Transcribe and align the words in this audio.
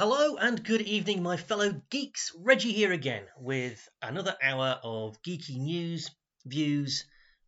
hello 0.00 0.36
and 0.36 0.64
good 0.64 0.80
evening, 0.80 1.22
my 1.22 1.36
fellow 1.36 1.78
geeks. 1.90 2.32
Reggie 2.38 2.72
here 2.72 2.90
again 2.90 3.24
with 3.38 3.86
another 4.00 4.34
hour 4.42 4.80
of 4.82 5.20
geeky 5.20 5.58
news, 5.58 6.10
views, 6.46 7.04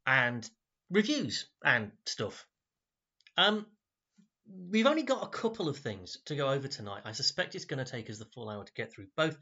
and 0.06 0.46
reviews 0.90 1.48
and 1.64 1.92
stuff. 2.04 2.44
Um, 3.38 3.64
we've 4.68 4.86
only 4.86 5.02
got 5.02 5.22
a 5.22 5.30
couple 5.30 5.70
of 5.70 5.78
things 5.78 6.18
to 6.26 6.36
go 6.36 6.50
over 6.50 6.68
tonight. 6.68 7.04
I 7.06 7.12
suspect 7.12 7.54
it's 7.54 7.64
going 7.64 7.82
to 7.82 7.90
take 7.90 8.10
us 8.10 8.18
the 8.18 8.26
full 8.26 8.50
hour 8.50 8.62
to 8.62 8.72
get 8.74 8.92
through 8.92 9.06
both. 9.16 9.38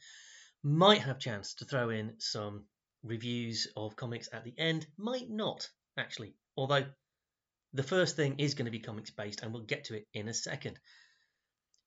Might 0.62 1.00
have 1.00 1.18
chance 1.18 1.54
to 1.54 1.64
throw 1.64 1.90
in 1.90 2.12
some 2.18 2.66
reviews 3.02 3.66
of 3.76 3.96
comics 3.96 4.28
at 4.32 4.44
the 4.44 4.54
end. 4.56 4.86
Might 4.96 5.28
not 5.28 5.68
actually, 5.98 6.36
although 6.56 6.84
the 7.72 7.82
first 7.82 8.14
thing 8.14 8.38
is 8.38 8.54
going 8.54 8.66
to 8.66 8.70
be 8.70 8.78
comics 8.78 9.10
based, 9.10 9.42
and 9.42 9.52
we'll 9.52 9.64
get 9.64 9.86
to 9.86 9.96
it 9.96 10.06
in 10.14 10.28
a 10.28 10.32
second. 10.32 10.78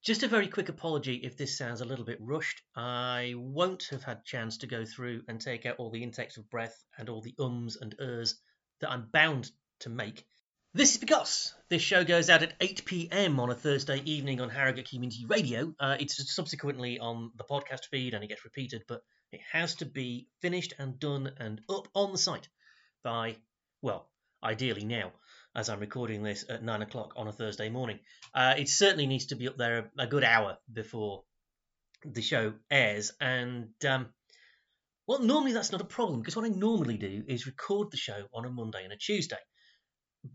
Just 0.04 0.24
a 0.24 0.28
very 0.28 0.50
quick 0.50 0.68
apology 0.68 1.16
if 1.16 1.38
this 1.38 1.58
sounds 1.58 1.80
a 1.80 1.86
little 1.86 2.04
bit 2.04 2.18
rushed. 2.20 2.62
I 2.76 3.36
won't 3.38 3.86
have 3.92 4.04
had 4.04 4.26
chance 4.26 4.58
to 4.58 4.68
go 4.68 4.84
through 4.84 5.22
and 5.30 5.40
take 5.40 5.66
out 5.66 5.78
all 5.78 5.92
the 5.92 6.04
intakes 6.04 6.36
of 6.36 6.50
breath 6.50 6.76
and 6.98 7.08
all 7.08 7.22
the 7.22 7.34
ums 7.40 7.78
and 7.78 7.96
ers 8.02 8.38
that 8.82 8.92
I'm 8.92 9.08
bound 9.14 9.50
to 9.80 9.90
make. 9.90 10.26
This 10.74 10.92
is 10.92 10.98
because 10.98 11.54
this 11.70 11.82
show 11.82 12.04
goes 12.04 12.30
out 12.30 12.44
at 12.44 12.54
8 12.60 12.84
pm 12.84 13.40
on 13.40 13.50
a 13.50 13.56
Thursday 13.56 14.02
evening 14.04 14.42
on 14.42 14.50
Harrogate 14.50 14.90
Community 14.90 15.26
Radio. 15.26 15.74
Uh, 15.80 15.96
it's 15.98 16.36
subsequently 16.36 17.00
on 17.00 17.32
the 17.38 17.46
podcast 17.46 17.86
feed 17.90 18.14
and 18.14 18.26
it 18.26 18.28
gets 18.28 18.44
repeated, 18.44 18.84
but 18.90 19.04
it 19.32 19.40
has 19.54 19.76
to 19.76 19.86
be 19.86 20.28
finished 20.42 20.74
and 20.80 21.00
done 21.00 21.32
and 21.38 21.62
up 21.70 21.88
on 21.96 22.12
the 22.12 22.18
site 22.18 22.50
by, 23.06 23.38
well, 23.82 24.10
ideally 24.44 24.84
now 24.84 25.14
as 25.56 25.70
I'm 25.70 25.80
recording 25.80 26.24
this 26.24 26.46
at 26.50 26.64
nine 26.64 26.82
o'clock 26.82 27.14
on 27.16 27.28
a 27.28 27.32
Thursday 27.32 27.70
morning. 27.70 28.00
Uh, 28.34 28.56
it 28.58 28.70
certainly 28.70 29.06
needs 29.06 29.28
to 29.28 29.36
be 29.36 29.48
up 29.48 29.58
there 29.58 29.92
a, 29.98 30.04
a, 30.04 30.08
good 30.08 30.24
hour 30.24 30.58
before 30.72 31.24
the 32.04 32.22
show 32.22 32.54
airs. 32.72 33.12
And, 33.22 33.70
um, 33.88 34.08
well, 35.06 35.20
normally 35.20 35.54
that's 35.54 35.72
not 35.72 35.82
a 35.82 35.86
problem 35.86 36.22
because 36.22 36.36
what 36.36 36.46
I 36.46 36.50
normally 36.50 36.98
do 36.98 37.24
is 37.28 37.46
record 37.46 37.92
the 37.92 37.98
show 37.98 38.26
on 38.34 38.46
a 38.46 38.50
Monday 38.50 38.84
and 38.84 38.94
a 38.94 38.98
Tuesday. 38.98 39.38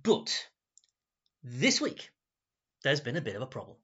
But 0.02 0.46
this 1.42 1.80
week, 1.80 2.10
there's 2.84 3.00
been 3.00 3.16
a 3.16 3.22
bit 3.22 3.36
of 3.36 3.42
a 3.42 3.46
problem. 3.46 3.76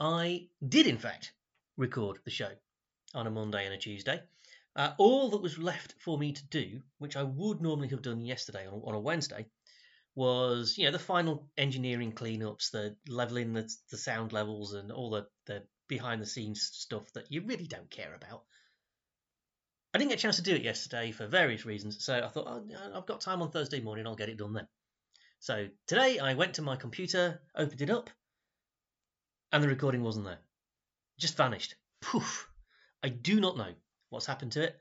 I 0.00 0.48
did, 0.66 0.86
in 0.86 0.98
fact, 0.98 1.32
record 1.76 2.18
the 2.24 2.30
show 2.30 2.50
on 3.14 3.26
a 3.26 3.30
Monday 3.30 3.64
and 3.64 3.74
a 3.74 3.78
Tuesday. 3.78 4.20
Uh, 4.74 4.92
all 4.98 5.30
that 5.30 5.42
was 5.42 5.58
left 5.58 5.94
for 6.00 6.18
me 6.18 6.32
to 6.32 6.44
do, 6.48 6.82
which 6.98 7.16
I 7.16 7.22
would 7.22 7.62
normally 7.62 7.88
have 7.88 8.02
done 8.02 8.20
yesterday 8.20 8.66
on, 8.66 8.82
on 8.84 8.94
a 8.94 9.00
Wednesday, 9.00 9.46
was 10.16 10.76
you 10.76 10.86
know 10.86 10.90
the 10.90 10.98
final 10.98 11.46
engineering 11.56 12.10
cleanups, 12.10 12.72
the 12.72 12.96
leveling 13.06 13.52
the, 13.52 13.72
the 13.90 13.98
sound 13.98 14.32
levels, 14.32 14.72
and 14.72 14.90
all 14.90 15.10
the, 15.10 15.26
the 15.44 15.62
behind 15.86 16.20
the 16.20 16.26
scenes 16.26 16.62
stuff 16.72 17.12
that 17.12 17.30
you 17.30 17.42
really 17.42 17.66
don't 17.66 17.90
care 17.90 18.14
about. 18.14 18.42
I 19.94 19.98
didn't 19.98 20.10
get 20.10 20.18
a 20.18 20.22
chance 20.22 20.36
to 20.36 20.42
do 20.42 20.54
it 20.54 20.62
yesterday 20.62 21.12
for 21.12 21.26
various 21.26 21.64
reasons, 21.64 22.04
so 22.04 22.18
I 22.18 22.28
thought 22.28 22.46
oh, 22.48 22.64
I've 22.94 23.06
got 23.06 23.20
time 23.20 23.42
on 23.42 23.50
Thursday 23.50 23.80
morning, 23.80 24.06
I'll 24.06 24.16
get 24.16 24.30
it 24.30 24.38
done 24.38 24.54
then. 24.54 24.66
So 25.38 25.68
today 25.86 26.18
I 26.18 26.34
went 26.34 26.54
to 26.54 26.62
my 26.62 26.76
computer, 26.76 27.40
opened 27.54 27.82
it 27.82 27.90
up, 27.90 28.10
and 29.52 29.62
the 29.62 29.68
recording 29.68 30.02
wasn't 30.02 30.26
there. 30.26 30.40
Just 31.18 31.36
vanished. 31.36 31.76
Poof. 32.00 32.48
I 33.02 33.10
do 33.10 33.40
not 33.40 33.56
know 33.56 33.72
what's 34.10 34.26
happened 34.26 34.52
to 34.52 34.64
it. 34.64 34.76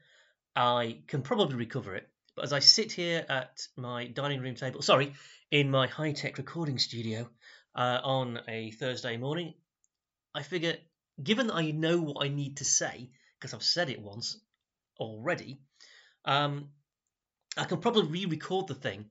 I 0.56 1.02
can 1.08 1.22
probably 1.22 1.58
recover 1.58 1.95
it, 1.95 2.09
but 2.36 2.44
as 2.44 2.53
I 2.53 2.59
sit 2.59 2.91
here 2.91 3.25
at 3.30 3.67
my 3.78 4.08
dining 4.08 4.41
room 4.41 4.55
table, 4.55 4.81
sorry, 4.81 5.14
in 5.52 5.72
my 5.72 5.88
high 5.88 6.11
tech 6.11 6.38
recording 6.38 6.78
studio 6.78 7.30
uh, 7.75 8.00
on 8.03 8.39
a 8.47 8.72
Thursday 8.72 9.17
morning, 9.17 9.53
I 10.33 10.44
figure, 10.44 10.75
given 11.22 11.47
that 11.47 11.56
I 11.56 11.72
know 11.72 12.01
what 12.01 12.25
I 12.25 12.28
need 12.28 12.57
to 12.57 12.66
say, 12.66 13.09
because 13.40 13.53
I've 13.53 13.63
said 13.63 13.90
it 13.90 14.01
once 14.01 14.38
already, 15.00 15.59
um, 16.25 16.69
I 17.57 17.63
can 17.63 17.79
probably 17.79 18.03
re 18.03 18.25
record 18.25 18.68
the 18.68 18.75
thing 18.75 19.06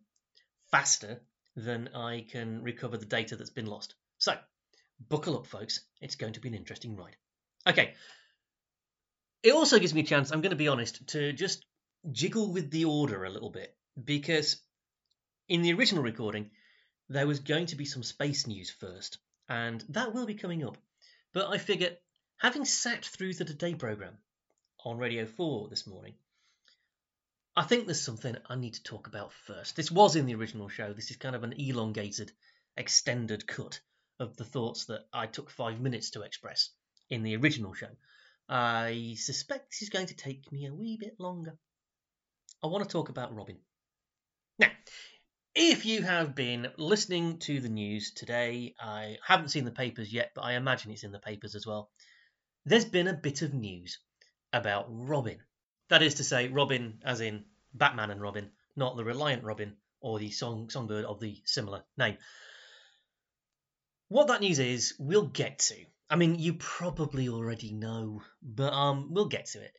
faster 0.70 1.20
than 1.56 1.88
I 1.94 2.26
can 2.30 2.62
recover 2.62 2.98
the 2.98 3.06
data 3.06 3.36
that's 3.36 3.50
been 3.50 3.66
lost. 3.66 3.94
So, 4.18 4.36
buckle 5.08 5.38
up, 5.38 5.46
folks. 5.46 5.80
It's 6.00 6.16
going 6.16 6.34
to 6.34 6.40
be 6.40 6.48
an 6.48 6.54
interesting 6.54 6.96
ride. 6.96 7.16
Okay. 7.66 7.94
It 9.42 9.52
also 9.52 9.78
gives 9.78 9.94
me 9.94 10.00
a 10.00 10.04
chance, 10.04 10.30
I'm 10.30 10.40
going 10.40 10.50
to 10.50 10.56
be 10.56 10.68
honest, 10.68 11.06
to 11.08 11.32
just 11.32 11.64
jiggle 12.12 12.52
with 12.52 12.70
the 12.70 12.84
order 12.84 13.24
a 13.24 13.30
little 13.30 13.50
bit 13.50 13.74
because 14.02 14.60
in 15.48 15.62
the 15.62 15.72
original 15.72 16.02
recording 16.02 16.50
there 17.08 17.26
was 17.26 17.40
going 17.40 17.66
to 17.66 17.76
be 17.76 17.84
some 17.84 18.02
space 18.02 18.46
news 18.46 18.70
first, 18.70 19.18
and 19.48 19.84
that 19.90 20.14
will 20.14 20.26
be 20.26 20.34
coming 20.34 20.64
up. 20.64 20.78
But 21.32 21.50
I 21.50 21.58
figure, 21.58 21.96
having 22.38 22.64
sat 22.64 23.04
through 23.04 23.34
the 23.34 23.44
Today 23.44 23.74
programme 23.74 24.16
on 24.84 24.96
Radio 24.96 25.26
4 25.26 25.68
this 25.68 25.86
morning, 25.86 26.14
I 27.56 27.62
think 27.62 27.84
there's 27.84 28.00
something 28.00 28.36
I 28.48 28.56
need 28.56 28.74
to 28.74 28.82
talk 28.82 29.06
about 29.06 29.32
first. 29.32 29.76
This 29.76 29.90
was 29.90 30.16
in 30.16 30.26
the 30.26 30.34
original 30.34 30.68
show. 30.68 30.92
This 30.92 31.10
is 31.10 31.16
kind 31.18 31.36
of 31.36 31.44
an 31.44 31.52
elongated, 31.52 32.32
extended 32.76 33.46
cut 33.46 33.80
of 34.18 34.36
the 34.36 34.44
thoughts 34.44 34.86
that 34.86 35.06
I 35.12 35.26
took 35.26 35.50
five 35.50 35.80
minutes 35.80 36.10
to 36.10 36.22
express 36.22 36.70
in 37.10 37.22
the 37.22 37.36
original 37.36 37.74
show. 37.74 37.90
I 38.48 39.14
suspect 39.18 39.70
this 39.70 39.82
is 39.82 39.90
going 39.90 40.06
to 40.06 40.16
take 40.16 40.50
me 40.50 40.66
a 40.66 40.74
wee 40.74 40.96
bit 40.96 41.20
longer. 41.20 41.56
I 42.64 42.66
want 42.66 42.82
to 42.82 42.90
talk 42.90 43.10
about 43.10 43.36
Robin. 43.36 43.58
Now, 44.58 44.70
if 45.54 45.84
you 45.84 46.00
have 46.00 46.34
been 46.34 46.68
listening 46.78 47.36
to 47.40 47.60
the 47.60 47.68
news 47.68 48.12
today, 48.12 48.74
I 48.80 49.18
haven't 49.22 49.50
seen 49.50 49.66
the 49.66 49.70
papers 49.70 50.10
yet, 50.10 50.30
but 50.34 50.44
I 50.44 50.54
imagine 50.54 50.90
it's 50.90 51.04
in 51.04 51.12
the 51.12 51.18
papers 51.18 51.54
as 51.54 51.66
well. 51.66 51.90
There's 52.64 52.86
been 52.86 53.06
a 53.06 53.12
bit 53.12 53.42
of 53.42 53.52
news 53.52 53.98
about 54.50 54.86
Robin. 54.88 55.42
That 55.90 56.02
is 56.02 56.14
to 56.14 56.24
say, 56.24 56.48
Robin 56.48 57.02
as 57.04 57.20
in 57.20 57.44
Batman 57.74 58.10
and 58.10 58.22
Robin, 58.22 58.50
not 58.76 58.96
the 58.96 59.04
Reliant 59.04 59.44
Robin 59.44 59.76
or 60.00 60.18
the 60.18 60.30
song 60.30 60.70
songbird 60.70 61.04
of 61.04 61.20
the 61.20 61.42
similar 61.44 61.84
name. 61.98 62.16
What 64.08 64.28
that 64.28 64.40
news 64.40 64.58
is, 64.58 64.94
we'll 64.98 65.26
get 65.26 65.58
to. 65.58 65.76
I 66.08 66.16
mean, 66.16 66.38
you 66.38 66.54
probably 66.54 67.28
already 67.28 67.72
know, 67.72 68.22
but 68.42 68.72
um, 68.72 69.12
we'll 69.12 69.28
get 69.28 69.44
to 69.48 69.60
it. 69.60 69.76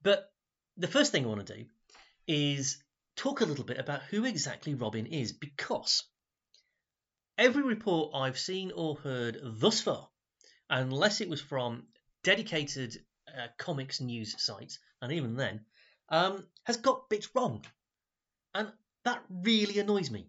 But 0.00 0.31
the 0.76 0.88
first 0.88 1.12
thing 1.12 1.24
I 1.24 1.28
want 1.28 1.46
to 1.46 1.54
do 1.54 1.64
is 2.26 2.82
talk 3.16 3.40
a 3.40 3.46
little 3.46 3.64
bit 3.64 3.78
about 3.78 4.02
who 4.02 4.24
exactly 4.24 4.74
Robin 4.74 5.06
is 5.06 5.32
because 5.32 6.04
every 7.38 7.62
report 7.62 8.14
I've 8.14 8.38
seen 8.38 8.72
or 8.74 8.96
heard 8.96 9.38
thus 9.42 9.80
far, 9.80 10.08
unless 10.70 11.20
it 11.20 11.28
was 11.28 11.40
from 11.40 11.86
dedicated 12.22 12.96
uh, 13.28 13.48
comics 13.58 14.00
news 14.00 14.34
sites, 14.42 14.78
and 15.00 15.12
even 15.12 15.36
then, 15.36 15.64
um, 16.08 16.46
has 16.64 16.76
got 16.76 17.08
bits 17.08 17.28
wrong. 17.34 17.64
And 18.54 18.70
that 19.04 19.22
really 19.30 19.78
annoys 19.78 20.10
me. 20.10 20.28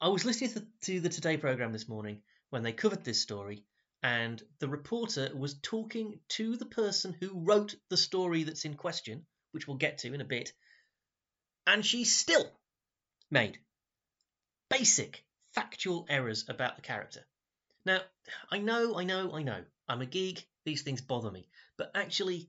I 0.00 0.08
was 0.08 0.24
listening 0.24 0.50
to 0.50 0.60
the, 0.60 0.66
to 0.82 1.00
the 1.00 1.08
Today 1.08 1.36
programme 1.36 1.72
this 1.72 1.88
morning 1.88 2.22
when 2.50 2.62
they 2.62 2.72
covered 2.72 3.04
this 3.04 3.22
story, 3.22 3.64
and 4.02 4.42
the 4.58 4.68
reporter 4.68 5.30
was 5.34 5.54
talking 5.54 6.18
to 6.28 6.56
the 6.56 6.66
person 6.66 7.14
who 7.20 7.30
wrote 7.44 7.76
the 7.88 7.96
story 7.96 8.42
that's 8.42 8.64
in 8.64 8.74
question, 8.74 9.26
which 9.52 9.68
we'll 9.68 9.76
get 9.76 9.98
to 9.98 10.12
in 10.12 10.20
a 10.20 10.24
bit, 10.24 10.52
and 11.66 11.86
she 11.86 12.04
still 12.04 12.50
made 13.30 13.58
basic 14.68 15.24
factual 15.52 16.06
errors 16.08 16.44
about 16.48 16.76
the 16.76 16.82
character. 16.82 17.20
Now, 17.84 18.00
I 18.50 18.58
know, 18.58 18.96
I 18.96 19.04
know, 19.04 19.32
I 19.34 19.42
know, 19.42 19.64
I'm 19.88 20.02
a 20.02 20.06
geek, 20.06 20.48
these 20.64 20.82
things 20.82 21.00
bother 21.00 21.30
me, 21.30 21.46
but 21.76 21.92
actually, 21.94 22.48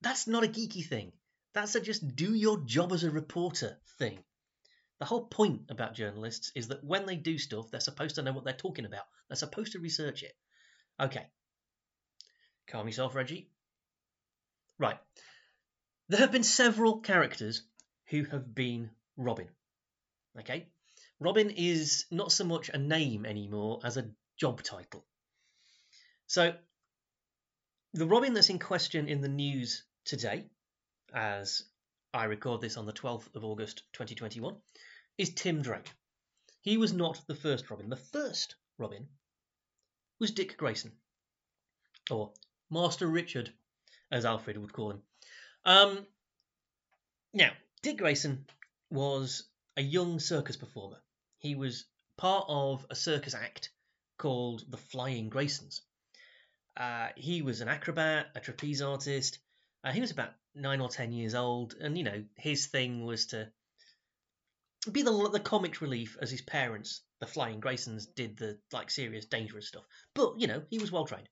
that's 0.00 0.26
not 0.26 0.44
a 0.44 0.48
geeky 0.48 0.86
thing. 0.86 1.12
That's 1.54 1.74
a 1.74 1.80
just 1.80 2.16
do 2.16 2.34
your 2.34 2.60
job 2.60 2.92
as 2.92 3.04
a 3.04 3.10
reporter 3.10 3.78
thing. 3.98 4.18
The 4.98 5.04
whole 5.04 5.26
point 5.26 5.62
about 5.68 5.94
journalists 5.94 6.52
is 6.54 6.68
that 6.68 6.84
when 6.84 7.06
they 7.06 7.16
do 7.16 7.36
stuff, 7.36 7.70
they're 7.70 7.80
supposed 7.80 8.14
to 8.14 8.22
know 8.22 8.32
what 8.32 8.44
they're 8.44 8.54
talking 8.54 8.84
about. 8.84 9.04
They're 9.28 9.36
supposed 9.36 9.72
to 9.72 9.78
research 9.78 10.22
it. 10.22 10.32
Okay. 11.02 11.26
Calm 12.68 12.86
yourself, 12.86 13.16
Reggie. 13.16 13.50
Right. 14.78 14.98
There 16.08 16.20
have 16.20 16.30
been 16.30 16.44
several 16.44 17.00
characters 17.00 17.62
who 18.08 18.22
have 18.24 18.54
been 18.54 18.90
Robin. 19.16 19.48
Okay? 20.38 20.68
Robin 21.18 21.50
is 21.50 22.06
not 22.10 22.30
so 22.30 22.44
much 22.44 22.70
a 22.72 22.78
name 22.78 23.26
anymore 23.26 23.80
as 23.82 23.96
a 23.96 24.10
job 24.38 24.62
title. 24.62 25.04
So, 26.28 26.54
the 27.94 28.06
Robin 28.06 28.32
that's 28.32 28.48
in 28.48 28.60
question 28.60 29.08
in 29.08 29.20
the 29.20 29.28
news 29.28 29.84
today, 30.04 30.46
as 31.12 31.64
I 32.14 32.24
record 32.24 32.60
this 32.60 32.76
on 32.76 32.86
the 32.86 32.92
12th 32.92 33.34
of 33.34 33.44
August 33.44 33.82
2021, 33.94 34.56
is 35.18 35.34
Tim 35.34 35.62
Drake. 35.62 35.92
He 36.60 36.76
was 36.76 36.92
not 36.92 37.20
the 37.26 37.34
first 37.34 37.70
Robin. 37.70 37.88
The 37.88 37.96
first 37.96 38.54
Robin 38.78 39.08
was 40.22 40.30
Dick 40.30 40.56
Grayson, 40.56 40.92
or 42.08 42.30
Master 42.70 43.08
Richard, 43.08 43.52
as 44.08 44.24
Alfred 44.24 44.56
would 44.56 44.72
call 44.72 44.92
him. 44.92 45.02
Um, 45.64 46.06
now, 47.34 47.50
Dick 47.82 47.98
Grayson 47.98 48.46
was 48.88 49.42
a 49.76 49.82
young 49.82 50.20
circus 50.20 50.56
performer. 50.56 50.98
He 51.38 51.56
was 51.56 51.86
part 52.16 52.44
of 52.46 52.86
a 52.88 52.94
circus 52.94 53.34
act 53.34 53.70
called 54.16 54.64
the 54.70 54.76
Flying 54.76 55.28
Graysons. 55.28 55.80
Uh, 56.76 57.08
he 57.16 57.42
was 57.42 57.60
an 57.60 57.66
acrobat, 57.66 58.28
a 58.36 58.40
trapeze 58.40 58.80
artist. 58.80 59.40
Uh, 59.82 59.90
he 59.90 60.00
was 60.00 60.12
about 60.12 60.34
nine 60.54 60.80
or 60.80 60.88
ten 60.88 61.10
years 61.12 61.34
old, 61.34 61.74
and 61.80 61.98
you 61.98 62.04
know 62.04 62.22
his 62.36 62.66
thing 62.66 63.04
was 63.04 63.26
to 63.26 63.50
be 64.92 65.02
the 65.02 65.30
the 65.30 65.40
comic 65.40 65.80
relief 65.80 66.16
as 66.22 66.30
his 66.30 66.42
parents, 66.42 67.02
the 67.22 67.26
Flying 67.28 67.60
Graysons, 67.60 68.12
did 68.16 68.36
the 68.36 68.58
like 68.72 68.90
serious, 68.90 69.26
dangerous 69.26 69.68
stuff. 69.68 69.84
But 70.12 70.40
you 70.40 70.48
know 70.48 70.64
he 70.70 70.78
was 70.78 70.90
well 70.90 71.06
trained. 71.06 71.28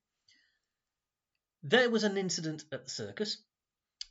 There 1.63 1.89
was 1.89 2.05
an 2.05 2.17
incident 2.17 2.63
at 2.71 2.85
the 2.85 2.89
circus, 2.89 3.43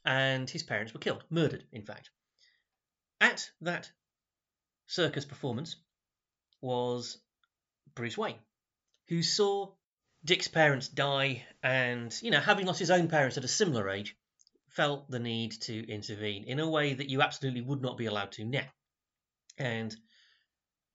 and 0.04 0.48
his 0.48 0.62
parents 0.62 0.92
were 0.92 1.00
killed, 1.00 1.24
murdered, 1.30 1.64
in 1.72 1.82
fact. 1.82 2.10
At 3.18 3.50
that 3.62 3.90
circus 4.88 5.24
performance 5.24 5.76
was 6.60 7.16
Bruce 7.94 8.18
Wayne, 8.18 8.40
who 9.08 9.22
saw 9.22 9.72
Dick's 10.22 10.48
parents 10.48 10.86
die, 10.86 11.46
and 11.62 12.14
you 12.20 12.30
know, 12.30 12.40
having 12.40 12.66
lost 12.66 12.78
his 12.78 12.90
own 12.90 13.08
parents 13.08 13.38
at 13.38 13.44
a 13.44 13.48
similar 13.48 13.88
age, 13.88 14.14
felt 14.68 15.10
the 15.10 15.18
need 15.18 15.52
to 15.62 15.90
intervene 15.90 16.44
in 16.44 16.60
a 16.60 16.68
way 16.68 16.92
that 16.92 17.08
you 17.08 17.22
absolutely 17.22 17.62
would 17.62 17.80
not 17.80 17.96
be 17.96 18.04
allowed 18.04 18.32
to 18.32 18.44
now. 18.44 18.68
And 19.56 19.96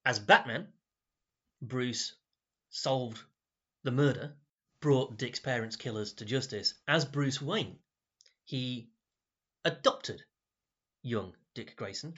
as 0.06 0.20
Batman, 0.20 0.68
Bruce 1.62 2.14
solved 2.70 3.24
the 3.84 3.92
murder, 3.92 4.36
brought 4.80 5.18
Dick's 5.18 5.40
parents' 5.40 5.76
killers 5.76 6.14
to 6.14 6.26
justice. 6.26 6.76
As 6.88 7.06
Bruce 7.06 7.42
Wayne, 7.42 7.80
he 8.44 8.92
adopted 9.64 10.24
young 11.02 11.36
Dick 11.56 11.76
Grayson, 11.76 12.14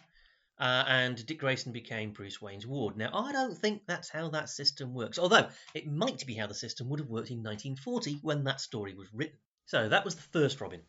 uh, 0.60 0.84
and 0.88 1.26
Dick 1.26 1.40
Grayson 1.40 1.72
became 1.72 2.12
Bruce 2.12 2.42
Wayne's 2.42 2.68
ward. 2.68 2.98
Now, 2.98 3.10
I 3.14 3.32
don't 3.32 3.58
think 3.58 3.84
that's 3.86 4.10
how 4.10 4.30
that 4.30 4.50
system 4.50 4.94
works, 4.94 5.18
although 5.18 5.50
it 5.74 5.88
might 5.88 6.26
be 6.26 6.36
how 6.36 6.48
the 6.48 6.54
system 6.54 6.90
would 6.90 7.00
have 7.00 7.10
worked 7.10 7.32
in 7.32 7.38
1940 7.38 8.20
when 8.22 8.44
that 8.44 8.60
story 8.60 8.96
was 8.96 9.14
written. 9.14 9.38
So 9.66 9.88
that 9.88 10.04
was 10.04 10.16
the 10.16 10.22
first 10.22 10.60
Robin, 10.60 10.82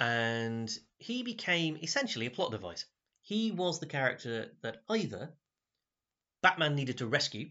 and 0.00 0.70
he 0.98 1.22
became 1.22 1.76
essentially 1.82 2.26
a 2.26 2.30
plot 2.30 2.50
device. 2.50 2.86
He 3.20 3.50
was 3.50 3.80
the 3.80 3.86
character 3.86 4.52
that 4.62 4.82
either 4.88 5.34
Batman 6.44 6.74
needed 6.74 6.98
to 6.98 7.06
rescue 7.06 7.48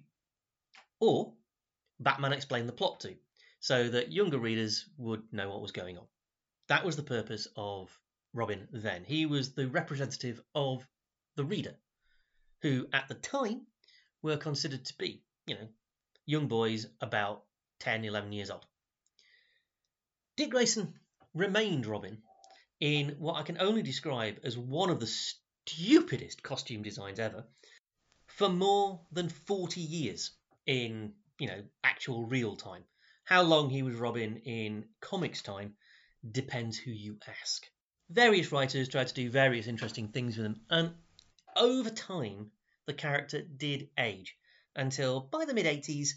or 0.99 1.33
Batman 1.99 2.31
explained 2.31 2.69
the 2.69 2.73
plot 2.73 2.99
to, 2.99 3.15
so 3.59 3.89
that 3.89 4.11
younger 4.11 4.37
readers 4.37 4.85
would 4.97 5.23
know 5.33 5.49
what 5.49 5.63
was 5.63 5.71
going 5.71 5.97
on. 5.97 6.05
That 6.67 6.85
was 6.85 6.95
the 6.95 7.01
purpose 7.01 7.47
of 7.55 7.89
Robin 8.33 8.67
then. 8.71 9.03
He 9.03 9.25
was 9.25 9.53
the 9.53 9.67
representative 9.67 10.39
of 10.53 10.85
the 11.35 11.43
reader, 11.43 11.75
who 12.61 12.87
at 12.93 13.07
the 13.07 13.15
time 13.15 13.65
were 14.21 14.37
considered 14.37 14.85
to 14.85 14.97
be, 14.99 15.23
you 15.47 15.55
know, 15.55 15.69
young 16.27 16.47
boys 16.47 16.85
about 17.01 17.45
10, 17.79 18.05
11 18.05 18.31
years 18.31 18.51
old. 18.51 18.67
Dick 20.37 20.51
Grayson 20.51 20.93
remained 21.33 21.87
Robin 21.87 22.21
in 22.79 23.15
what 23.17 23.37
I 23.37 23.41
can 23.41 23.59
only 23.59 23.81
describe 23.81 24.41
as 24.43 24.55
one 24.55 24.91
of 24.91 24.99
the 24.99 25.07
stupidest 25.07 26.43
costume 26.43 26.83
designs 26.83 27.17
ever 27.17 27.43
for 28.35 28.49
more 28.49 29.01
than 29.11 29.29
40 29.29 29.81
years 29.81 30.31
in, 30.65 31.13
you 31.39 31.47
know, 31.47 31.63
actual 31.83 32.25
real 32.25 32.55
time. 32.55 32.83
How 33.25 33.43
long 33.43 33.69
he 33.69 33.83
was 33.83 33.95
Robin 33.95 34.37
in 34.37 34.85
comics 34.99 35.41
time 35.41 35.75
depends 36.29 36.77
who 36.77 36.91
you 36.91 37.17
ask. 37.27 37.65
Various 38.09 38.51
writers 38.51 38.89
tried 38.89 39.07
to 39.07 39.13
do 39.13 39.29
various 39.29 39.67
interesting 39.67 40.09
things 40.09 40.37
with 40.37 40.47
him, 40.47 40.61
and 40.69 40.93
over 41.55 41.89
time, 41.89 42.51
the 42.85 42.93
character 42.93 43.41
did 43.41 43.89
age 43.97 44.35
until 44.75 45.21
by 45.21 45.45
the 45.45 45.53
mid 45.53 45.65
80s, 45.65 46.09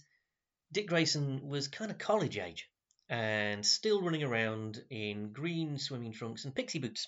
Dick 0.72 0.88
Grayson 0.88 1.46
was 1.46 1.68
kind 1.68 1.90
of 1.90 1.98
college 1.98 2.38
age 2.38 2.68
and 3.08 3.64
still 3.64 4.02
running 4.02 4.24
around 4.24 4.82
in 4.90 5.32
green 5.32 5.78
swimming 5.78 6.12
trunks 6.12 6.44
and 6.44 6.54
pixie 6.54 6.80
boots. 6.80 7.06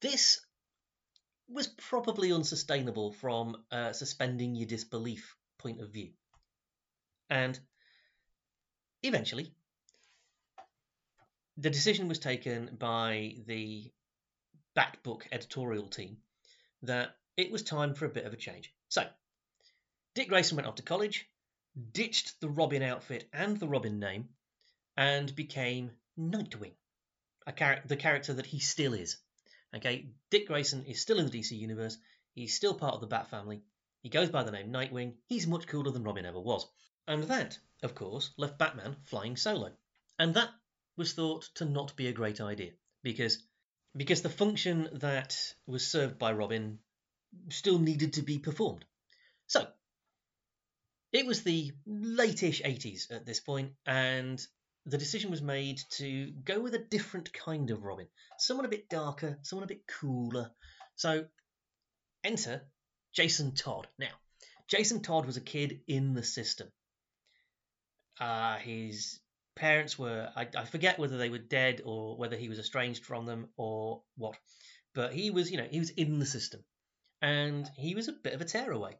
This 0.00 0.43
was 1.48 1.66
probably 1.66 2.32
unsustainable 2.32 3.12
from 3.12 3.56
a 3.70 3.92
suspending 3.92 4.54
your 4.54 4.66
disbelief 4.66 5.36
point 5.58 5.80
of 5.80 5.90
view. 5.90 6.10
And 7.30 7.58
eventually, 9.02 9.52
the 11.56 11.70
decision 11.70 12.08
was 12.08 12.18
taken 12.18 12.76
by 12.78 13.36
the 13.46 13.92
Bat 14.74 14.98
Book 15.02 15.26
editorial 15.30 15.86
team 15.86 16.18
that 16.82 17.16
it 17.36 17.50
was 17.50 17.62
time 17.62 17.94
for 17.94 18.06
a 18.06 18.10
bit 18.10 18.26
of 18.26 18.32
a 18.32 18.36
change. 18.36 18.72
So, 18.88 19.06
Dick 20.14 20.28
Grayson 20.28 20.56
went 20.56 20.68
off 20.68 20.76
to 20.76 20.82
college, 20.82 21.28
ditched 21.92 22.40
the 22.40 22.48
Robin 22.48 22.82
outfit 22.82 23.28
and 23.32 23.58
the 23.58 23.68
Robin 23.68 23.98
name, 23.98 24.28
and 24.96 25.34
became 25.34 25.90
Nightwing, 26.18 26.74
char- 27.56 27.82
the 27.86 27.96
character 27.96 28.34
that 28.34 28.46
he 28.46 28.60
still 28.60 28.94
is. 28.94 29.16
Okay, 29.74 30.10
Dick 30.30 30.46
Grayson 30.46 30.84
is 30.84 31.00
still 31.00 31.18
in 31.18 31.26
the 31.26 31.38
DC 31.38 31.58
universe. 31.58 31.98
He's 32.32 32.54
still 32.54 32.74
part 32.74 32.94
of 32.94 33.00
the 33.00 33.06
Bat 33.06 33.28
family. 33.28 33.62
He 34.02 34.08
goes 34.08 34.30
by 34.30 34.44
the 34.44 34.52
name 34.52 34.70
Nightwing. 34.70 35.14
He's 35.26 35.46
much 35.46 35.66
cooler 35.66 35.90
than 35.90 36.04
Robin 36.04 36.26
ever 36.26 36.40
was. 36.40 36.66
And 37.06 37.24
that, 37.24 37.58
of 37.82 37.94
course, 37.94 38.30
left 38.36 38.58
Batman 38.58 38.96
flying 39.04 39.36
solo. 39.36 39.72
And 40.18 40.34
that 40.34 40.50
was 40.96 41.12
thought 41.12 41.48
to 41.54 41.64
not 41.64 41.96
be 41.96 42.06
a 42.06 42.12
great 42.12 42.40
idea 42.40 42.72
because 43.02 43.38
because 43.96 44.22
the 44.22 44.28
function 44.28 44.88
that 44.94 45.36
was 45.66 45.86
served 45.86 46.18
by 46.18 46.32
Robin 46.32 46.78
still 47.48 47.78
needed 47.78 48.14
to 48.14 48.22
be 48.22 48.38
performed. 48.38 48.84
So, 49.46 49.66
it 51.12 51.26
was 51.26 51.42
the 51.42 51.72
late-ish 51.86 52.62
80s 52.62 53.12
at 53.12 53.24
this 53.24 53.40
point, 53.40 53.72
and 53.86 54.44
the 54.86 54.98
decision 54.98 55.30
was 55.30 55.42
made 55.42 55.80
to 55.90 56.30
go 56.44 56.60
with 56.60 56.74
a 56.74 56.78
different 56.78 57.32
kind 57.32 57.70
of 57.70 57.84
Robin, 57.84 58.06
someone 58.38 58.66
a 58.66 58.70
bit 58.70 58.88
darker, 58.88 59.38
someone 59.42 59.64
a 59.64 59.68
bit 59.68 59.86
cooler. 59.86 60.50
So, 60.96 61.26
enter 62.22 62.62
Jason 63.12 63.54
Todd. 63.54 63.86
Now, 63.98 64.12
Jason 64.68 65.00
Todd 65.00 65.26
was 65.26 65.36
a 65.36 65.42
kid 65.42 65.80
in 65.86 66.14
the 66.14 66.22
system. 66.22 66.70
Uh, 68.20 68.58
his 68.58 69.20
parents 69.56 69.98
were, 69.98 70.30
I, 70.36 70.48
I 70.56 70.64
forget 70.64 70.98
whether 70.98 71.16
they 71.16 71.30
were 71.30 71.38
dead 71.38 71.82
or 71.84 72.16
whether 72.16 72.36
he 72.36 72.48
was 72.48 72.58
estranged 72.58 73.04
from 73.04 73.26
them 73.26 73.48
or 73.56 74.02
what, 74.16 74.36
but 74.94 75.12
he 75.12 75.30
was, 75.30 75.50
you 75.50 75.58
know, 75.58 75.68
he 75.68 75.78
was 75.78 75.90
in 75.90 76.18
the 76.18 76.26
system 76.26 76.64
and 77.22 77.68
he 77.76 77.94
was 77.94 78.08
a 78.08 78.12
bit 78.12 78.34
of 78.34 78.40
a 78.40 78.44
tearaway. 78.44 78.96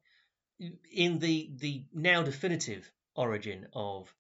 In 0.93 1.19
the 1.19 1.51
the 1.57 1.85
now 1.93 2.23
definitive 2.23 2.91
origin 3.17 3.67
of 3.73 4.15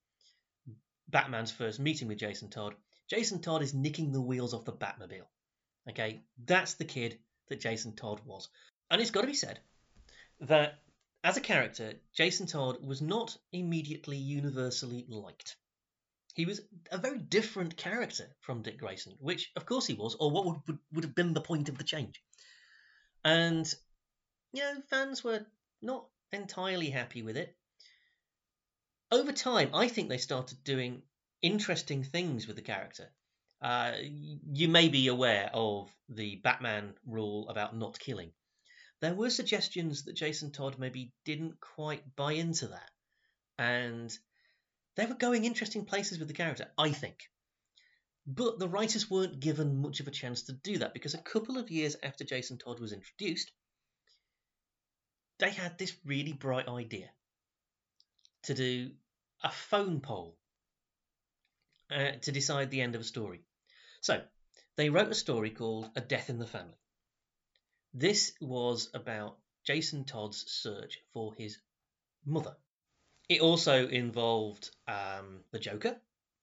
Batman's 1.08 1.52
first 1.52 1.78
meeting 1.78 2.08
with 2.08 2.18
Jason 2.18 2.50
Todd, 2.50 2.74
Jason 3.08 3.40
Todd 3.40 3.62
is 3.62 3.74
nicking 3.74 4.12
the 4.12 4.20
wheels 4.20 4.54
off 4.54 4.64
the 4.64 4.72
Batmobile. 4.72 5.26
Okay, 5.88 6.22
that's 6.44 6.74
the 6.74 6.84
kid 6.84 7.18
that 7.48 7.60
Jason 7.60 7.94
Todd 7.94 8.20
was. 8.24 8.48
And 8.90 9.00
it's 9.00 9.10
got 9.10 9.22
to 9.22 9.26
be 9.26 9.34
said 9.34 9.60
that 10.40 10.80
as 11.22 11.36
a 11.36 11.42
character, 11.42 11.94
Jason 12.14 12.46
Todd 12.46 12.82
was 12.82 13.02
not 13.02 13.36
immediately 13.52 14.16
universally 14.16 15.04
liked. 15.08 15.56
He 16.34 16.46
was 16.46 16.60
a 16.90 16.98
very 16.98 17.18
different 17.18 17.76
character 17.76 18.26
from 18.40 18.62
Dick 18.62 18.78
Grayson, 18.78 19.14
which 19.20 19.52
of 19.56 19.66
course 19.66 19.86
he 19.86 19.94
was, 19.94 20.16
or 20.16 20.30
what 20.30 20.44
would, 20.46 20.78
would 20.92 21.04
have 21.04 21.14
been 21.14 21.32
the 21.32 21.40
point 21.40 21.68
of 21.68 21.78
the 21.78 21.84
change. 21.84 22.22
And 23.24 23.72
you 24.52 24.62
know, 24.62 24.82
fans 24.90 25.22
were 25.22 25.46
not 25.80 26.06
entirely 26.32 26.90
happy 26.90 27.22
with 27.22 27.36
it. 27.36 27.56
Over 29.14 29.30
time, 29.30 29.70
I 29.72 29.86
think 29.86 30.08
they 30.08 30.18
started 30.18 30.64
doing 30.64 31.00
interesting 31.40 32.02
things 32.02 32.48
with 32.48 32.56
the 32.56 32.62
character. 32.62 33.12
Uh, 33.62 33.92
you 34.00 34.66
may 34.66 34.88
be 34.88 35.06
aware 35.06 35.50
of 35.54 35.88
the 36.08 36.34
Batman 36.42 36.94
rule 37.06 37.48
about 37.48 37.76
not 37.76 37.96
killing. 37.96 38.32
There 38.98 39.14
were 39.14 39.30
suggestions 39.30 40.02
that 40.02 40.16
Jason 40.16 40.50
Todd 40.50 40.80
maybe 40.80 41.12
didn't 41.24 41.60
quite 41.60 42.16
buy 42.16 42.32
into 42.32 42.66
that. 42.66 42.90
And 43.56 44.18
they 44.96 45.06
were 45.06 45.14
going 45.14 45.44
interesting 45.44 45.84
places 45.84 46.18
with 46.18 46.26
the 46.26 46.34
character, 46.34 46.72
I 46.76 46.90
think. 46.90 47.30
But 48.26 48.58
the 48.58 48.68
writers 48.68 49.08
weren't 49.08 49.38
given 49.38 49.80
much 49.80 50.00
of 50.00 50.08
a 50.08 50.18
chance 50.20 50.42
to 50.42 50.54
do 50.54 50.78
that 50.78 50.92
because 50.92 51.14
a 51.14 51.18
couple 51.18 51.56
of 51.56 51.70
years 51.70 51.94
after 52.02 52.24
Jason 52.24 52.58
Todd 52.58 52.80
was 52.80 52.92
introduced, 52.92 53.52
they 55.38 55.50
had 55.50 55.78
this 55.78 55.96
really 56.04 56.32
bright 56.32 56.66
idea 56.66 57.10
to 58.42 58.54
do 58.54 58.90
a 59.44 59.50
phone 59.50 60.00
poll 60.00 60.36
uh, 61.90 62.12
to 62.22 62.32
decide 62.32 62.70
the 62.70 62.80
end 62.80 62.94
of 62.94 63.02
a 63.02 63.04
story. 63.04 63.42
So 64.00 64.22
they 64.76 64.90
wrote 64.90 65.10
a 65.10 65.14
story 65.14 65.50
called 65.50 65.90
A 65.94 66.00
Death 66.00 66.30
in 66.30 66.38
the 66.38 66.46
Family. 66.46 66.78
This 67.92 68.32
was 68.40 68.90
about 68.94 69.36
Jason 69.64 70.04
Todd's 70.04 70.44
search 70.50 70.98
for 71.12 71.34
his 71.34 71.58
mother. 72.26 72.56
It 73.28 73.40
also 73.40 73.86
involved 73.86 74.70
um, 74.88 75.44
the 75.52 75.58
Joker 75.58 75.96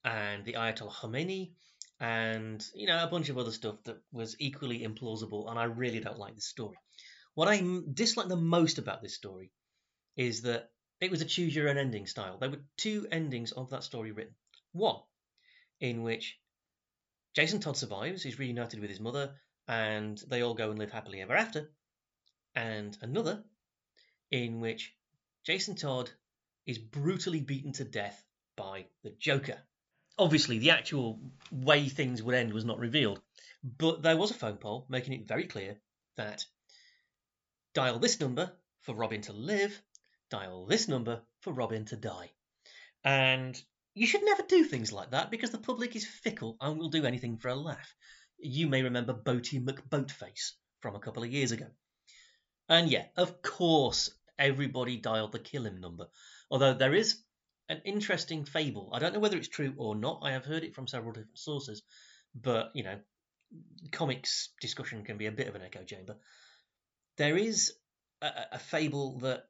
and 0.04 0.46
the 0.46 0.54
Ayatollah 0.54 0.94
Khomeini 0.94 1.52
and 2.00 2.66
you 2.74 2.88
know 2.88 3.04
a 3.04 3.08
bunch 3.08 3.30
of 3.30 3.38
other 3.38 3.52
stuff 3.52 3.76
that 3.84 3.98
was 4.12 4.36
equally 4.40 4.80
implausible 4.80 5.50
and 5.50 5.60
I 5.60 5.66
really 5.66 6.00
don't 6.00 6.18
like 6.18 6.36
this 6.36 6.48
story. 6.48 6.78
What 7.36 7.48
I 7.48 7.64
dislike 7.94 8.28
the 8.28 8.36
most 8.36 8.80
about 8.80 9.02
this 9.02 9.16
story 9.16 9.52
is 10.18 10.42
that 10.44 10.72
it 11.02 11.12
was 11.12 11.22
a 11.22 11.26
choose 11.26 11.56
your 11.56 11.68
own 11.68 11.78
ending 11.78 12.08
style. 12.08 12.38
There 12.38 12.50
were 12.50 12.62
two 12.78 13.08
endings 13.12 13.52
of 13.52 13.72
that 13.72 13.84
story 13.84 14.12
written. 14.12 14.36
One 14.72 15.02
in 15.80 16.04
which 16.04 16.40
Jason 17.34 17.60
Todd 17.60 17.76
survives, 17.76 18.26
is 18.26 18.40
reunited 18.40 18.80
with 18.80 18.90
his 18.90 19.00
mother, 19.00 19.36
and 19.68 20.18
they 20.28 20.42
all 20.42 20.54
go 20.54 20.70
and 20.70 20.78
live 20.78 20.92
happily 20.92 21.22
ever 21.22 21.36
after. 21.36 21.72
And 22.56 22.98
another 23.02 23.44
in 24.30 24.60
which 24.60 24.94
Jason 25.44 25.76
Todd 25.76 26.10
is 26.66 26.78
brutally 26.78 27.42
beaten 27.42 27.72
to 27.74 27.84
death 27.84 28.24
by 28.56 28.86
the 29.02 29.10
Joker. 29.12 29.58
Obviously, 30.20 30.60
the 30.60 30.72
actual 30.72 31.20
way 31.52 31.90
things 31.90 32.22
would 32.22 32.36
end 32.36 32.54
was 32.54 32.66
not 32.66 32.80
revealed, 32.80 33.22
but 33.64 34.04
there 34.04 34.18
was 34.18 34.30
a 34.30 34.36
phone 34.36 34.58
poll 34.58 34.86
making 34.88 35.14
it 35.14 35.28
very 35.28 35.48
clear 35.48 35.78
that 36.18 36.46
dial 37.74 37.98
this 37.98 38.20
number 38.20 38.52
for 38.82 38.94
Robin 38.94 39.22
to 39.22 39.34
live, 39.34 39.82
dial 40.32 40.66
this 40.66 40.88
number 40.88 41.22
for 41.42 41.54
Robin 41.54 41.86
to 41.86 41.96
die. 41.96 42.32
And 43.04 43.62
you 43.94 44.08
should 44.08 44.24
never 44.24 44.44
do 44.44 44.64
things 44.64 44.92
like 44.92 45.12
that 45.12 45.30
because 45.30 45.52
the 45.52 45.58
public 45.58 45.96
is 45.96 46.06
fickle 46.06 46.58
and 46.60 46.80
will 46.80 46.90
do 46.90 47.06
anything 47.06 47.38
for 47.38 47.50
a 47.50 47.56
laugh. 47.56 47.94
You 48.40 48.68
may 48.68 48.82
remember 48.82 49.14
Boaty 49.14 49.64
McBoatface 49.64 50.54
from 50.80 50.96
a 50.96 51.00
couple 51.00 51.24
of 51.24 51.32
years 51.32 51.52
ago. 51.52 51.68
And 52.70 52.90
yeah, 52.90 53.06
of 53.18 53.42
course, 53.42 54.10
everybody 54.40 54.98
dialed 54.98 55.34
the 55.34 55.40
kill 55.40 55.66
him 55.66 55.82
number. 55.82 56.08
Although 56.50 56.74
there 56.74 56.96
is 56.96 57.22
an 57.70 57.82
interesting 57.86 58.46
fable. 58.46 58.90
I 58.94 59.00
don't 59.00 59.14
know 59.14 59.20
whether 59.20 59.38
it's 59.38 59.48
true 59.48 59.74
or 59.78 59.96
not. 59.96 60.22
I 60.24 60.32
have 60.32 60.46
heard 60.46 60.64
it 60.64 60.76
from 60.76 60.88
several 60.88 61.12
different 61.12 61.38
sources, 61.38 61.84
but 62.34 62.72
you 62.74 62.84
know, 62.84 63.00
comics 63.92 64.50
discussion 64.60 65.04
can 65.04 65.18
be 65.18 65.28
a 65.28 65.32
bit 65.32 65.48
of 65.48 65.56
an 65.56 65.62
echo 65.62 65.84
chamber. 65.84 66.18
There 67.18 67.38
is 67.38 67.74
a, 68.22 68.32
a 68.54 68.60
fable 68.60 69.20
that 69.20 69.46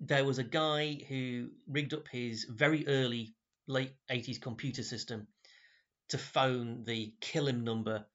there 0.00 0.24
was 0.24 0.38
a 0.38 0.44
guy 0.44 0.98
who 1.08 1.50
rigged 1.68 1.92
up 1.92 2.08
his 2.08 2.44
very 2.44 2.86
early 2.86 3.34
late 3.66 3.92
80s 4.10 4.40
computer 4.40 4.82
system 4.82 5.28
to 6.08 6.18
phone 6.18 6.84
the 6.84 7.12
kill 7.20 7.46
him 7.46 7.62
number 7.64 8.06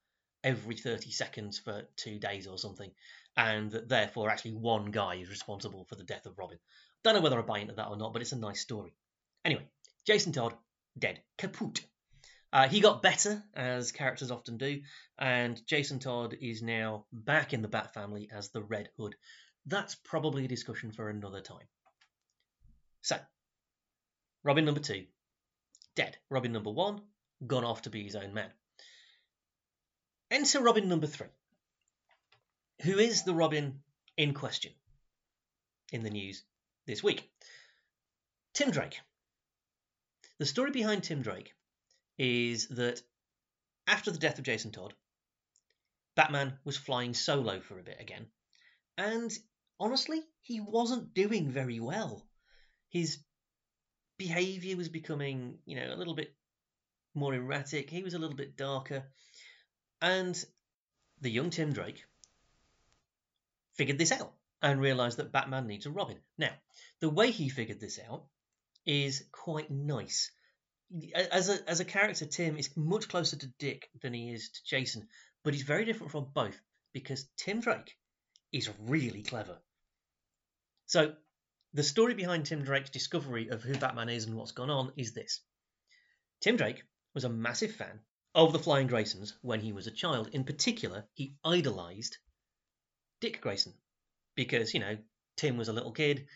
every 0.43 0.75
30 0.75 1.11
seconds 1.11 1.59
for 1.59 1.83
two 1.95 2.19
days 2.19 2.47
or 2.47 2.57
something, 2.57 2.91
and 3.37 3.71
that 3.71 3.87
therefore 3.87 4.29
actually 4.29 4.53
one 4.53 4.91
guy 4.91 5.15
is 5.15 5.29
responsible 5.29 5.85
for 5.85 5.95
the 5.95 6.03
death 6.03 6.25
of 6.25 6.37
Robin. 6.37 6.57
Don't 7.03 7.13
know 7.13 7.21
whether 7.21 7.39
I 7.39 7.43
buy 7.43 7.59
into 7.59 7.75
that 7.75 7.87
or 7.87 7.97
not, 7.97 8.13
but 8.13 8.21
it's 8.21 8.31
a 8.31 8.37
nice 8.37 8.61
story. 8.61 8.95
Anyway, 9.43 9.67
Jason 10.05 10.31
Todd, 10.31 10.55
dead. 10.97 11.21
Kaput. 11.37 11.81
Uh, 12.51 12.67
he 12.67 12.79
got 12.79 13.01
better, 13.01 13.43
as 13.53 13.91
characters 13.91 14.31
often 14.31 14.57
do, 14.57 14.81
and 15.19 15.61
Jason 15.67 15.99
Todd 15.99 16.35
is 16.41 16.61
now 16.61 17.05
back 17.11 17.53
in 17.53 17.61
the 17.61 17.67
Bat 17.67 17.93
family 17.93 18.29
as 18.31 18.49
the 18.49 18.63
Red 18.63 18.89
Hood. 18.97 19.15
That's 19.65 19.95
probably 19.95 20.45
a 20.45 20.49
discussion 20.49 20.91
for 20.91 21.09
another 21.09 21.41
time. 21.41 21.67
So, 23.05 23.19
Robin 24.43 24.65
number 24.65 24.79
two, 24.79 25.05
dead. 25.95 26.17
Robin 26.31 26.51
number 26.51 26.71
one, 26.71 27.03
gone 27.45 27.63
off 27.63 27.83
to 27.83 27.91
be 27.91 28.03
his 28.03 28.15
own 28.15 28.33
man. 28.33 28.49
Enter 30.31 30.59
Robin 30.59 30.89
number 30.89 31.05
three, 31.05 31.27
who 32.81 32.97
is 32.97 33.21
the 33.21 33.35
Robin 33.35 33.83
in 34.17 34.33
question 34.33 34.71
in 35.91 36.01
the 36.01 36.09
news 36.09 36.41
this 36.87 37.03
week. 37.03 37.29
Tim 38.55 38.71
Drake. 38.71 38.99
The 40.39 40.47
story 40.47 40.71
behind 40.71 41.03
Tim 41.03 41.21
Drake 41.21 41.53
is 42.17 42.69
that 42.69 43.03
after 43.85 44.09
the 44.09 44.17
death 44.17 44.39
of 44.39 44.45
Jason 44.45 44.71
Todd, 44.71 44.95
Batman 46.15 46.57
was 46.63 46.75
flying 46.75 47.13
solo 47.13 47.59
for 47.59 47.77
a 47.77 47.83
bit 47.83 48.01
again. 48.01 48.25
And 48.97 49.31
honestly, 49.79 50.23
he 50.41 50.59
wasn't 50.59 51.13
doing 51.13 51.51
very 51.51 51.79
well. 51.79 52.25
His 52.95 53.17
behavior 54.17 54.77
was 54.77 54.87
becoming, 54.87 55.57
you 55.65 55.75
know, 55.75 55.93
a 55.93 55.97
little 55.97 56.15
bit 56.15 56.33
more 57.13 57.33
erratic. 57.33 57.89
He 57.89 58.03
was 58.03 58.13
a 58.13 58.19
little 58.19 58.37
bit 58.37 58.55
darker. 58.55 59.03
And 60.01 60.35
the 61.19 61.29
young 61.29 61.49
Tim 61.49 61.73
Drake 61.73 62.05
figured 63.73 63.97
this 63.97 64.13
out 64.13 64.31
and 64.61 64.79
realized 64.79 65.17
that 65.17 65.33
Batman 65.33 65.67
needs 65.67 65.85
a 65.85 65.91
Robin. 65.91 66.17
Now, 66.37 66.51
the 67.01 67.09
way 67.09 67.31
he 67.31 67.49
figured 67.49 67.81
this 67.81 67.99
out 67.99 68.23
is 68.85 69.25
quite 69.33 69.69
nice 69.69 70.31
as 71.31 71.49
a 71.49 71.69
as 71.69 71.79
a 71.79 71.85
character, 71.85 72.25
Tim 72.25 72.57
is 72.57 72.75
much 72.77 73.09
closer 73.09 73.35
to 73.35 73.47
Dick 73.59 73.89
than 74.01 74.13
he 74.13 74.31
is 74.31 74.49
to 74.49 74.63
Jason, 74.65 75.07
but 75.43 75.53
he's 75.53 75.63
very 75.63 75.83
different 75.83 76.11
from 76.11 76.27
both 76.33 76.59
because 76.93 77.27
Tim 77.35 77.59
Drake 77.59 77.97
is 78.51 78.69
really 78.79 79.23
clever. 79.23 79.57
So, 80.85 81.15
the 81.75 81.83
story 81.83 82.15
behind 82.15 82.45
Tim 82.45 82.63
Drake's 82.63 82.89
discovery 82.89 83.49
of 83.49 83.61
who 83.61 83.77
Batman 83.77 84.09
is 84.09 84.25
and 84.25 84.35
what's 84.35 84.53
gone 84.53 84.69
on 84.69 84.93
is 84.97 85.13
this: 85.13 85.41
Tim 86.41 86.55
Drake 86.55 86.83
was 87.13 87.25
a 87.25 87.29
massive 87.29 87.75
fan 87.75 87.99
of 88.33 88.53
the 88.53 88.59
Flying 88.59 88.87
Graysons 88.87 89.33
when 89.41 89.59
he 89.59 89.73
was 89.73 89.85
a 89.85 89.91
child. 89.91 90.29
In 90.31 90.45
particular, 90.45 91.05
he 91.13 91.35
idolized 91.43 92.17
Dick 93.21 93.41
Grayson 93.41 93.73
because 94.35 94.73
you 94.73 94.79
know 94.79 94.97
Tim 95.37 95.57
was 95.57 95.67
a 95.67 95.73
little 95.73 95.91
kid, 95.91 96.27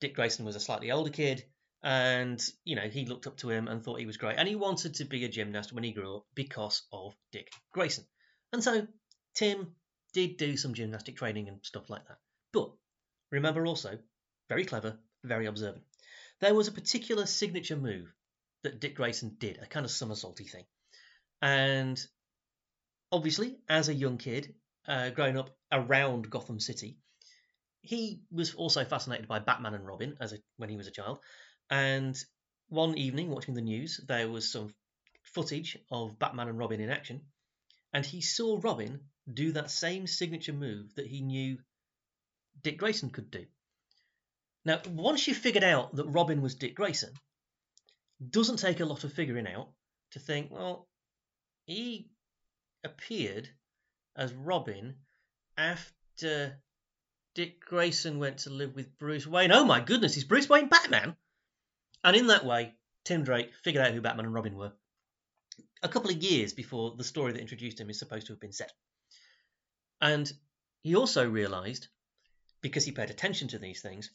Dick 0.00 0.14
Grayson 0.14 0.44
was 0.44 0.56
a 0.56 0.60
slightly 0.60 0.90
older 0.90 1.10
kid 1.10 1.44
and 1.84 2.42
you 2.64 2.74
know 2.74 2.88
he 2.88 3.04
looked 3.04 3.26
up 3.26 3.36
to 3.36 3.50
him 3.50 3.68
and 3.68 3.84
thought 3.84 4.00
he 4.00 4.06
was 4.06 4.16
great. 4.16 4.36
And 4.38 4.48
he 4.48 4.56
wanted 4.56 4.94
to 4.94 5.04
be 5.04 5.24
a 5.24 5.28
gymnast 5.28 5.72
when 5.72 5.84
he 5.84 5.92
grew 5.92 6.16
up 6.16 6.26
because 6.34 6.82
of 6.92 7.14
dick 7.30 7.52
grayson. 7.72 8.04
And 8.52 8.64
so 8.64 8.86
tim 9.34 9.76
did 10.14 10.38
do 10.38 10.56
some 10.56 10.74
gymnastic 10.74 11.16
training 11.16 11.48
and 11.48 11.58
stuff 11.62 11.90
like 11.90 12.06
that. 12.08 12.18
But 12.52 12.72
remember 13.30 13.66
also 13.66 13.98
very 14.48 14.64
clever 14.64 14.98
very 15.22 15.46
observant. 15.46 15.84
There 16.40 16.54
was 16.54 16.68
a 16.68 16.72
particular 16.72 17.24
signature 17.24 17.76
move 17.76 18.12
that 18.62 18.80
dick 18.80 18.94
grayson 18.94 19.36
did 19.38 19.58
a 19.58 19.66
kind 19.66 19.86
of 19.86 19.92
somersaulty 19.92 20.50
thing. 20.50 20.64
And 21.40 22.00
obviously 23.12 23.58
as 23.68 23.88
a 23.88 23.94
young 23.94 24.18
kid 24.18 24.54
uh, 24.86 25.10
growing 25.10 25.38
up 25.38 25.50
around 25.72 26.28
gotham 26.28 26.60
city 26.60 26.98
he 27.80 28.22
was 28.30 28.54
also 28.54 28.84
fascinated 28.84 29.28
by 29.28 29.38
batman 29.38 29.74
and 29.74 29.86
robin 29.86 30.16
as 30.20 30.32
a, 30.32 30.38
when 30.56 30.68
he 30.68 30.76
was 30.76 30.86
a 30.86 30.90
child. 30.90 31.18
And 31.70 32.16
one 32.68 32.96
evening, 32.96 33.30
watching 33.30 33.54
the 33.54 33.60
news, 33.60 34.00
there 34.06 34.28
was 34.28 34.50
some 34.50 34.74
footage 35.22 35.78
of 35.90 36.18
Batman 36.18 36.48
and 36.48 36.58
Robin 36.58 36.80
in 36.80 36.90
action, 36.90 37.22
and 37.92 38.04
he 38.04 38.20
saw 38.20 38.58
Robin 38.62 39.00
do 39.32 39.52
that 39.52 39.70
same 39.70 40.06
signature 40.06 40.52
move 40.52 40.94
that 40.96 41.06
he 41.06 41.20
knew 41.20 41.58
Dick 42.62 42.78
Grayson 42.78 43.10
could 43.10 43.30
do. 43.30 43.46
Now, 44.64 44.80
once 44.88 45.26
you 45.28 45.34
figured 45.34 45.64
out 45.64 45.94
that 45.96 46.06
Robin 46.06 46.40
was 46.40 46.54
Dick 46.54 46.74
Grayson, 46.74 47.12
doesn't 48.30 48.58
take 48.58 48.80
a 48.80 48.86
lot 48.86 49.04
of 49.04 49.12
figuring 49.12 49.46
out 49.46 49.68
to 50.12 50.18
think, 50.18 50.50
well, 50.50 50.88
he 51.66 52.10
appeared 52.82 53.48
as 54.16 54.32
Robin 54.32 54.96
after 55.56 56.58
Dick 57.34 57.60
Grayson 57.60 58.18
went 58.18 58.38
to 58.38 58.50
live 58.50 58.74
with 58.74 58.96
Bruce 58.98 59.26
Wayne. 59.26 59.52
Oh 59.52 59.64
my 59.64 59.80
goodness, 59.80 60.16
is 60.16 60.24
Bruce 60.24 60.48
Wayne 60.48 60.68
Batman? 60.68 61.16
And 62.02 62.16
in 62.16 62.28
that 62.28 62.44
way, 62.44 62.74
Tim 63.04 63.24
Drake 63.24 63.52
figured 63.62 63.84
out 63.84 63.92
who 63.92 64.00
Batman 64.00 64.26
and 64.26 64.34
Robin 64.34 64.56
were 64.56 64.72
a 65.82 65.88
couple 65.88 66.10
of 66.10 66.22
years 66.22 66.52
before 66.52 66.94
the 66.96 67.04
story 67.04 67.32
that 67.32 67.40
introduced 67.40 67.78
him 67.78 67.90
is 67.90 67.98
supposed 67.98 68.26
to 68.26 68.32
have 68.32 68.40
been 68.40 68.52
set. 68.52 68.72
And 70.00 70.30
he 70.82 70.96
also 70.96 71.28
realised, 71.28 71.88
because 72.62 72.84
he 72.84 72.92
paid 72.92 73.10
attention 73.10 73.48
to 73.48 73.58
these 73.58 73.82
things, 73.82 74.10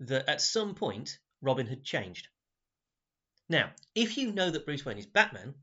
that 0.00 0.28
at 0.28 0.40
some 0.40 0.74
point 0.74 1.18
Robin 1.40 1.66
had 1.66 1.84
changed. 1.84 2.28
Now, 3.48 3.72
if 3.94 4.16
you 4.16 4.32
know 4.32 4.50
that 4.50 4.64
Bruce 4.64 4.84
Wayne 4.84 4.98
is 4.98 5.06
Batman, 5.06 5.54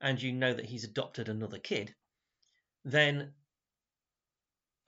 and 0.00 0.20
you 0.20 0.32
know 0.32 0.52
that 0.54 0.66
he's 0.66 0.84
adopted 0.84 1.28
another 1.28 1.58
kid, 1.58 1.94
then 2.84 3.32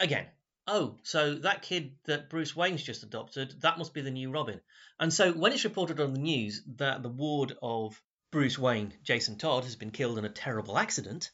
again, 0.01 0.27
oh, 0.67 0.97
so 1.03 1.35
that 1.37 1.63
kid 1.63 1.97
that 2.05 2.31
Bruce 2.31 2.57
Wayne's 2.57 2.83
just 2.83 3.03
adopted, 3.03 3.61
that 3.61 3.79
must 3.79 3.95
be 3.95 4.01
the 4.01 4.11
new 4.11 4.31
Robin. 4.31 4.61
And 4.99 5.13
so 5.13 5.33
when 5.33 5.53
it's 5.53 5.65
reported 5.65 6.01
on 6.01 6.13
the 6.13 6.21
news 6.21 6.63
that 6.77 7.03
the 7.03 7.09
ward 7.09 7.57
of 7.63 8.01
Bruce 8.31 8.59
Wayne, 8.59 8.95
Jason 9.03 9.37
Todd, 9.37 9.65
has 9.65 9.77
been 9.77 9.91
killed 9.91 10.19
in 10.19 10.25
a 10.25 10.31
terrible 10.31 10.79
accident, 10.79 11.31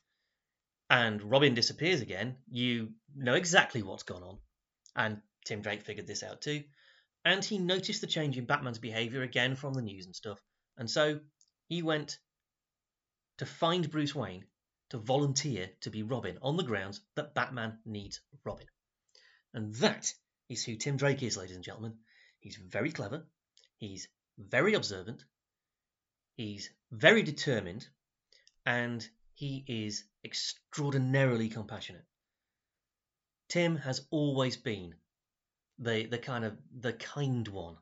and 0.91 1.23
Robin 1.23 1.55
disappears 1.55 2.01
again, 2.01 2.37
you 2.51 2.93
know 3.15 3.35
exactly 3.35 3.83
what's 3.83 4.03
gone 4.03 4.23
on. 4.23 4.39
And 4.97 5.21
Tim 5.45 5.61
Drake 5.61 5.83
figured 5.83 6.07
this 6.07 6.23
out 6.23 6.41
too. 6.41 6.65
And 7.25 7.45
he 7.45 7.59
noticed 7.59 8.01
the 8.01 8.07
change 8.07 8.39
in 8.39 8.47
Batman's 8.47 8.79
behavior 8.79 9.23
again 9.23 9.57
from 9.57 9.75
the 9.75 9.83
news 9.83 10.07
and 10.07 10.15
stuff. 10.15 10.41
And 10.77 10.91
so 10.91 11.21
he 11.69 11.83
went 11.83 12.19
to 13.39 13.47
find 13.47 13.91
Bruce 13.91 14.15
Wayne 14.15 14.45
to 14.91 14.99
volunteer 14.99 15.71
to 15.83 15.91
be 15.91 16.03
Robin 16.03 16.39
on 16.43 16.57
the 16.57 16.63
grounds 16.63 17.01
that 17.15 17.35
Batman 17.35 17.79
needs 17.85 18.21
Robin. 18.45 18.67
And 19.53 19.75
that 19.77 20.13
is 20.49 20.65
who 20.65 20.77
Tim 20.77 20.97
Drake 20.97 21.23
is, 21.23 21.37
ladies 21.37 21.57
and 21.57 21.65
gentlemen. 21.65 21.95
He's 22.41 22.57
very 22.57 22.93
clever, 22.93 23.27
he's 23.79 24.09
very 24.39 24.75
observant, 24.75 25.25
he's 26.37 26.71
very 26.91 27.23
determined, 27.23 27.87
and 28.65 29.07
he 29.35 29.65
is 29.67 30.05
extraordinarily 30.25 31.49
compassionate. 31.49 32.05
Tim 33.49 33.77
has 33.77 34.07
always 34.11 34.57
been 34.57 34.95
the 35.79 36.07
the 36.07 36.19
kind 36.19 36.45
of 36.45 36.57
the 36.81 36.93
kind 36.93 37.47
one 37.49 37.77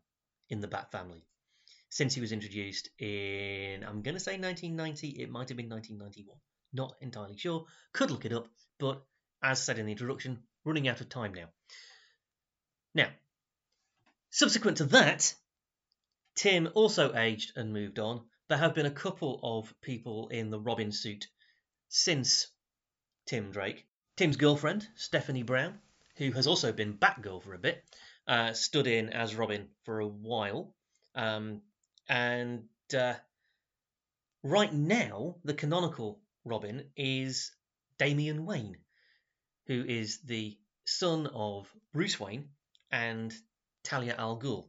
in 0.48 0.60
the 0.60 0.68
Bat 0.68 0.92
family. 0.92 1.24
since 1.88 2.14
he 2.14 2.20
was 2.20 2.32
introduced 2.32 2.90
in, 2.98 3.84
I'm 3.84 4.02
going 4.02 4.14
to 4.14 4.20
say 4.20 4.38
1990, 4.38 5.22
it 5.22 5.30
might 5.30 5.48
have 5.48 5.56
been 5.56 5.68
1991. 5.68 6.36
Not 6.72 6.94
entirely 7.00 7.36
sure. 7.38 7.64
Could 7.92 8.10
look 8.10 8.24
it 8.24 8.32
up, 8.32 8.48
but 8.78 9.02
as 9.42 9.62
said 9.62 9.78
in 9.78 9.86
the 9.86 9.92
introduction, 9.92 10.42
running 10.64 10.88
out 10.88 11.00
of 11.00 11.08
time 11.08 11.32
now. 11.32 11.48
Now, 12.94 13.08
subsequent 14.30 14.78
to 14.78 14.84
that, 14.86 15.34
Tim 16.34 16.68
also 16.74 17.14
aged 17.14 17.52
and 17.56 17.72
moved 17.72 17.98
on. 17.98 18.26
There 18.48 18.58
have 18.58 18.74
been 18.74 18.86
a 18.86 18.90
couple 18.90 19.40
of 19.42 19.72
people 19.80 20.28
in 20.28 20.50
the 20.50 20.60
Robin 20.60 20.92
suit 20.92 21.26
since 21.88 22.48
Tim 23.26 23.52
Drake. 23.52 23.86
Tim's 24.16 24.36
girlfriend, 24.36 24.86
Stephanie 24.96 25.42
Brown, 25.42 25.78
who 26.16 26.32
has 26.32 26.46
also 26.46 26.72
been 26.72 26.98
Batgirl 26.98 27.42
for 27.42 27.54
a 27.54 27.58
bit, 27.58 27.84
uh, 28.26 28.52
stood 28.52 28.86
in 28.86 29.10
as 29.10 29.34
Robin 29.34 29.68
for 29.84 30.00
a 30.00 30.06
while. 30.06 30.74
Um, 31.14 31.62
and 32.08 32.64
uh, 32.96 33.14
right 34.42 34.72
now, 34.72 35.36
the 35.44 35.54
canonical 35.54 36.20
Robin 36.44 36.90
is 36.96 37.52
Damian 37.98 38.46
Wayne, 38.46 38.78
who 39.66 39.84
is 39.84 40.20
the 40.24 40.56
son 40.84 41.26
of 41.34 41.68
Bruce 41.92 42.20
Wayne 42.20 42.50
and 42.90 43.34
Talia 43.82 44.14
al 44.18 44.38
Ghul. 44.38 44.68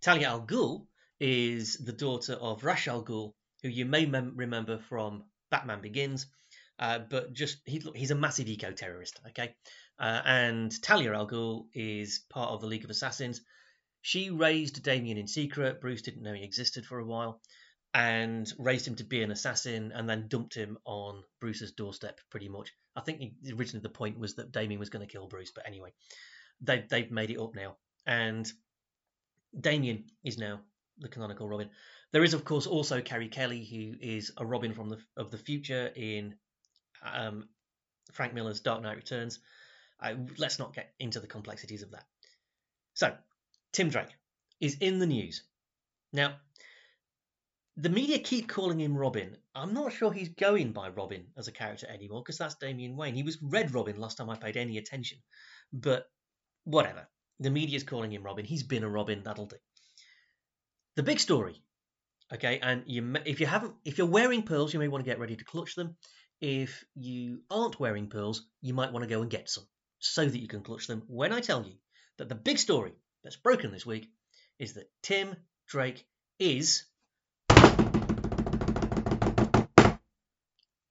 Talia 0.00 0.28
al 0.28 0.46
Ghul 0.46 0.86
is 1.18 1.76
the 1.78 1.92
daughter 1.92 2.34
of 2.34 2.64
Ra's 2.64 2.86
al 2.86 3.04
Ghul, 3.04 3.32
who 3.62 3.68
you 3.68 3.84
may 3.84 4.06
mem- 4.06 4.36
remember 4.36 4.78
from 4.78 5.24
Batman 5.50 5.80
Begins, 5.80 6.26
uh, 6.78 6.98
but 6.98 7.32
just 7.32 7.58
he, 7.64 7.82
he's 7.94 8.10
a 8.10 8.14
massive 8.14 8.48
eco 8.48 8.70
terrorist, 8.70 9.20
okay? 9.28 9.54
Uh, 9.98 10.20
and 10.24 10.82
Talia 10.82 11.14
al 11.14 11.26
Ghul 11.26 11.66
is 11.72 12.20
part 12.28 12.50
of 12.50 12.60
the 12.60 12.66
League 12.66 12.84
of 12.84 12.90
Assassins. 12.90 13.40
She 14.02 14.30
raised 14.30 14.82
Damian 14.82 15.18
in 15.18 15.26
secret. 15.26 15.80
Bruce 15.80 16.02
didn't 16.02 16.22
know 16.22 16.34
he 16.34 16.44
existed 16.44 16.84
for 16.86 16.98
a 16.98 17.04
while, 17.04 17.40
and 17.94 18.52
raised 18.58 18.86
him 18.86 18.96
to 18.96 19.04
be 19.04 19.22
an 19.22 19.30
assassin, 19.30 19.92
and 19.92 20.08
then 20.08 20.28
dumped 20.28 20.54
him 20.54 20.78
on 20.84 21.24
Bruce's 21.40 21.72
doorstep, 21.72 22.20
pretty 22.30 22.48
much. 22.48 22.72
I 22.94 23.00
think 23.00 23.22
originally 23.52 23.82
the 23.82 23.88
point 23.88 24.18
was 24.18 24.34
that 24.34 24.52
Damian 24.52 24.80
was 24.80 24.90
going 24.90 25.06
to 25.06 25.12
kill 25.12 25.26
Bruce, 25.26 25.50
but 25.50 25.66
anyway, 25.66 25.92
they 26.60 26.84
they've 26.88 27.10
made 27.10 27.30
it 27.30 27.40
up 27.40 27.54
now, 27.54 27.76
and 28.06 28.50
Damian 29.58 30.04
is 30.24 30.38
now 30.38 30.60
the 30.98 31.08
canonical 31.08 31.48
Robin. 31.48 31.70
There 32.12 32.24
is, 32.24 32.34
of 32.34 32.44
course, 32.44 32.66
also 32.66 33.00
Carrie 33.00 33.28
Kelly, 33.28 33.64
who 33.64 33.94
is 34.00 34.30
a 34.36 34.46
Robin 34.46 34.72
from 34.72 34.88
the 34.88 34.98
of 35.16 35.30
the 35.30 35.38
future 35.38 35.90
in 35.94 36.34
um, 37.02 37.48
Frank 38.12 38.34
Miller's 38.34 38.60
Dark 38.60 38.82
Knight 38.82 38.96
Returns. 38.96 39.40
Uh, 40.00 40.14
let's 40.38 40.58
not 40.58 40.74
get 40.74 40.92
into 40.98 41.20
the 41.20 41.26
complexities 41.26 41.82
of 41.82 41.90
that. 41.92 42.04
So, 42.94 43.14
Tim 43.72 43.88
Drake 43.88 44.14
is 44.60 44.76
in 44.80 44.98
the 44.98 45.06
news. 45.06 45.42
Now, 46.12 46.36
the 47.76 47.90
media 47.90 48.18
keep 48.18 48.48
calling 48.48 48.80
him 48.80 48.96
Robin. 48.96 49.36
I'm 49.54 49.74
not 49.74 49.92
sure 49.92 50.12
he's 50.12 50.30
going 50.30 50.72
by 50.72 50.88
Robin 50.88 51.26
as 51.36 51.48
a 51.48 51.52
character 51.52 51.86
anymore 51.88 52.22
because 52.22 52.38
that's 52.38 52.54
Damian 52.54 52.96
Wayne. 52.96 53.14
He 53.14 53.22
was 53.22 53.38
Red 53.42 53.74
Robin 53.74 53.98
last 53.98 54.16
time 54.16 54.30
I 54.30 54.36
paid 54.36 54.56
any 54.56 54.78
attention. 54.78 55.18
But 55.72 56.06
whatever. 56.64 57.06
The 57.40 57.50
media's 57.50 57.84
calling 57.84 58.12
him 58.12 58.22
Robin. 58.22 58.46
He's 58.46 58.62
been 58.62 58.82
a 58.82 58.88
Robin. 58.88 59.22
That'll 59.22 59.46
do. 59.46 59.56
The 60.94 61.02
big 61.02 61.20
story, 61.20 61.60
okay, 62.32 62.58
and 62.60 62.82
you 62.86 63.16
if 63.26 63.40
you 63.40 63.46
haven't 63.46 63.74
if 63.84 63.98
you're 63.98 64.06
wearing 64.06 64.42
pearls, 64.42 64.72
you 64.72 64.80
may 64.80 64.88
want 64.88 65.04
to 65.04 65.10
get 65.10 65.18
ready 65.18 65.36
to 65.36 65.44
clutch 65.44 65.74
them. 65.74 65.96
If 66.40 66.82
you 66.94 67.42
aren't 67.50 67.78
wearing 67.78 68.08
pearls, 68.08 68.46
you 68.62 68.72
might 68.72 68.92
want 68.92 69.02
to 69.02 69.14
go 69.14 69.20
and 69.20 69.30
get 69.30 69.50
some 69.50 69.66
so 69.98 70.24
that 70.24 70.38
you 70.38 70.48
can 70.48 70.62
clutch 70.62 70.86
them 70.86 71.02
when 71.06 71.32
I 71.32 71.40
tell 71.40 71.62
you 71.64 71.74
that 72.18 72.28
the 72.28 72.34
big 72.34 72.58
story 72.58 72.92
that's 73.22 73.36
broken 73.36 73.70
this 73.70 73.86
week 73.86 74.08
is 74.58 74.74
that 74.74 74.90
Tim 75.02 75.36
Drake 75.66 76.06
is 76.38 76.84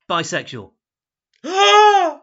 bisexual. 0.09 0.71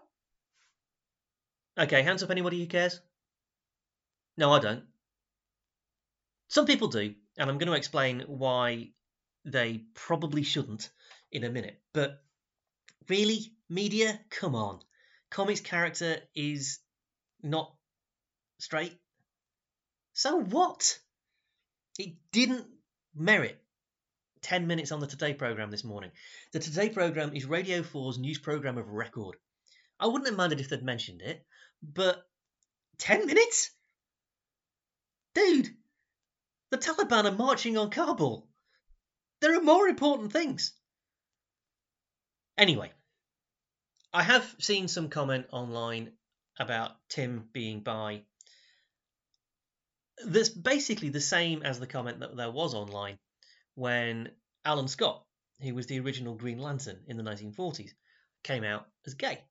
okay, 1.79 2.03
hands 2.03 2.23
up 2.23 2.31
anybody 2.31 2.59
who 2.61 2.67
cares. 2.67 3.01
No, 4.37 4.53
I 4.53 4.61
don't. 4.61 4.85
Some 6.49 6.67
people 6.67 6.89
do, 6.89 7.15
and 7.39 7.51
I'm 7.51 7.59
going 7.59 7.69
to 7.69 7.77
explain 7.77 8.25
why 8.27 8.91
they 9.45 9.85
probably 9.95 10.43
shouldn't 10.43 10.91
in 11.31 11.45
a 11.45 11.51
minute. 11.51 11.81
But 11.93 12.23
really, 13.09 13.53
media, 13.69 14.21
come 14.31 14.55
on. 14.55 14.81
Comics 15.33 15.61
character 15.61 16.19
is 16.35 16.79
not 17.43 17.75
straight. 18.59 18.99
So 20.13 20.39
what? 20.39 20.99
It 21.99 22.17
didn't 22.33 22.67
merit 23.15 23.59
10 24.43 24.67
minutes 24.67 24.93
on 24.93 25.01
the 25.01 25.07
Today 25.07 25.33
programme 25.33 25.71
this 25.71 25.85
morning. 25.85 26.11
The 26.53 26.59
Today 26.59 26.91
programme 26.91 27.35
is 27.35 27.47
Radio 27.47 27.81
4's 27.81 28.19
news 28.19 28.39
programme 28.39 28.77
of 28.77 28.91
record. 28.91 29.37
I 29.99 30.07
wouldn't 30.07 30.27
have 30.27 30.37
minded 30.37 30.61
if 30.61 30.69
they'd 30.69 30.83
mentioned 30.83 31.23
it, 31.23 31.43
but 31.83 32.23
10 32.99 33.27
minutes? 33.27 33.71
Dude, 35.35 35.71
the 36.71 36.77
Taliban 36.77 37.25
are 37.25 37.35
marching 37.35 37.79
on 37.79 37.89
Kabul. 37.89 38.47
There 39.41 39.57
are 39.57 39.63
more 39.63 39.89
important 39.89 40.31
things. 40.31 40.75
Anyway, 42.59 42.93
I 44.13 44.23
have 44.23 44.55
seen 44.59 44.89
some 44.89 45.09
comment 45.09 45.47
online 45.53 46.13
about 46.59 46.93
Tim 47.09 47.49
being 47.53 47.81
bi. 47.81 48.23
That's 50.27 50.51
basically 50.51 51.09
the 51.09 51.21
same 51.21 51.63
as 51.63 51.81
the 51.81 51.87
comment 51.87 52.21
that 52.21 52.37
there 52.37 52.51
was 52.51 52.75
online 52.75 53.19
when 53.75 54.31
Alan 54.65 54.89
Scott, 54.89 55.25
who 55.63 55.75
was 55.75 55.87
the 55.87 56.01
original 56.01 56.35
Green 56.35 56.59
Lantern 56.59 57.01
in 57.07 57.17
the 57.17 57.23
1940s, 57.23 57.91
came 58.45 58.65
out 58.65 58.87
as 59.07 59.15
gay 59.15 59.43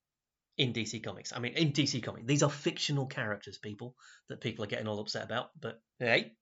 in 0.58 0.74
DC 0.74 1.04
Comics. 1.04 1.34
I 1.34 1.39
mean, 1.39 1.54
in 1.54 1.71
DC 1.71 2.04
Comics, 2.04 2.28
these 2.28 2.43
are 2.43 2.50
fictional 2.50 3.08
characters, 3.08 3.58
people, 3.58 3.95
that 4.30 4.41
people 4.41 4.63
are 4.63 4.67
getting 4.67 4.88
all 4.88 5.00
upset 5.00 5.24
about, 5.24 5.50
but 5.60 5.82
hey, 5.97 6.34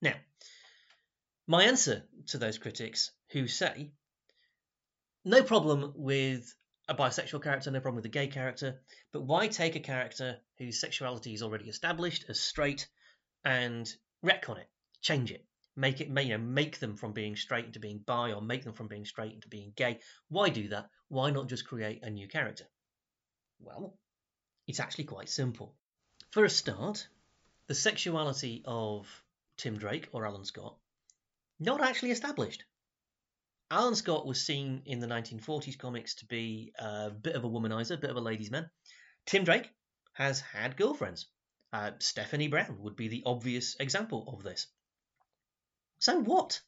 now, 0.00 0.14
my 1.46 1.64
answer 1.64 2.04
to 2.28 2.38
those 2.38 2.58
critics 2.58 3.10
who 3.30 3.48
say, 3.48 3.92
no 5.24 5.42
problem 5.42 5.94
with 5.96 6.54
a 6.88 6.94
bisexual 6.94 7.42
character, 7.42 7.70
no 7.70 7.80
problem 7.80 7.96
with 7.96 8.04
a 8.04 8.10
gay 8.10 8.26
character, 8.26 8.80
but 9.12 9.22
why 9.22 9.48
take 9.48 9.76
a 9.76 9.80
character 9.80 10.38
whose 10.58 10.80
sexuality 10.80 11.34
is 11.34 11.42
already 11.42 11.68
established 11.68 12.24
as 12.28 12.40
straight 12.40 12.88
and 13.44 13.90
retcon 14.24 14.58
it, 14.58 14.68
change 15.00 15.30
it, 15.30 15.46
make 15.76 16.00
it, 16.00 16.08
you 16.08 16.14
know, 16.30 16.38
make 16.38 16.78
them 16.78 16.96
from 16.96 17.12
being 17.12 17.36
straight 17.36 17.64
into 17.64 17.80
being 17.80 17.98
bi, 17.98 18.32
or 18.32 18.42
make 18.42 18.64
them 18.64 18.74
from 18.74 18.88
being 18.88 19.04
straight 19.04 19.32
into 19.32 19.48
being 19.48 19.72
gay? 19.76 20.00
Why 20.28 20.48
do 20.48 20.68
that? 20.68 20.90
Why 21.08 21.30
not 21.30 21.48
just 21.48 21.66
create 21.66 22.02
a 22.02 22.10
new 22.10 22.28
character? 22.28 22.64
Well, 23.60 23.96
it's 24.66 24.80
actually 24.80 25.04
quite 25.04 25.28
simple. 25.28 25.74
For 26.30 26.44
a 26.44 26.50
start, 26.50 27.06
the 27.66 27.74
sexuality 27.74 28.62
of 28.66 29.06
Tim 29.56 29.78
Drake 29.78 30.08
or 30.12 30.26
Alan 30.26 30.44
Scott, 30.44 30.76
not 31.58 31.80
actually 31.80 32.10
established. 32.10 32.64
Alan 33.70 33.94
Scott 33.94 34.26
was 34.26 34.44
seen 34.44 34.82
in 34.86 35.00
the 35.00 35.06
1940s 35.06 35.78
comics 35.78 36.14
to 36.16 36.26
be 36.26 36.72
a 36.78 37.10
bit 37.10 37.34
of 37.34 37.44
a 37.44 37.48
womanizer, 37.48 37.94
a 37.94 37.98
bit 37.98 38.10
of 38.10 38.16
a 38.16 38.20
ladies' 38.20 38.50
man. 38.50 38.70
Tim 39.26 39.44
Drake 39.44 39.70
has 40.12 40.40
had 40.40 40.76
girlfriends. 40.76 41.26
Uh, 41.72 41.92
Stephanie 41.98 42.48
Brown 42.48 42.80
would 42.80 42.94
be 42.94 43.08
the 43.08 43.22
obvious 43.26 43.76
example 43.80 44.32
of 44.32 44.42
this. 44.42 44.66
So 45.98 46.20
what? 46.20 46.60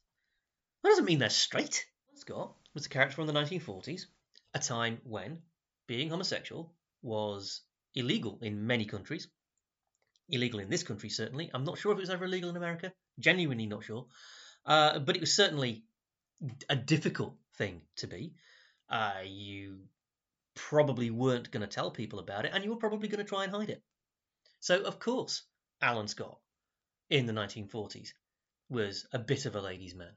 That 0.83 0.89
doesn't 0.89 1.05
mean 1.05 1.19
they're 1.19 1.29
straight. 1.29 1.85
Scott 2.15 2.55
was 2.73 2.85
a 2.85 2.89
character 2.89 3.15
from 3.15 3.27
the 3.27 3.33
1940s, 3.33 4.05
a 4.53 4.59
time 4.59 4.99
when 5.03 5.41
being 5.87 6.09
homosexual 6.09 6.73
was 7.01 7.61
illegal 7.95 8.39
in 8.41 8.67
many 8.67 8.85
countries 8.85 9.27
illegal 10.29 10.59
in 10.59 10.69
this 10.69 10.83
country, 10.83 11.09
certainly. 11.09 11.49
I'm 11.53 11.63
not 11.63 11.77
sure 11.77 11.91
if 11.91 11.97
it 11.97 12.01
was 12.01 12.09
ever 12.09 12.25
illegal 12.25 12.49
in 12.49 12.57
America. 12.57 12.91
Genuinely 13.19 13.65
not 13.65 13.83
sure. 13.83 14.07
Uh, 14.65 14.99
but 14.99 15.15
it 15.15 15.21
was 15.21 15.33
certainly 15.33 15.83
a 16.69 16.75
difficult 16.75 17.35
thing 17.57 17.81
to 17.97 18.07
be. 18.07 18.33
Uh, 18.89 19.21
you 19.25 19.79
probably 20.55 21.09
weren't 21.11 21.51
going 21.51 21.61
to 21.61 21.67
tell 21.67 21.91
people 21.91 22.19
about 22.19 22.45
it, 22.45 22.51
and 22.53 22.63
you 22.63 22.69
were 22.69 22.77
probably 22.77 23.07
going 23.07 23.23
to 23.23 23.29
try 23.29 23.43
and 23.43 23.53
hide 23.53 23.69
it. 23.69 23.83
So, 24.59 24.81
of 24.83 24.99
course, 24.99 25.43
Alan 25.81 26.07
Scott 26.07 26.39
in 27.09 27.25
the 27.25 27.33
1940s 27.33 28.09
was 28.69 29.07
a 29.11 29.19
bit 29.19 29.45
of 29.45 29.55
a 29.55 29.61
ladies' 29.61 29.95
man. 29.95 30.13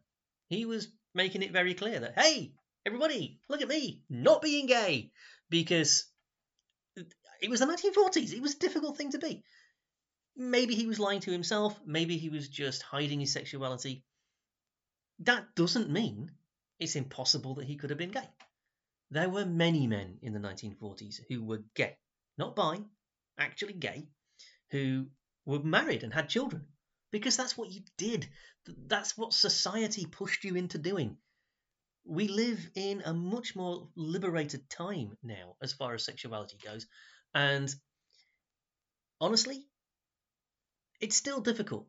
He 0.48 0.64
was 0.64 0.88
making 1.14 1.42
it 1.42 1.52
very 1.52 1.74
clear 1.74 2.00
that, 2.00 2.18
hey, 2.18 2.52
everybody, 2.86 3.40
look 3.48 3.62
at 3.62 3.68
me, 3.68 4.02
not 4.08 4.42
being 4.42 4.66
gay, 4.66 5.12
because 5.48 6.04
it 7.40 7.50
was 7.50 7.60
the 7.60 7.66
1940s. 7.66 8.32
It 8.32 8.42
was 8.42 8.54
a 8.54 8.58
difficult 8.58 8.96
thing 8.96 9.12
to 9.12 9.18
be. 9.18 9.44
Maybe 10.36 10.74
he 10.74 10.86
was 10.86 10.98
lying 11.00 11.20
to 11.20 11.32
himself, 11.32 11.78
maybe 11.84 12.16
he 12.16 12.28
was 12.28 12.48
just 12.48 12.82
hiding 12.82 13.20
his 13.20 13.32
sexuality. 13.32 14.04
That 15.20 15.54
doesn't 15.54 15.90
mean 15.90 16.32
it's 16.78 16.96
impossible 16.96 17.54
that 17.56 17.66
he 17.66 17.76
could 17.76 17.90
have 17.90 17.98
been 17.98 18.10
gay. 18.10 18.28
There 19.10 19.28
were 19.28 19.46
many 19.46 19.86
men 19.86 20.18
in 20.22 20.32
the 20.32 20.40
1940s 20.40 21.20
who 21.28 21.44
were 21.44 21.62
gay, 21.74 21.96
not 22.38 22.56
bi, 22.56 22.80
actually 23.38 23.74
gay, 23.74 24.08
who 24.70 25.08
were 25.44 25.62
married 25.62 26.02
and 26.04 26.12
had 26.12 26.28
children. 26.28 26.66
because 27.10 27.36
that's 27.36 27.56
what 27.56 27.70
you 27.70 27.82
did. 27.98 28.28
That's 28.86 29.16
what 29.18 29.32
society 29.32 30.06
pushed 30.06 30.44
you 30.44 30.54
into 30.56 30.78
doing. 30.78 31.16
We 32.04 32.28
live 32.28 32.70
in 32.74 33.02
a 33.04 33.12
much 33.12 33.56
more 33.56 33.88
liberated 33.96 34.68
time 34.70 35.16
now 35.22 35.56
as 35.62 35.72
far 35.72 35.94
as 35.94 36.04
sexuality 36.04 36.56
goes. 36.64 36.86
And 37.34 37.72
honestly, 39.20 39.66
it's 41.00 41.16
still 41.16 41.40
difficult 41.40 41.86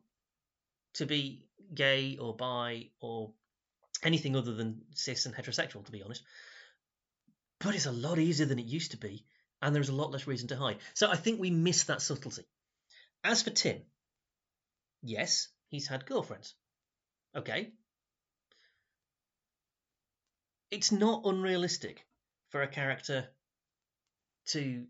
to 0.94 1.06
be 1.06 1.46
gay 1.74 2.16
or 2.18 2.36
bi 2.36 2.90
or 3.00 3.32
anything 4.02 4.36
other 4.36 4.54
than 4.54 4.82
cis 4.94 5.26
and 5.26 5.34
heterosexual, 5.34 5.84
to 5.84 5.92
be 5.92 6.02
honest. 6.02 6.22
But 7.60 7.74
it's 7.74 7.86
a 7.86 7.92
lot 7.92 8.18
easier 8.18 8.46
than 8.46 8.58
it 8.58 8.66
used 8.66 8.90
to 8.92 8.96
be, 8.96 9.24
and 9.60 9.74
there's 9.74 9.88
a 9.88 9.94
lot 9.94 10.10
less 10.10 10.26
reason 10.26 10.48
to 10.48 10.56
hide. 10.56 10.78
So 10.94 11.10
I 11.10 11.16
think 11.16 11.40
we 11.40 11.50
miss 11.50 11.84
that 11.84 12.02
subtlety. 12.02 12.44
As 13.24 13.42
for 13.42 13.50
Tim, 13.50 13.82
yes, 15.02 15.48
he's 15.68 15.86
had 15.86 16.06
girlfriends. 16.06 16.54
Okay. 17.36 17.72
It's 20.70 20.90
not 20.90 21.22
unrealistic 21.24 22.04
for 22.50 22.62
a 22.62 22.68
character 22.68 23.28
to 24.46 24.86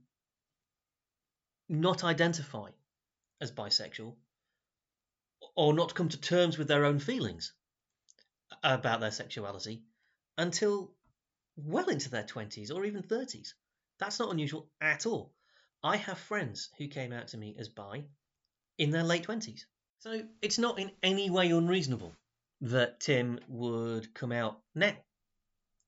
not 1.69 2.05
identify 2.05 2.71
as 3.41 3.53
bisexual 3.53 4.15
or 5.55 5.73
not 5.73 5.95
come 5.95 6.09
to 6.09 6.21
terms 6.21 6.59
with 6.59 6.69
their 6.69 6.85
own 6.85 6.99
feelings 6.99 7.53
about 8.63 9.01
their 9.01 9.11
sexuality 9.11 9.83
until 10.39 10.93
well 11.57 11.89
into 11.89 12.11
their 12.11 12.25
20s 12.25 12.75
or 12.75 12.85
even 12.85 13.03
30s. 13.03 13.53
That's 13.99 14.19
not 14.19 14.33
unusual 14.33 14.71
at 14.81 15.07
all. 15.07 15.33
I 15.83 15.97
have 15.97 16.19
friends 16.19 16.71
who 16.79 16.89
came 16.89 17.13
out 17.13 17.29
to 17.29 17.39
me 17.39 17.57
as 17.59 17.69
bi 17.69 18.05
in 18.79 18.91
their 18.91 19.03
late 19.03 19.27
20s. 19.27 19.65
So 19.99 20.23
it's 20.41 20.59
not 20.59 20.79
in 20.79 20.91
any 21.03 21.31
way 21.31 21.51
unreasonable 21.51 22.13
that 22.63 23.01
Tim 23.01 23.39
would 23.49 24.15
come 24.15 24.33
out 24.33 24.61
now. 24.75 24.97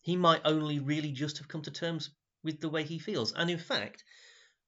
He 0.03 0.17
might 0.17 0.43
only 0.45 0.81
really 0.81 1.13
just 1.13 1.39
have 1.39 1.49
come 1.49 1.63
to 1.63 1.71
terms 1.71 2.11
with 2.43 2.61
the 2.61 2.69
way 2.69 2.85
he 2.85 2.99
feels. 2.99 3.33
And 3.33 3.51
in 3.51 3.59
fact, 3.59 4.05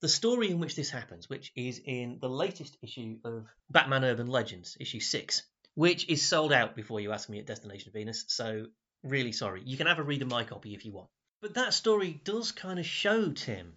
the 0.01 0.09
story 0.09 0.49
in 0.49 0.59
which 0.59 0.75
this 0.75 0.89
happens, 0.89 1.29
which 1.29 1.51
is 1.55 1.81
in 1.83 2.19
the 2.21 2.29
latest 2.29 2.77
issue 2.81 3.17
of 3.23 3.47
Batman 3.69 4.03
Urban 4.03 4.27
Legends, 4.27 4.77
issue 4.79 4.99
6, 4.99 5.43
which 5.75 6.07
is 6.09 6.21
sold 6.21 6.53
out 6.53 6.75
before 6.75 6.99
you 6.99 7.11
ask 7.11 7.29
me 7.29 7.39
at 7.39 7.45
Destination 7.45 7.91
Venus, 7.91 8.25
so 8.27 8.67
really 9.03 9.31
sorry. 9.31 9.61
You 9.65 9.77
can 9.77 9.87
have 9.87 9.99
a 9.99 10.03
read 10.03 10.21
of 10.21 10.27
my 10.27 10.43
copy 10.43 10.73
if 10.73 10.85
you 10.85 10.93
want. 10.93 11.09
But 11.41 11.55
that 11.55 11.73
story 11.73 12.19
does 12.23 12.51
kind 12.51 12.79
of 12.79 12.85
show 12.85 13.31
Tim 13.31 13.73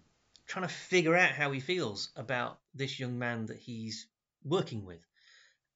trying 0.47 0.67
to 0.67 0.73
figure 0.73 1.15
out 1.15 1.31
how 1.31 1.51
he 1.51 1.59
feels 1.59 2.09
about 2.15 2.59
this 2.73 2.99
young 2.99 3.17
man 3.17 3.45
that 3.45 3.57
he's 3.57 4.07
working 4.43 4.85
with. 4.85 5.05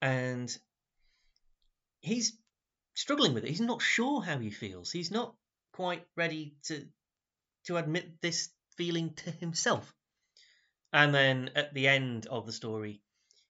And 0.01 0.55
he's 2.01 2.37
struggling 2.93 3.33
with 3.33 3.45
it. 3.45 3.49
He's 3.49 3.61
not 3.61 3.81
sure 3.81 4.21
how 4.21 4.37
he 4.37 4.49
feels. 4.49 4.91
He's 4.91 5.11
not 5.11 5.35
quite 5.73 6.05
ready 6.15 6.55
to 6.63 6.85
to 7.65 7.77
admit 7.77 8.21
this 8.21 8.49
feeling 8.77 9.13
to 9.13 9.31
himself. 9.31 9.93
And 10.95 11.13
then 11.13 11.49
at 11.55 11.73
the 11.73 11.89
end 11.89 12.25
of 12.27 12.45
the 12.45 12.53
story, 12.53 13.01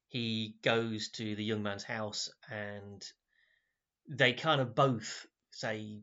he 0.08 0.56
goes 0.64 1.10
to 1.10 1.36
the 1.36 1.44
young 1.44 1.62
man's 1.62 1.84
house 1.84 2.32
and 2.50 3.06
they 4.10 4.34
kind 4.34 4.60
of 4.60 4.74
both 4.74 5.28
say, 5.52 6.02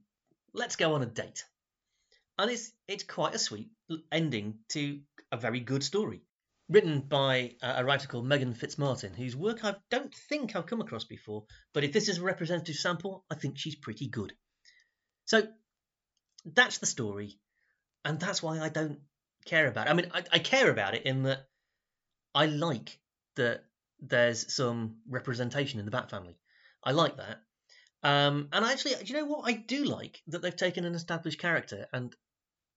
let's 0.55 0.77
go 0.77 0.95
on 0.95 1.03
a 1.03 1.07
date. 1.07 1.45
And 2.39 2.49
it's, 2.49 2.71
it's 2.87 3.03
quite 3.03 3.35
a 3.35 3.41
sweet 3.41 3.71
ending 4.13 4.59
to 4.69 5.01
a 5.33 5.37
very 5.37 5.59
good 5.59 5.83
story. 5.83 6.23
Written 6.69 7.01
by 7.01 7.57
a 7.61 7.85
writer 7.85 8.07
called 8.07 8.29
Meghan 8.29 8.57
Fitzmartin, 8.57 9.17
whose 9.17 9.35
work 9.35 9.65
I 9.65 9.75
don't 9.91 10.15
think 10.15 10.55
I've 10.55 10.67
come 10.67 10.81
across 10.81 11.07
before, 11.07 11.47
but 11.75 11.83
if 11.83 11.93
this 11.93 12.09
is 12.09 12.19
a 12.19 12.23
representative 12.23 12.77
sample, 12.77 13.25
I 13.29 13.35
think 13.35 13.59
she's 13.59 13.75
pretty 13.75 14.07
good. 14.07 14.33
So 15.25 15.49
that's 16.45 16.79
the 16.79 16.87
story, 16.87 17.41
and 18.05 18.21
that's 18.21 18.45
why 18.45 18.61
I 18.61 18.69
don't 18.69 19.01
care 19.45 19.67
about 19.67 19.87
it. 19.87 19.91
I 19.91 19.95
mean, 19.95 20.11
I, 20.13 20.23
I 20.33 20.39
care 20.39 20.71
about 20.71 20.95
it 20.95 21.05
in 21.05 21.25
that 21.25 21.47
I 22.35 22.47
like 22.47 22.99
that 23.37 23.65
there's 24.01 24.53
some 24.53 24.97
representation 25.09 25.79
in 25.79 25.85
the 25.85 25.91
Bat 25.91 26.11
family. 26.11 26.37
I 26.85 26.93
like 26.93 27.17
that. 27.17 27.41
Um, 28.03 28.49
and 28.53 28.65
actually, 28.65 28.95
do 28.95 29.05
you 29.05 29.15
know 29.15 29.27
what? 29.27 29.49
I 29.49 29.53
do 29.53 29.85
like 29.85 30.21
that 30.29 30.43
they've 30.43 30.55
taken 30.55 30.85
an 30.85 30.95
established 30.95 31.39
character 31.39 31.87
and 31.93 32.15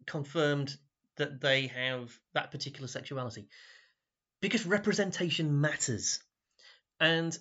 confirmed 0.05 0.75
that 1.17 1.41
they 1.41 1.67
have 1.67 2.11
that 2.33 2.51
particular 2.51 2.87
sexuality. 2.87 3.47
Because 4.41 4.65
representation 4.65 5.61
matters. 5.61 6.19
And 6.99 7.35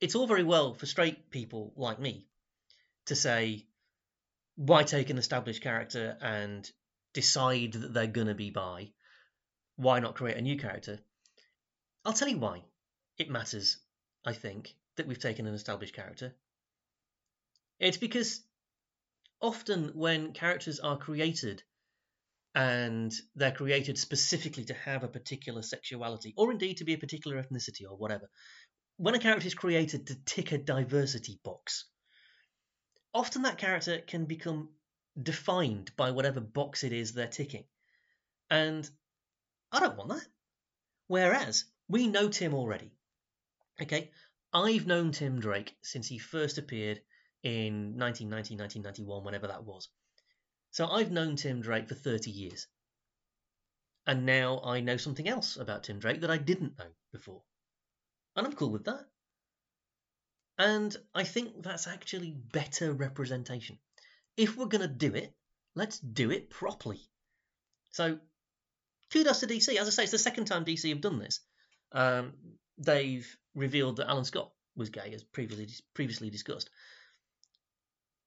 it's 0.00 0.14
all 0.14 0.26
very 0.26 0.44
well 0.44 0.74
for 0.74 0.86
straight 0.86 1.30
people 1.30 1.72
like 1.76 1.98
me 1.98 2.26
to 3.06 3.16
say, 3.16 3.66
why 4.56 4.82
take 4.82 5.10
an 5.10 5.18
established 5.18 5.62
character 5.62 6.16
and 6.20 6.70
decide 7.12 7.72
that 7.72 7.92
they're 7.92 8.06
going 8.06 8.26
to 8.28 8.34
be 8.34 8.50
bi? 8.50 8.90
Why 9.76 10.00
not 10.00 10.14
create 10.14 10.36
a 10.36 10.42
new 10.42 10.58
character? 10.58 10.98
I'll 12.04 12.12
tell 12.12 12.28
you 12.28 12.38
why 12.38 12.62
it 13.18 13.30
matters, 13.30 13.78
I 14.24 14.32
think, 14.32 14.74
that 14.96 15.06
we've 15.06 15.18
taken 15.18 15.46
an 15.46 15.54
established 15.54 15.94
character. 15.94 16.34
It's 17.78 17.96
because 17.96 18.42
often 19.40 19.92
when 19.94 20.32
characters 20.32 20.80
are 20.80 20.98
created 20.98 21.62
and 22.54 23.12
they're 23.36 23.52
created 23.52 23.96
specifically 23.96 24.64
to 24.64 24.74
have 24.74 25.04
a 25.04 25.08
particular 25.08 25.62
sexuality 25.62 26.34
or 26.36 26.50
indeed 26.50 26.78
to 26.78 26.84
be 26.84 26.94
a 26.94 26.98
particular 26.98 27.42
ethnicity 27.42 27.88
or 27.88 27.96
whatever, 27.96 28.28
when 28.96 29.14
a 29.14 29.18
character 29.18 29.46
is 29.46 29.54
created 29.54 30.06
to 30.06 30.14
tick 30.26 30.52
a 30.52 30.58
diversity 30.58 31.40
box, 31.42 31.86
often 33.14 33.42
that 33.42 33.58
character 33.58 33.98
can 34.06 34.26
become 34.26 34.68
defined 35.22 35.90
by 35.96 36.10
whatever 36.10 36.40
box 36.40 36.84
it 36.84 36.92
is 36.92 37.12
they're 37.12 37.26
ticking. 37.26 37.64
And 38.50 38.88
I 39.72 39.80
don't 39.80 39.96
want 39.96 40.10
that. 40.10 40.26
Whereas 41.06 41.64
we 41.88 42.06
know 42.06 42.28
Tim 42.28 42.54
already. 42.54 42.92
Okay, 43.80 44.10
I've 44.52 44.86
known 44.86 45.12
Tim 45.12 45.40
Drake 45.40 45.76
since 45.82 46.06
he 46.06 46.18
first 46.18 46.58
appeared 46.58 47.00
in 47.42 47.96
1990, 47.96 48.56
1991, 48.56 49.24
whenever 49.24 49.46
that 49.46 49.64
was. 49.64 49.88
So 50.72 50.86
I've 50.86 51.10
known 51.10 51.36
Tim 51.36 51.60
Drake 51.60 51.88
for 51.88 51.94
30 51.94 52.30
years. 52.30 52.66
And 54.06 54.26
now 54.26 54.60
I 54.64 54.80
know 54.80 54.96
something 54.96 55.28
else 55.28 55.56
about 55.56 55.84
Tim 55.84 55.98
Drake 55.98 56.20
that 56.20 56.30
I 56.30 56.36
didn't 56.36 56.78
know 56.78 56.90
before. 57.12 57.42
And 58.36 58.46
I'm 58.46 58.52
cool 58.52 58.70
with 58.70 58.84
that. 58.84 59.06
And 60.58 60.94
I 61.14 61.24
think 61.24 61.62
that's 61.62 61.86
actually 61.86 62.32
better 62.32 62.92
representation. 62.92 63.78
If 64.36 64.56
we're 64.56 64.66
going 64.66 64.82
to 64.82 64.88
do 64.88 65.14
it, 65.14 65.34
let's 65.74 65.98
do 65.98 66.30
it 66.30 66.50
properly. 66.50 67.00
So, 67.90 68.18
kudos 69.12 69.40
to 69.40 69.46
DC. 69.46 69.76
As 69.76 69.88
I 69.88 69.90
say, 69.90 70.02
it's 70.04 70.12
the 70.12 70.18
second 70.18 70.46
time 70.46 70.64
DC 70.64 70.88
have 70.88 71.00
done 71.00 71.18
this. 71.18 71.40
Um, 71.92 72.32
they've 72.78 73.26
revealed 73.54 73.96
that 73.96 74.08
Alan 74.08 74.24
Scott 74.24 74.52
was 74.76 74.90
gay, 74.90 75.12
as 75.12 75.22
previously 75.22 75.68
previously 75.94 76.30
discussed. 76.30 76.70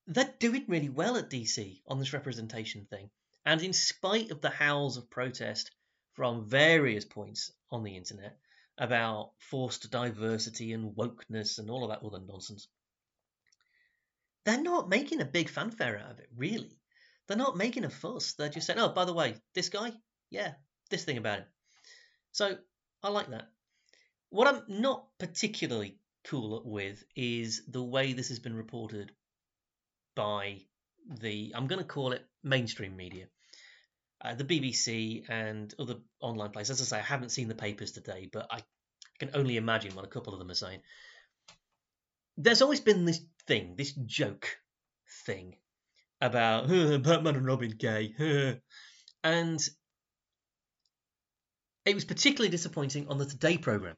They're 0.07 0.33
doing 0.39 0.65
really 0.67 0.89
well 0.89 1.15
at 1.15 1.29
DC 1.29 1.81
on 1.87 1.99
this 1.99 2.13
representation 2.13 2.85
thing, 2.85 3.09
and 3.45 3.61
in 3.61 3.73
spite 3.73 4.31
of 4.31 4.41
the 4.41 4.49
howls 4.49 4.97
of 4.97 5.09
protest 5.09 5.71
from 6.13 6.47
various 6.47 7.05
points 7.05 7.51
on 7.71 7.83
the 7.83 7.95
internet 7.95 8.37
about 8.77 9.31
forced 9.37 9.89
diversity 9.91 10.73
and 10.73 10.95
wokeness 10.95 11.59
and 11.59 11.69
all 11.69 11.83
of 11.83 11.89
that 11.89 12.05
other 12.05 12.23
nonsense, 12.25 12.67
they're 14.45 14.61
not 14.61 14.89
making 14.89 15.21
a 15.21 15.25
big 15.25 15.49
fanfare 15.49 15.99
out 15.99 16.11
of 16.11 16.19
it, 16.19 16.29
really. 16.35 16.77
They're 17.27 17.37
not 17.37 17.57
making 17.57 17.85
a 17.85 17.89
fuss. 17.89 18.33
They're 18.33 18.49
just 18.49 18.67
saying, 18.67 18.79
oh, 18.79 18.89
by 18.89 19.05
the 19.05 19.13
way, 19.13 19.35
this 19.55 19.69
guy, 19.69 19.93
yeah, 20.29 20.53
this 20.89 21.05
thing 21.05 21.17
about 21.17 21.39
him. 21.39 21.45
So 22.31 22.57
I 23.01 23.09
like 23.09 23.29
that. 23.29 23.47
What 24.29 24.47
I'm 24.47 24.63
not 24.67 25.07
particularly 25.19 25.97
cool 26.25 26.63
with 26.65 27.03
is 27.15 27.63
the 27.67 27.83
way 27.83 28.13
this 28.13 28.29
has 28.29 28.39
been 28.39 28.55
reported 28.55 29.11
by 30.15 30.61
the, 31.21 31.53
I'm 31.55 31.67
going 31.67 31.81
to 31.81 31.87
call 31.87 32.11
it 32.11 32.25
mainstream 32.43 32.97
media. 32.97 33.27
Uh, 34.21 34.35
the 34.35 34.45
BBC 34.45 35.29
and 35.29 35.73
other 35.77 35.95
online 36.21 36.51
places. 36.51 36.81
As 36.81 36.93
I 36.93 36.97
say, 36.97 37.01
I 37.01 37.05
haven't 37.05 37.31
seen 37.31 37.49
the 37.49 37.55
papers 37.55 37.91
today, 37.91 38.29
but 38.31 38.47
I 38.49 38.61
can 39.19 39.31
only 39.33 39.57
imagine 39.57 39.95
what 39.95 40.05
a 40.05 40.09
couple 40.09 40.33
of 40.33 40.39
them 40.39 40.49
are 40.49 40.55
saying. 40.55 40.79
There's 42.37 42.61
always 42.61 42.79
been 42.79 43.05
this 43.05 43.19
thing, 43.47 43.75
this 43.77 43.93
joke 43.93 44.57
thing 45.25 45.55
about 46.21 46.67
Batman 46.67 47.35
and 47.35 47.45
Robin 47.45 47.71
gay. 47.77 48.13
and 49.23 49.59
it 51.85 51.95
was 51.95 52.05
particularly 52.05 52.49
disappointing 52.49 53.07
on 53.07 53.17
the 53.17 53.25
Today 53.25 53.57
programme. 53.57 53.97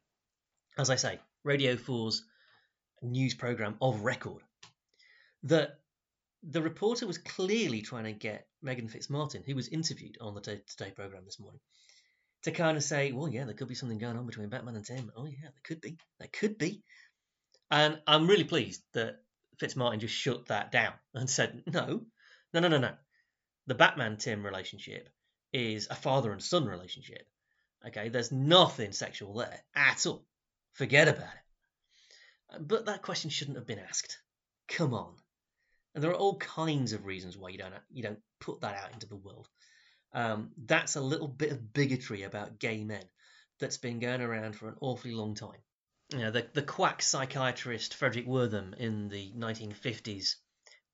As 0.78 0.90
I 0.90 0.96
say, 0.96 1.20
Radio 1.44 1.76
4's 1.76 2.24
news 3.02 3.34
programme 3.34 3.76
of 3.80 4.00
record. 4.00 4.42
That 5.44 5.78
the 6.42 6.62
reporter 6.62 7.06
was 7.06 7.18
clearly 7.18 7.82
trying 7.82 8.04
to 8.04 8.12
get 8.12 8.46
Meghan 8.64 8.90
Fitzmartin, 8.90 9.44
who 9.46 9.54
was 9.54 9.68
interviewed 9.68 10.18
on 10.20 10.34
the 10.34 10.40
Today 10.40 10.90
programme 10.94 11.24
this 11.24 11.40
morning, 11.40 11.60
to 12.42 12.50
kind 12.50 12.76
of 12.76 12.82
say, 12.82 13.12
well, 13.12 13.28
yeah, 13.28 13.44
there 13.44 13.54
could 13.54 13.68
be 13.68 13.74
something 13.74 13.98
going 13.98 14.16
on 14.16 14.26
between 14.26 14.48
Batman 14.48 14.76
and 14.76 14.84
Tim. 14.84 15.10
Oh, 15.16 15.26
yeah, 15.26 15.42
there 15.42 15.52
could 15.64 15.80
be. 15.80 15.96
There 16.18 16.28
could 16.32 16.58
be. 16.58 16.82
And 17.70 18.00
I'm 18.06 18.26
really 18.28 18.44
pleased 18.44 18.82
that 18.94 19.16
Fitzmartin 19.60 20.00
just 20.00 20.14
shut 20.14 20.46
that 20.46 20.70
down 20.72 20.92
and 21.14 21.28
said, 21.28 21.62
no, 21.66 22.02
no, 22.52 22.60
no, 22.60 22.68
no, 22.68 22.78
no. 22.78 22.92
The 23.66 23.74
Batman 23.74 24.16
Tim 24.16 24.44
relationship 24.44 25.08
is 25.52 25.88
a 25.90 25.94
father 25.94 26.32
and 26.32 26.42
son 26.42 26.66
relationship. 26.66 27.26
Okay, 27.86 28.08
there's 28.08 28.32
nothing 28.32 28.92
sexual 28.92 29.34
there 29.34 29.60
at 29.74 30.06
all. 30.06 30.24
Forget 30.72 31.08
about 31.08 31.22
it. 31.22 32.66
But 32.68 32.86
that 32.86 33.02
question 33.02 33.30
shouldn't 33.30 33.56
have 33.56 33.66
been 33.66 33.78
asked. 33.78 34.18
Come 34.68 34.94
on. 34.94 35.14
And 35.94 36.02
there 36.02 36.10
are 36.10 36.16
all 36.16 36.36
kinds 36.36 36.92
of 36.92 37.06
reasons 37.06 37.36
why 37.36 37.48
you 37.48 37.58
don't 37.58 37.74
you 37.90 38.02
don't 38.02 38.20
put 38.40 38.60
that 38.60 38.76
out 38.76 38.92
into 38.92 39.06
the 39.06 39.16
world. 39.16 39.48
Um, 40.12 40.50
that's 40.56 40.96
a 40.96 41.00
little 41.00 41.28
bit 41.28 41.52
of 41.52 41.72
bigotry 41.72 42.22
about 42.22 42.58
gay 42.58 42.84
men 42.84 43.04
that's 43.58 43.78
been 43.78 43.98
going 43.98 44.20
around 44.20 44.54
for 44.56 44.68
an 44.68 44.76
awfully 44.80 45.12
long 45.12 45.34
time. 45.34 45.60
You 46.10 46.18
know, 46.18 46.30
the, 46.30 46.46
the 46.52 46.62
quack 46.62 47.02
psychiatrist 47.02 47.98
Fredric 47.98 48.26
Wertham 48.26 48.74
in 48.76 49.08
the 49.08 49.32
1950s 49.36 50.36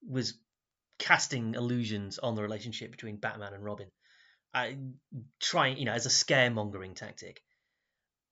was 0.08 0.34
casting 0.98 1.54
illusions 1.54 2.18
on 2.18 2.34
the 2.34 2.42
relationship 2.42 2.90
between 2.90 3.16
Batman 3.16 3.52
and 3.52 3.64
Robin, 3.64 3.90
trying, 5.40 5.76
you 5.76 5.84
know, 5.84 5.92
as 5.92 6.06
a 6.06 6.10
scaremongering 6.10 6.94
tactic. 6.94 7.42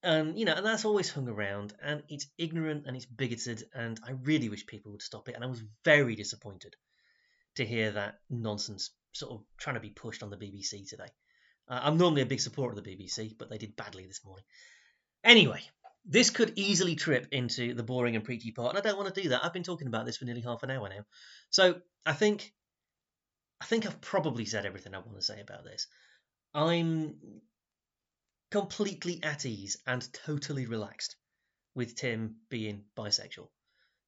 Um, 0.03 0.37
you 0.37 0.47
know, 0.47 0.55
and 0.55 0.64
that's 0.64 0.87
always 0.87 1.11
hung 1.11 1.29
around, 1.29 1.75
and 1.83 2.03
it's 2.09 2.27
ignorant 2.38 2.87
and 2.87 2.97
it's 2.97 3.05
bigoted, 3.05 3.64
and 3.75 4.01
I 4.07 4.12
really 4.12 4.49
wish 4.49 4.66
people 4.66 4.93
would 4.93 5.03
stop 5.03 5.29
it. 5.29 5.35
And 5.35 5.45
I 5.45 5.49
was 5.49 5.62
very 5.85 6.14
disappointed 6.14 6.75
to 7.57 7.66
hear 7.66 7.90
that 7.90 8.21
nonsense 8.31 8.90
sort 9.12 9.33
of 9.33 9.45
trying 9.59 9.75
to 9.75 9.81
be 9.81 9.90
pushed 9.90 10.23
on 10.23 10.31
the 10.31 10.38
BBC 10.38 10.88
today. 10.88 11.09
Uh, 11.69 11.81
I'm 11.83 11.99
normally 11.99 12.23
a 12.23 12.27
big 12.27 12.40
supporter 12.40 12.79
of 12.79 12.83
the 12.83 12.90
BBC, 12.90 13.37
but 13.37 13.51
they 13.51 13.59
did 13.59 13.77
badly 13.77 14.07
this 14.07 14.25
morning. 14.25 14.45
Anyway, 15.23 15.61
this 16.05 16.31
could 16.31 16.53
easily 16.57 16.97
trip 16.97 17.29
into 17.33 17.75
the 17.75 17.83
boring 17.83 18.17
and 18.17 18.25
preachy 18.25 18.53
part, 18.53 18.71
and 18.71 18.79
I 18.79 18.89
don't 18.89 18.99
want 18.99 19.15
to 19.15 19.23
do 19.23 19.29
that. 19.31 19.45
I've 19.45 19.53
been 19.53 19.63
talking 19.63 19.87
about 19.87 20.07
this 20.07 20.17
for 20.17 20.25
nearly 20.25 20.41
half 20.41 20.63
an 20.63 20.71
hour 20.71 20.89
now, 20.89 21.05
so 21.51 21.81
I 22.07 22.13
think 22.13 22.53
I 23.61 23.67
think 23.67 23.87
I've 23.87 24.01
probably 24.01 24.47
said 24.47 24.65
everything 24.65 24.95
I 24.95 24.99
want 24.99 25.17
to 25.17 25.23
say 25.23 25.41
about 25.41 25.65
this. 25.65 25.87
I'm 26.55 27.17
completely 28.51 29.21
at 29.23 29.47
ease 29.47 29.77
and 29.87 30.13
totally 30.13 30.67
relaxed 30.67 31.17
with 31.75 31.95
Tim 31.95 32.37
being 32.49 32.85
bisexual, 32.97 33.49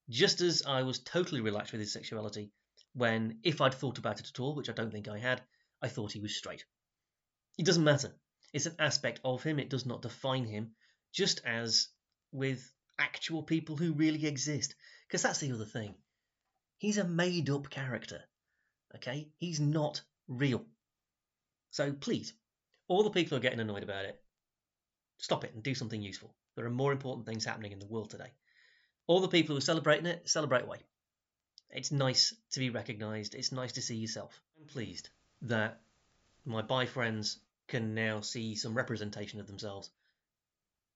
just 0.09 0.41
as 0.41 0.63
I 0.65 0.83
was 0.83 0.99
totally 0.99 1.41
relaxed 1.41 1.71
with 1.71 1.81
his 1.81 1.93
sexuality 1.93 2.51
when, 2.93 3.39
if 3.43 3.61
I'd 3.61 3.73
thought 3.73 3.97
about 3.97 4.19
it 4.19 4.27
at 4.27 4.39
all, 4.39 4.55
which 4.55 4.69
I 4.69 4.73
don't 4.73 4.91
think 4.91 5.07
I 5.07 5.17
had, 5.17 5.41
I 5.81 5.87
thought 5.87 6.11
he 6.11 6.19
was 6.19 6.35
straight. 6.35 6.65
It 7.57 7.65
doesn't 7.65 7.83
matter. 7.83 8.13
It's 8.53 8.65
an 8.65 8.75
aspect 8.79 9.19
of 9.23 9.43
him, 9.43 9.59
it 9.59 9.69
does 9.69 9.85
not 9.85 10.01
define 10.01 10.45
him, 10.45 10.75
just 11.13 11.41
as 11.45 11.87
with 12.31 12.69
actual 12.99 13.43
people 13.43 13.77
who 13.77 13.93
really 13.93 14.25
exist. 14.25 14.75
Because 15.07 15.21
that's 15.21 15.39
the 15.39 15.51
other 15.53 15.65
thing. 15.65 15.93
He's 16.77 16.97
a 16.97 17.05
made 17.05 17.49
up 17.49 17.69
character. 17.69 18.21
Okay? 18.95 19.29
He's 19.37 19.59
not 19.59 20.01
real. 20.27 20.65
So 21.71 21.93
please, 21.93 22.33
all 22.87 23.03
the 23.03 23.11
people 23.11 23.29
who 23.29 23.35
are 23.37 23.47
getting 23.47 23.59
annoyed 23.59 23.83
about 23.83 24.05
it, 24.05 24.19
stop 25.17 25.43
it 25.43 25.53
and 25.53 25.63
do 25.63 25.75
something 25.75 26.01
useful. 26.01 26.35
There 26.55 26.65
are 26.65 26.71
more 26.71 26.91
important 26.91 27.25
things 27.25 27.45
happening 27.45 27.71
in 27.71 27.79
the 27.79 27.87
world 27.87 28.09
today. 28.09 28.31
All 29.07 29.21
the 29.21 29.27
people 29.27 29.53
who 29.53 29.57
are 29.57 29.61
celebrating 29.61 30.05
it, 30.05 30.29
celebrate 30.29 30.63
away. 30.63 30.79
It's 31.69 31.91
nice 31.91 32.35
to 32.51 32.59
be 32.59 32.69
recognised. 32.69 33.33
It's 33.33 33.51
nice 33.51 33.73
to 33.73 33.81
see 33.81 33.95
yourself. 33.95 34.39
I'm 34.59 34.67
pleased 34.67 35.09
that 35.43 35.81
my 36.45 36.61
bi 36.61 36.85
friends 36.85 37.39
can 37.67 37.95
now 37.95 38.21
see 38.21 38.55
some 38.55 38.75
representation 38.75 39.39
of 39.39 39.47
themselves 39.47 39.89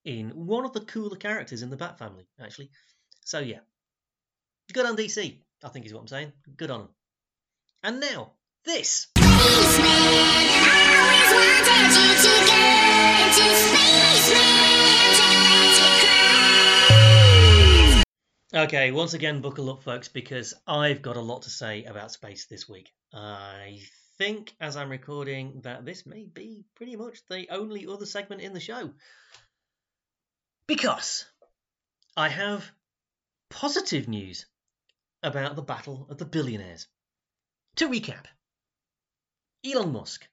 in 0.08 0.30
one 0.30 0.64
of 0.64 0.72
the 0.72 0.80
cooler 0.80 1.18
characters 1.18 1.62
in 1.62 1.70
the 1.70 1.76
Bat 1.76 2.00
family, 2.00 2.26
actually. 2.42 2.70
So 3.26 3.40
yeah, 3.40 3.60
good 4.72 4.86
on 4.86 4.96
DC. 4.96 5.40
I 5.62 5.68
think 5.68 5.86
is 5.86 5.94
what 5.94 6.00
I'm 6.00 6.08
saying. 6.08 6.32
Good 6.56 6.72
on 6.72 6.80
them. 6.80 6.90
And 7.84 8.00
now 8.00 8.32
this. 8.64 9.08
Okay, 18.56 18.92
once 18.92 19.14
again, 19.14 19.42
buckle 19.42 19.70
up, 19.70 19.84
folks, 19.84 20.08
because 20.08 20.54
I've 20.66 21.02
got 21.02 21.18
a 21.18 21.22
lot 21.22 21.42
to 21.42 21.50
say 21.50 21.84
about 21.84 22.14
space 22.14 22.46
this 22.46 22.70
week. 22.70 22.94
I 23.14 23.82
think, 24.18 24.56
as 24.62 24.78
I'm 24.78 24.90
recording, 24.90 25.60
that 25.64 25.86
this 25.86 26.06
may 26.06 26.24
be 26.24 26.64
pretty 26.76 26.96
much 26.96 27.20
the 27.30 27.48
only 27.52 27.86
other 27.88 28.06
segment 28.06 28.42
in 28.42 28.54
the 28.54 28.62
show. 28.62 28.94
Because 30.68 31.26
I 32.18 32.28
have 32.28 32.70
positive 33.50 34.10
news 34.10 34.46
about 35.24 35.56
the 35.56 35.62
battle 35.62 36.08
of 36.10 36.18
the 36.18 36.26
billionaires. 36.26 36.88
To 37.78 37.88
recap, 37.88 38.26
Elon 39.66 39.94
Musk, 39.94 40.28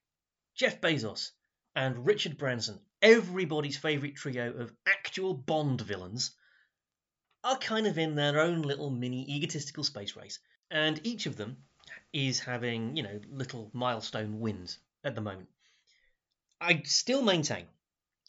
Jeff 0.57 0.81
Bezos, 0.81 1.31
and 1.77 2.05
Richard 2.05 2.37
Branson, 2.37 2.81
everybody's 3.01 3.77
favourite 3.77 4.17
trio 4.17 4.53
of 4.55 4.73
actual 4.87 5.35
Bond 5.35 5.81
villains, 5.81 6.33
are 7.45 7.59
kind 7.59 7.87
of 7.87 7.97
in 7.97 8.17
their 8.17 8.41
own 8.41 8.63
little 8.63 8.91
mini 8.91 9.25
egotistical 9.37 9.85
space 9.85 10.17
race. 10.17 10.41
And 10.69 11.01
each 11.07 11.27
of 11.27 11.37
them 11.37 11.59
is 12.13 12.41
having, 12.41 12.97
you 12.97 13.05
know, 13.05 13.21
little 13.29 13.71
milestone 13.73 14.41
wins 14.41 14.79
at 15.05 15.15
the 15.15 15.21
moment. 15.21 15.49
I 16.61 16.83
still 16.85 17.23
maintain 17.23 17.69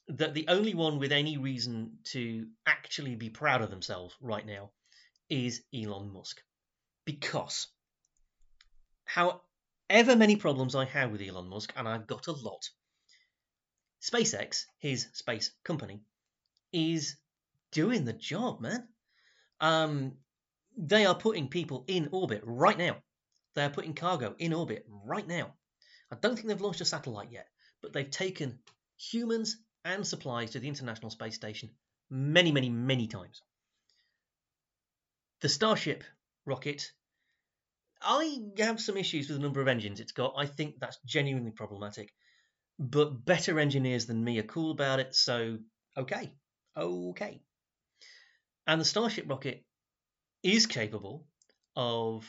that 0.08 0.34
the 0.34 0.48
only 0.48 0.74
one 0.74 1.00
with 1.00 1.12
any 1.12 1.38
reason 1.38 1.98
to 2.06 2.48
actually 2.66 3.16
be 3.16 3.30
proud 3.30 3.62
of 3.62 3.70
themselves 3.70 4.14
right 4.22 4.46
now 4.46 4.72
is 5.30 5.64
Elon 5.74 6.14
Musk. 6.14 6.42
Because 7.06 7.68
however 9.06 10.16
many 10.16 10.36
problems 10.36 10.76
I 10.76 10.86
have 10.86 11.12
with 11.12 11.22
Elon 11.22 11.48
Musk, 11.48 11.74
and 11.76 11.88
I've 11.88 12.08
got 12.08 12.28
a 12.28 12.32
lot, 12.32 12.70
SpaceX, 14.02 14.66
his 14.78 15.08
space 15.14 15.52
company, 15.64 16.02
is 16.72 17.18
doing 17.72 18.06
the 18.06 18.14
job, 18.14 18.62
man. 18.62 18.88
Um, 19.60 20.14
they 20.78 21.06
are 21.06 21.16
putting 21.16 21.48
people 21.48 21.86
in 21.88 22.10
orbit 22.12 22.42
right 22.44 22.78
now. 22.78 22.98
They 23.56 23.64
are 23.64 23.70
putting 23.70 23.94
cargo 23.94 24.36
in 24.38 24.54
orbit 24.54 24.86
right 24.88 25.28
now. 25.28 25.54
I 26.12 26.16
don't 26.16 26.36
think 26.36 26.48
they've 26.48 26.62
launched 26.62 26.82
a 26.82 26.86
satellite 26.86 27.32
yet, 27.32 27.48
but 27.82 27.94
they've 27.94 28.10
taken 28.10 28.60
humans 28.98 29.58
and 29.86 30.06
supplies 30.06 30.52
to 30.52 30.60
the 30.60 30.68
International 30.68 31.12
Space 31.12 31.36
Station 31.36 31.70
many, 32.10 32.52
many, 32.52 32.70
many 32.70 33.08
times. 33.08 33.42
The 35.42 35.50
Starship 35.50 36.04
rocket, 36.46 36.92
I 38.02 38.40
have 38.58 38.82
some 38.82 38.98
issues 38.98 39.30
with 39.30 39.38
the 39.38 39.44
number 39.44 39.62
of 39.62 39.68
engines 39.68 40.00
it's 40.00 40.12
got. 40.12 40.34
I 40.36 40.48
think 40.48 40.80
that's 40.80 40.98
genuinely 41.06 41.52
problematic. 41.52 42.12
But 42.78 43.24
better 43.24 43.60
engineers 43.60 44.06
than 44.06 44.24
me 44.24 44.40
are 44.40 44.44
cool 44.44 44.72
about 44.72 45.00
it, 45.00 45.16
so 45.16 45.60
okay. 45.96 46.34
Okay. 46.76 47.42
And 48.68 48.82
the 48.82 48.86
Starship 48.86 49.30
rocket 49.30 49.64
is 50.44 50.66
capable 50.66 51.26
of 51.76 52.26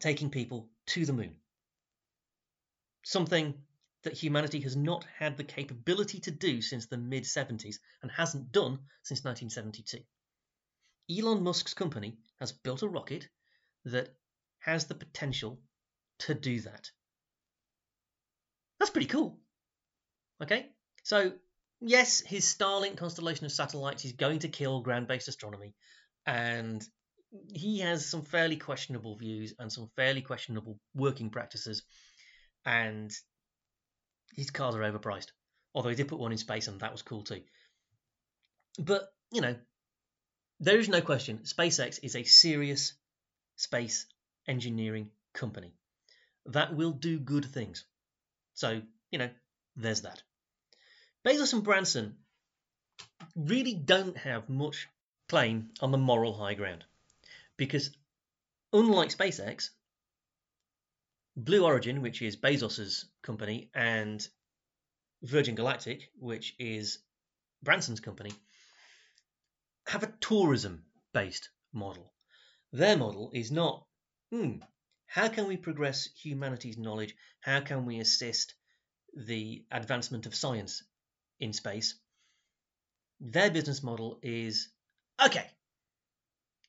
taking 0.00 0.30
people 0.30 0.68
to 0.86 1.06
the 1.06 1.12
moon. 1.12 1.36
Something 3.04 3.54
that 4.02 4.14
humanity 4.14 4.60
has 4.60 4.76
not 4.76 5.04
had 5.18 5.36
the 5.36 5.44
capability 5.44 6.20
to 6.20 6.30
do 6.30 6.62
since 6.62 6.86
the 6.86 6.96
mid 6.96 7.24
70s 7.24 7.76
and 8.02 8.10
hasn't 8.10 8.52
done 8.52 8.78
since 9.02 9.24
1972. 9.24 9.98
Elon 11.10 11.42
Musk's 11.42 11.74
company 11.74 12.16
has 12.38 12.52
built 12.52 12.82
a 12.82 12.88
rocket 12.88 13.28
that 13.84 14.14
has 14.60 14.86
the 14.86 14.94
potential 14.94 15.60
to 16.20 16.34
do 16.34 16.60
that. 16.60 16.90
That's 18.78 18.90
pretty 18.90 19.08
cool. 19.08 19.38
Okay? 20.42 20.70
So 21.02 21.32
yes, 21.80 22.20
his 22.20 22.44
Starlink 22.44 22.96
constellation 22.96 23.46
of 23.46 23.52
satellites 23.52 24.04
is 24.04 24.12
going 24.12 24.40
to 24.40 24.48
kill 24.48 24.82
ground 24.82 25.08
based 25.08 25.28
astronomy, 25.28 25.74
and 26.26 26.82
he 27.52 27.80
has 27.80 28.06
some 28.06 28.22
fairly 28.22 28.56
questionable 28.56 29.16
views 29.16 29.54
and 29.58 29.72
some 29.72 29.90
fairly 29.96 30.22
questionable 30.22 30.78
working 30.94 31.30
practices, 31.30 31.82
and 32.64 33.10
his 34.34 34.50
cars 34.50 34.74
are 34.74 34.80
overpriced. 34.80 35.28
Although 35.74 35.90
he 35.90 35.94
did 35.94 36.08
put 36.08 36.18
one 36.18 36.32
in 36.32 36.38
space, 36.38 36.68
and 36.68 36.80
that 36.80 36.92
was 36.92 37.02
cool 37.02 37.22
too. 37.22 37.42
But, 38.78 39.12
you 39.32 39.40
know, 39.40 39.56
there 40.58 40.78
is 40.78 40.88
no 40.88 41.00
question 41.00 41.40
SpaceX 41.44 42.00
is 42.02 42.16
a 42.16 42.24
serious 42.24 42.92
space 43.56 44.06
engineering 44.46 45.10
company 45.32 45.72
that 46.46 46.74
will 46.74 46.92
do 46.92 47.18
good 47.18 47.44
things. 47.44 47.84
So, 48.54 48.82
you 49.10 49.18
know, 49.18 49.30
there's 49.76 50.02
that. 50.02 50.22
Bezos 51.24 51.52
and 51.52 51.62
Branson 51.62 52.16
really 53.36 53.74
don't 53.74 54.16
have 54.16 54.48
much 54.48 54.88
claim 55.28 55.70
on 55.80 55.92
the 55.92 55.98
moral 55.98 56.34
high 56.34 56.54
ground 56.54 56.84
because, 57.56 57.90
unlike 58.72 59.10
SpaceX, 59.10 59.70
Blue 61.36 61.64
Origin, 61.64 62.02
which 62.02 62.22
is 62.22 62.36
Bezos's 62.36 63.06
company, 63.22 63.70
and 63.74 64.26
Virgin 65.22 65.54
Galactic, 65.54 66.10
which 66.18 66.54
is 66.58 66.98
Branson's 67.62 68.00
company, 68.00 68.32
have 69.86 70.02
a 70.02 70.12
tourism 70.20 70.84
based 71.12 71.50
model. 71.72 72.12
Their 72.72 72.96
model 72.96 73.30
is 73.34 73.50
not, 73.50 73.86
hmm, 74.30 74.58
how 75.06 75.28
can 75.28 75.48
we 75.48 75.56
progress 75.56 76.08
humanity's 76.14 76.78
knowledge? 76.78 77.14
How 77.40 77.60
can 77.60 77.84
we 77.84 77.98
assist 77.98 78.54
the 79.14 79.64
advancement 79.70 80.26
of 80.26 80.34
science 80.34 80.82
in 81.40 81.52
space? 81.52 81.96
Their 83.20 83.50
business 83.50 83.82
model 83.82 84.18
is, 84.22 84.68
okay, 85.24 85.46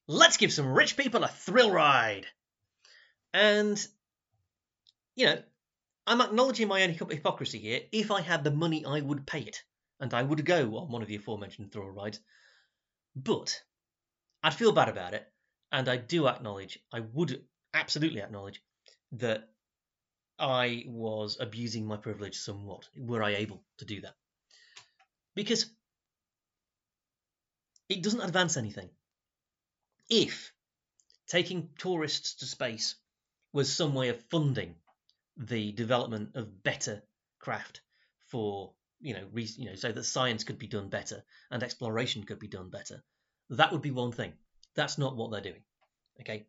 let's 0.07 0.37
give 0.37 0.51
some 0.51 0.73
rich 0.73 0.97
people 0.97 1.23
a 1.23 1.27
thrill 1.27 1.71
ride. 1.71 2.25
And, 3.33 3.85
you 5.15 5.25
know, 5.25 5.41
I'm 6.07 6.21
acknowledging 6.21 6.67
my 6.67 6.83
own 6.83 6.89
hypocrisy 6.89 7.59
here. 7.59 7.81
If 7.91 8.11
I 8.11 8.21
had 8.21 8.43
the 8.43 8.51
money, 8.51 8.85
I 8.85 9.01
would 9.01 9.27
pay 9.27 9.41
it, 9.41 9.63
and 9.99 10.13
I 10.13 10.23
would 10.23 10.45
go 10.45 10.77
on 10.77 10.91
one 10.91 11.01
of 11.01 11.07
the 11.07 11.15
aforementioned 11.15 11.71
thrill 11.71 11.89
rides. 11.89 12.19
But 13.15 13.61
I'd 14.43 14.53
feel 14.53 14.71
bad 14.71 14.89
about 14.89 15.13
it, 15.13 15.27
and 15.71 15.87
I 15.87 15.97
do 15.97 16.27
acknowledge, 16.27 16.79
I 16.91 17.01
would 17.01 17.43
absolutely 17.73 18.21
acknowledge 18.21 18.61
that 19.13 19.49
I 20.39 20.85
was 20.87 21.37
abusing 21.39 21.85
my 21.85 21.97
privilege 21.97 22.35
somewhat, 22.35 22.87
were 22.97 23.21
I 23.21 23.35
able 23.35 23.61
to 23.77 23.85
do 23.85 24.01
that. 24.01 24.15
Because 25.35 25.69
it 27.87 28.01
doesn't 28.01 28.21
advance 28.21 28.57
anything. 28.57 28.89
If 30.09 30.51
taking 31.27 31.69
tourists 31.77 32.35
to 32.35 32.45
space 32.45 32.95
was 33.53 33.71
some 33.71 33.93
way 33.93 34.09
of 34.09 34.23
funding 34.29 34.75
the 35.37 35.71
development 35.71 36.35
of 36.35 36.63
better 36.63 37.01
craft 37.39 37.81
for 38.27 38.73
you 39.01 39.13
know, 39.13 39.25
re, 39.31 39.47
you 39.57 39.65
know, 39.65 39.75
so 39.75 39.91
that 39.91 40.03
science 40.03 40.43
could 40.43 40.59
be 40.59 40.67
done 40.67 40.89
better 40.89 41.23
and 41.49 41.63
exploration 41.63 42.23
could 42.23 42.39
be 42.39 42.47
done 42.47 42.69
better. 42.69 43.03
That 43.49 43.71
would 43.71 43.81
be 43.81 43.91
one 43.91 44.11
thing. 44.11 44.33
That's 44.75 44.97
not 44.97 45.17
what 45.17 45.31
they're 45.31 45.41
doing. 45.41 45.63
Okay, 46.21 46.45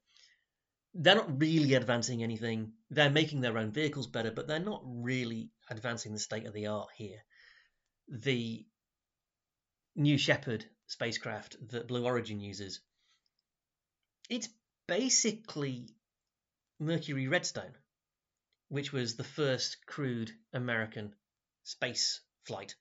they're 0.94 1.16
not 1.16 1.40
really 1.40 1.74
advancing 1.74 2.22
anything. 2.22 2.72
They're 2.90 3.10
making 3.10 3.40
their 3.40 3.58
own 3.58 3.72
vehicles 3.72 4.06
better, 4.06 4.30
but 4.30 4.46
they're 4.46 4.58
not 4.60 4.82
really 4.84 5.50
advancing 5.70 6.12
the 6.12 6.18
state 6.18 6.46
of 6.46 6.52
the 6.52 6.66
art 6.66 6.90
here. 6.96 7.24
The 8.08 8.66
New 9.96 10.18
Shepard 10.18 10.64
spacecraft 10.86 11.56
that 11.70 11.88
Blue 11.88 12.04
Origin 12.04 12.40
uses, 12.40 12.80
it's 14.28 14.48
basically 14.86 15.88
Mercury 16.78 17.28
Redstone, 17.28 17.72
which 18.72 18.90
was 18.90 19.16
the 19.16 19.24
first 19.24 19.76
crewed 19.84 20.32
American 20.54 21.12
space 21.62 22.22
flight 22.46 22.74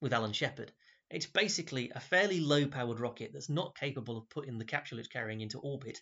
with 0.00 0.12
Alan 0.12 0.32
Shepard. 0.32 0.72
It's 1.10 1.26
basically 1.26 1.92
a 1.94 2.00
fairly 2.00 2.40
low 2.40 2.66
powered 2.66 2.98
rocket 2.98 3.30
that's 3.32 3.48
not 3.48 3.78
capable 3.78 4.18
of 4.18 4.28
putting 4.30 4.58
the 4.58 4.64
capsule 4.64 4.98
it's 4.98 5.06
carrying 5.06 5.40
into 5.40 5.60
orbit 5.60 6.00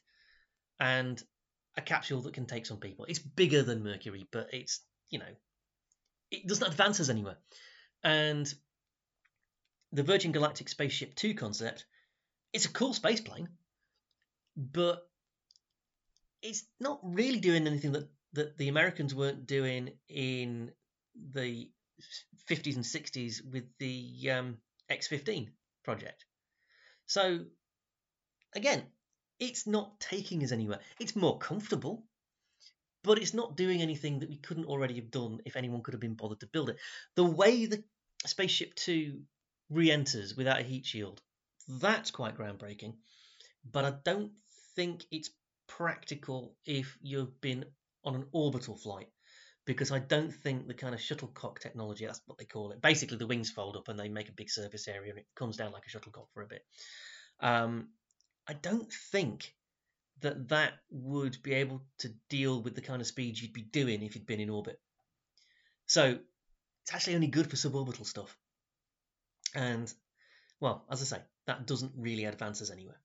and 0.81 1.23
a 1.77 1.83
capsule 1.83 2.23
that 2.23 2.33
can 2.33 2.47
take 2.47 2.65
some 2.65 2.79
people. 2.79 3.05
It's 3.05 3.19
bigger 3.19 3.63
than 3.63 3.85
Mercury, 3.85 4.27
but 4.33 4.55
it's, 4.55 4.81
you 5.11 5.19
know, 5.19 5.35
it 6.31 6.47
doesn't 6.47 6.67
advance 6.67 6.99
us 7.01 7.11
anywhere. 7.11 7.37
And 8.03 8.51
the 9.93 10.03
Virgin 10.03 10.33
Galactic 10.33 10.71
Spaceship 10.71 11.15
2 11.15 11.35
concept, 11.35 11.85
it's 12.55 12.65
a 12.65 12.73
cool 12.73 12.95
space 12.95 13.21
plane, 13.21 13.51
but 14.57 15.07
it's 16.41 16.65
not 16.81 17.01
really 17.03 17.39
doing 17.39 17.67
anything 17.67 17.93
that, 17.93 18.09
that 18.37 18.57
the 18.57 18.69
Americans 18.69 19.15
weren't 19.15 19.47
doing 19.47 19.91
in 20.09 20.71
the 21.33 21.69
50s 22.49 22.77
and 22.77 22.85
60s 22.85 23.45
with 23.45 23.65
the 23.79 24.31
um, 24.31 24.59
X15 24.91 25.49
project. 25.85 26.25
So, 27.07 27.41
again, 28.55 28.85
it's 29.39 29.67
not 29.67 30.01
taking 30.01 30.43
us 30.45 30.53
anywhere. 30.53 30.81
It's 30.99 31.17
more 31.17 31.39
comfortable, 31.39 32.05
but 33.03 33.19
it's 33.19 33.35
not 33.35 33.57
doing 33.57 33.83
anything 33.83 34.21
that 34.21 34.29
we 34.29 34.39
couldn't 34.39 34.67
already 34.67 34.97
have 34.97 35.11
done 35.11 35.41
if 35.45 35.57
anyone 35.57 35.83
could 35.83 35.95
have 35.95 36.01
been 36.01 36.15
bothered 36.15 36.41
to 36.41 36.47
build 36.47 36.71
it. 36.71 36.79
The 37.15 37.25
way 37.25 37.67
the 37.67 37.83
Spaceship 38.25 38.75
2 38.75 39.21
re 39.71 39.91
enters 39.91 40.37
without 40.37 40.61
a 40.61 40.65
heat 40.65 40.87
shield, 40.87 41.21
that's 41.69 42.11
quite 42.11 42.37
groundbreaking, 42.37 42.95
but 43.71 43.85
I 43.85 43.95
don't 44.05 44.33
think 44.75 45.05
it's 45.11 45.31
practical 45.67 46.57
if 46.65 46.97
you've 47.03 47.41
been 47.41 47.65
on 48.07 48.15
an 48.15 48.27
orbital 48.33 48.77
flight 48.77 49.09
because 49.67 49.91
I 49.91 49.99
don't 49.99 50.33
think 50.33 50.69
the 50.69 50.75
kind 50.75 50.95
of 50.95 51.01
shuttlecock 51.01 51.61
technology, 51.61 52.07
that's 52.07 52.23
what 52.27 52.39
they 52.39 52.45
call 52.45 52.71
it. 52.71 52.81
Basically, 52.81 53.17
the 53.19 53.27
wings 53.27 53.51
fold 53.51 53.77
up 53.77 53.89
and 53.89 53.99
they 53.99 54.09
make 54.09 54.29
a 54.29 54.33
big 54.33 54.49
surface 54.49 54.87
area 54.87 55.11
and 55.11 55.19
it 55.19 55.27
comes 55.35 55.57
down 55.57 55.73
like 55.73 55.85
a 55.87 55.91
shuttlecock 55.91 56.29
for 56.33 56.43
a 56.43 56.47
bit. 56.47 56.65
Um, 57.41 57.89
I 58.49 58.55
don't 58.55 58.91
think 59.11 59.53
that 60.21 60.49
that 60.49 60.75
would 60.91 61.43
be 61.43 61.55
able 61.55 61.83
to 61.99 62.09
deal 62.31 62.63
with 62.63 62.77
the 62.77 62.81
kind 62.81 63.01
of 63.03 63.09
speed 63.09 63.39
you'd 63.39 63.53
be 63.53 63.63
doing 63.63 64.03
if 64.03 64.15
you'd 64.15 64.27
been 64.27 64.41
in 64.41 64.51
orbit. 64.51 64.81
So 65.87 66.19
it's 66.85 66.95
actually 66.95 67.17
only 67.17 67.27
good 67.27 67.51
for 67.51 67.57
suborbital 67.57 68.07
stuff. 68.07 68.37
And, 69.55 69.93
well, 70.61 70.85
as 70.91 71.03
I 71.03 71.17
say, 71.17 71.23
that 71.47 71.67
doesn't 71.67 71.93
really 71.97 72.25
advance 72.25 72.63
us 72.63 72.71
anywhere. 72.71 73.01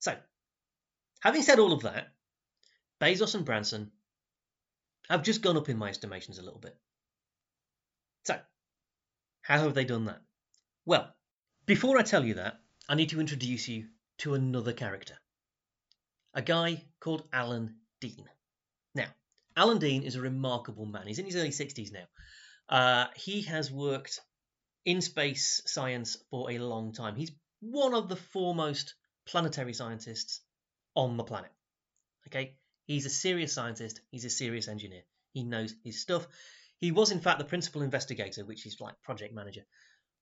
So, 0.00 0.16
having 1.20 1.42
said 1.42 1.58
all 1.58 1.72
of 1.72 1.82
that, 1.82 2.08
Bezos 3.00 3.34
and 3.34 3.44
Branson 3.44 3.90
have 5.08 5.22
just 5.22 5.42
gone 5.42 5.56
up 5.56 5.68
in 5.68 5.78
my 5.78 5.88
estimations 5.88 6.38
a 6.38 6.42
little 6.42 6.60
bit. 6.60 6.76
So, 8.24 8.38
how 9.42 9.58
have 9.58 9.74
they 9.74 9.84
done 9.84 10.06
that? 10.06 10.20
Well, 10.84 11.14
before 11.66 11.98
I 11.98 12.02
tell 12.02 12.24
you 12.24 12.34
that, 12.34 12.60
I 12.88 12.94
need 12.94 13.10
to 13.10 13.20
introduce 13.20 13.68
you 13.68 13.88
to 14.18 14.34
another 14.34 14.72
character. 14.72 15.14
A 16.34 16.42
guy 16.42 16.84
called 17.00 17.28
Alan 17.32 17.76
Dean. 18.00 18.24
Now, 18.94 19.06
Alan 19.56 19.78
Dean 19.78 20.02
is 20.02 20.16
a 20.16 20.20
remarkable 20.20 20.86
man. 20.86 21.06
He's 21.06 21.18
in 21.18 21.26
his 21.26 21.36
early 21.36 21.50
60s 21.50 21.92
now. 21.92 22.06
Uh, 22.68 23.06
he 23.16 23.42
has 23.42 23.70
worked 23.70 24.20
in 24.84 25.00
space 25.00 25.62
science 25.66 26.16
for 26.30 26.50
a 26.50 26.58
long 26.58 26.92
time. 26.92 27.16
He's 27.16 27.32
one 27.60 27.94
of 27.94 28.08
the 28.08 28.16
foremost 28.16 28.94
planetary 29.26 29.72
scientists 29.72 30.40
on 30.94 31.16
the 31.16 31.24
planet. 31.24 31.50
Okay, 32.28 32.56
He's 32.86 33.06
a 33.06 33.10
serious 33.10 33.52
scientist, 33.52 34.00
he's 34.10 34.24
a 34.24 34.30
serious 34.30 34.68
engineer. 34.68 35.02
He 35.32 35.44
knows 35.44 35.74
his 35.84 36.00
stuff. 36.00 36.26
He 36.78 36.92
was, 36.92 37.10
in 37.10 37.20
fact, 37.20 37.38
the 37.38 37.44
principal 37.44 37.82
investigator, 37.82 38.44
which 38.44 38.66
is 38.66 38.80
like 38.80 39.00
project 39.02 39.32
manager, 39.34 39.64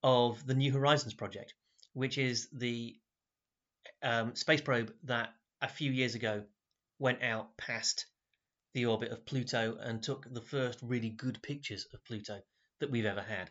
of 0.03 0.47
the 0.47 0.55
New 0.55 0.73
Horizons 0.73 1.15
project, 1.15 1.55
which 1.95 2.19
is 2.19 2.49
the 2.53 2.97
um, 4.03 4.35
space 4.35 4.61
probe 4.61 4.93
that 5.05 5.31
a 5.63 5.69
few 5.69 5.91
years 5.91 6.15
ago 6.15 6.45
went 6.99 7.23
out 7.23 7.57
past 7.57 8.07
the 8.75 8.87
orbit 8.87 9.11
of 9.11 9.27
Pluto 9.27 9.77
and 9.81 10.03
took 10.03 10.33
the 10.33 10.41
first 10.41 10.79
really 10.83 11.11
good 11.11 11.43
pictures 11.43 11.87
of 11.93 12.05
Pluto 12.05 12.41
that 12.79 12.91
we've 12.91 13.07
ever 13.07 13.23
had. 13.23 13.51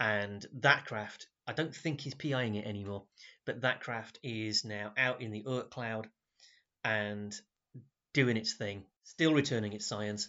And 0.00 0.46
that 0.60 0.86
craft, 0.86 1.26
I 1.46 1.52
don't 1.52 1.74
think 1.74 2.00
he's 2.00 2.14
PIing 2.14 2.54
it 2.54 2.66
anymore, 2.66 3.04
but 3.44 3.62
that 3.62 3.80
craft 3.80 4.18
is 4.22 4.64
now 4.64 4.92
out 4.96 5.20
in 5.20 5.32
the 5.32 5.42
Oort 5.42 5.70
cloud 5.70 6.08
and 6.84 7.34
doing 8.12 8.36
its 8.36 8.54
thing, 8.54 8.84
still 9.04 9.34
returning 9.34 9.72
its 9.72 9.86
science, 9.86 10.28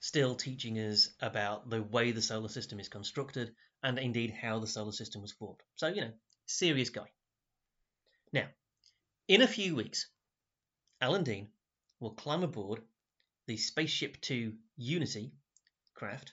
still 0.00 0.34
teaching 0.34 0.78
us 0.78 1.10
about 1.20 1.68
the 1.68 1.82
way 1.82 2.12
the 2.12 2.22
solar 2.22 2.48
system 2.48 2.80
is 2.80 2.88
constructed 2.88 3.54
and 3.82 3.98
indeed 3.98 4.30
how 4.30 4.58
the 4.58 4.66
solar 4.66 4.92
system 4.92 5.22
was 5.22 5.32
formed. 5.32 5.60
So, 5.76 5.88
you 5.88 6.02
know, 6.02 6.12
serious 6.46 6.90
guy. 6.90 7.10
Now, 8.32 8.46
in 9.28 9.42
a 9.42 9.48
few 9.48 9.76
weeks, 9.76 10.08
Alan 11.00 11.24
Dean 11.24 11.48
will 11.98 12.12
climb 12.12 12.42
aboard 12.42 12.82
the 13.46 13.56
Spaceship 13.56 14.20
Two 14.20 14.54
Unity 14.76 15.32
craft, 15.94 16.32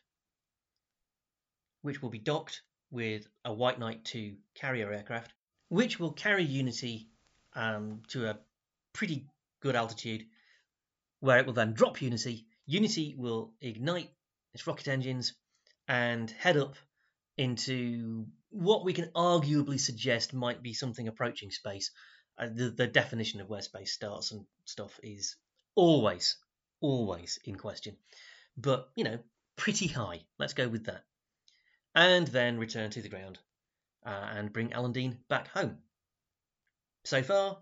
which 1.81 2.01
will 2.01 2.09
be 2.09 2.19
docked 2.19 2.61
with 2.89 3.27
a 3.43 3.53
White 3.53 3.79
Knight 3.79 4.05
2 4.05 4.35
carrier 4.55 4.91
aircraft, 4.91 5.33
which 5.69 5.99
will 5.99 6.13
carry 6.13 6.43
Unity 6.43 7.09
um, 7.53 8.01
to 8.09 8.29
a 8.29 8.39
pretty 8.93 9.27
good 9.59 9.75
altitude 9.75 10.25
where 11.27 11.39
it 11.39 11.45
will 11.45 11.53
then 11.53 11.73
drop 11.73 12.01
Unity. 12.01 12.45
Unity 12.65 13.13
will 13.17 13.51
ignite 13.59 14.09
its 14.53 14.65
rocket 14.65 14.87
engines 14.87 15.33
and 15.85 16.31
head 16.31 16.55
up 16.55 16.75
into 17.37 18.25
what 18.49 18.85
we 18.85 18.93
can 18.93 19.11
arguably 19.13 19.77
suggest 19.77 20.33
might 20.33 20.63
be 20.63 20.73
something 20.73 21.09
approaching 21.09 21.51
space. 21.51 21.91
Uh, 22.39 22.47
the, 22.47 22.69
the 22.69 22.87
definition 22.87 23.41
of 23.41 23.49
where 23.49 23.61
space 23.61 23.91
starts 23.91 24.31
and 24.31 24.45
stuff 24.63 24.97
is 25.03 25.35
always, 25.75 26.37
always 26.79 27.39
in 27.43 27.55
question. 27.55 27.97
But, 28.55 28.87
you 28.95 29.03
know, 29.03 29.19
pretty 29.57 29.87
high. 29.87 30.21
Let's 30.39 30.53
go 30.53 30.69
with 30.69 30.85
that. 30.85 31.03
And 31.93 32.25
then 32.27 32.57
return 32.57 32.89
to 32.91 33.01
the 33.01 33.09
ground 33.09 33.37
uh, 34.05 34.29
and 34.33 34.53
bring 34.53 34.71
Alan 34.71 34.93
Dean 34.93 35.17
back 35.27 35.49
home. 35.49 35.79
So 37.03 37.21
far, 37.21 37.57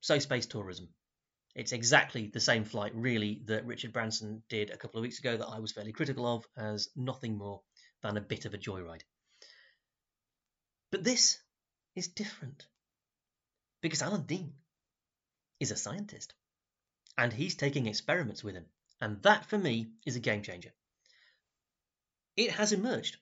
so 0.00 0.18
space 0.18 0.46
tourism. 0.46 0.88
It's 1.58 1.72
exactly 1.72 2.28
the 2.28 2.38
same 2.38 2.62
flight, 2.62 2.92
really, 2.94 3.42
that 3.46 3.66
Richard 3.66 3.92
Branson 3.92 4.44
did 4.48 4.70
a 4.70 4.76
couple 4.76 4.98
of 4.98 5.02
weeks 5.02 5.18
ago 5.18 5.36
that 5.36 5.48
I 5.48 5.58
was 5.58 5.72
fairly 5.72 5.90
critical 5.90 6.24
of 6.24 6.46
as 6.56 6.88
nothing 6.94 7.36
more 7.36 7.62
than 8.00 8.16
a 8.16 8.20
bit 8.20 8.44
of 8.44 8.54
a 8.54 8.58
joyride. 8.58 9.02
But 10.92 11.02
this 11.02 11.36
is 11.96 12.06
different 12.06 12.64
because 13.80 14.02
Alan 14.02 14.22
Dean 14.22 14.52
is 15.58 15.72
a 15.72 15.76
scientist. 15.76 16.32
And 17.16 17.32
he's 17.32 17.56
taking 17.56 17.88
experiments 17.88 18.44
with 18.44 18.54
him. 18.54 18.66
And 19.00 19.20
that, 19.22 19.46
for 19.46 19.58
me, 19.58 19.88
is 20.06 20.14
a 20.14 20.20
game 20.20 20.42
changer. 20.42 20.70
It 22.36 22.52
has 22.52 22.70
emerged 22.70 23.16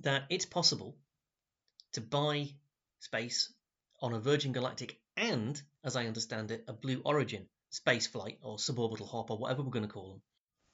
that 0.00 0.24
it's 0.28 0.44
possible 0.44 0.98
to 1.94 2.02
buy 2.02 2.50
space 3.00 3.50
on 4.02 4.12
a 4.12 4.20
Virgin 4.20 4.52
Galactic 4.52 5.01
and, 5.16 5.60
as 5.84 5.96
I 5.96 6.06
understand 6.06 6.50
it, 6.50 6.64
a 6.68 6.72
Blue 6.72 7.00
Origin 7.04 7.46
space 7.70 8.06
flight 8.06 8.38
or 8.42 8.56
suborbital 8.56 9.08
hop 9.08 9.30
or 9.30 9.38
whatever 9.38 9.62
we're 9.62 9.70
going 9.70 9.86
to 9.86 9.92
call 9.92 10.10
them 10.10 10.22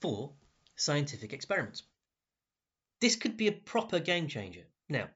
for 0.01 0.33
scientific 0.77 1.33
experiments. 1.33 1.83
This 3.01 3.17
could 3.17 3.37
be 3.37 3.49
a 3.49 3.53
proper 3.53 4.01
game 4.01 4.29
changer. 4.29 4.65
Now, 4.89 5.09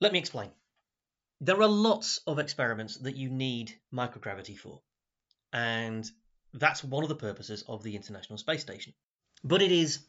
let 0.00 0.12
me 0.12 0.18
explain. 0.18 0.50
There 1.40 1.60
are 1.60 1.68
lots 1.68 2.20
of 2.26 2.38
experiments 2.38 2.96
that 2.98 3.16
you 3.16 3.30
need 3.30 3.74
microgravity 3.92 4.56
for, 4.56 4.80
and 5.52 6.08
that's 6.52 6.82
one 6.82 7.02
of 7.02 7.08
the 7.08 7.14
purposes 7.14 7.64
of 7.68 7.82
the 7.82 7.96
International 7.96 8.38
Space 8.38 8.62
Station. 8.62 8.94
But 9.44 9.62
it 9.62 9.72
is 9.72 10.00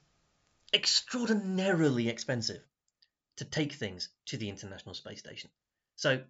extraordinarily 0.74 2.10
expensive 2.10 2.62
to 3.38 3.46
take 3.46 3.74
things 3.74 4.10
to 4.28 4.38
the 4.38 4.50
International 4.50 4.96
Space 4.96 5.20
Station. 5.20 5.50
So 5.96 6.22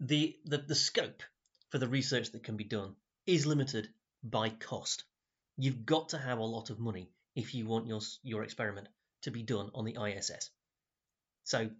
the, 0.00 0.36
the, 0.44 0.58
the 0.58 0.74
scope 0.74 1.22
for 1.68 1.78
the 1.78 1.88
research 1.88 2.32
that 2.32 2.42
can 2.42 2.56
be 2.56 2.64
done 2.64 2.94
is 3.26 3.46
limited 3.46 3.88
by 4.22 4.48
cost. 4.48 5.04
You've 5.56 5.84
got 5.86 6.10
to 6.10 6.18
have 6.18 6.38
a 6.38 6.44
lot 6.44 6.70
of 6.70 6.80
money 6.80 7.10
if 7.36 7.54
you 7.54 7.66
want 7.66 7.86
your, 7.86 8.00
your 8.22 8.42
experiment 8.42 8.88
to 9.22 9.30
be 9.30 9.42
done 9.42 9.70
on 9.74 9.84
the 9.84 9.96
ISS. 10.02 10.50
So 11.44 11.70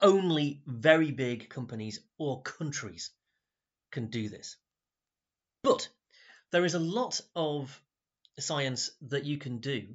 only 0.00 0.62
very 0.66 1.10
big 1.10 1.48
companies 1.48 2.00
or 2.18 2.42
countries 2.42 3.10
can 3.90 4.06
do 4.06 4.28
this. 4.28 4.56
But 5.62 5.88
there 6.52 6.64
is 6.64 6.74
a 6.74 6.78
lot 6.78 7.20
of 7.34 7.82
science 8.38 8.90
that 9.08 9.24
you 9.24 9.38
can 9.38 9.58
do 9.58 9.86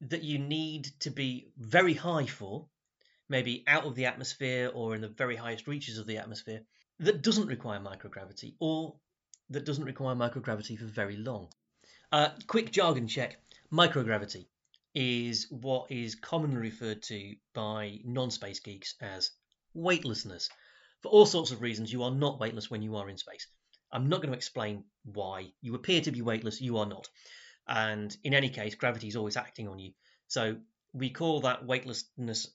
that 0.00 0.22
you 0.22 0.38
need 0.38 0.84
to 1.00 1.10
be 1.10 1.50
very 1.58 1.94
high 1.94 2.26
for, 2.26 2.66
maybe 3.28 3.64
out 3.66 3.84
of 3.84 3.94
the 3.94 4.06
atmosphere 4.06 4.70
or 4.74 4.94
in 4.94 5.00
the 5.00 5.08
very 5.08 5.36
highest 5.36 5.66
reaches 5.66 5.98
of 5.98 6.06
the 6.06 6.18
atmosphere, 6.18 6.62
that 7.00 7.22
doesn't 7.22 7.46
require 7.46 7.80
microgravity 7.80 8.54
or 8.58 8.96
that 9.50 9.64
doesn't 9.64 9.84
require 9.84 10.14
microgravity 10.14 10.78
for 10.78 10.84
very 10.84 11.16
long. 11.16 11.48
Uh, 12.10 12.30
quick 12.46 12.72
jargon 12.72 13.06
check 13.06 13.38
microgravity 13.72 14.46
is 14.94 15.46
what 15.50 15.90
is 15.90 16.14
commonly 16.14 16.56
referred 16.56 17.02
to 17.02 17.36
by 17.54 18.00
non 18.04 18.30
space 18.30 18.60
geeks 18.60 18.94
as 19.00 19.30
weightlessness. 19.74 20.48
For 21.02 21.08
all 21.10 21.26
sorts 21.26 21.52
of 21.52 21.62
reasons, 21.62 21.92
you 21.92 22.02
are 22.02 22.10
not 22.10 22.40
weightless 22.40 22.70
when 22.70 22.82
you 22.82 22.96
are 22.96 23.08
in 23.08 23.18
space. 23.18 23.46
I'm 23.92 24.08
not 24.08 24.20
going 24.20 24.32
to 24.32 24.36
explain 24.36 24.84
why. 25.04 25.52
You 25.60 25.74
appear 25.74 26.00
to 26.00 26.10
be 26.10 26.22
weightless, 26.22 26.60
you 26.60 26.78
are 26.78 26.86
not. 26.86 27.08
And 27.66 28.14
in 28.24 28.34
any 28.34 28.48
case, 28.48 28.74
gravity 28.74 29.08
is 29.08 29.16
always 29.16 29.36
acting 29.36 29.68
on 29.68 29.78
you. 29.78 29.92
So 30.26 30.56
we 30.92 31.10
call 31.10 31.42
that 31.42 31.64
weightlessness 31.64 32.50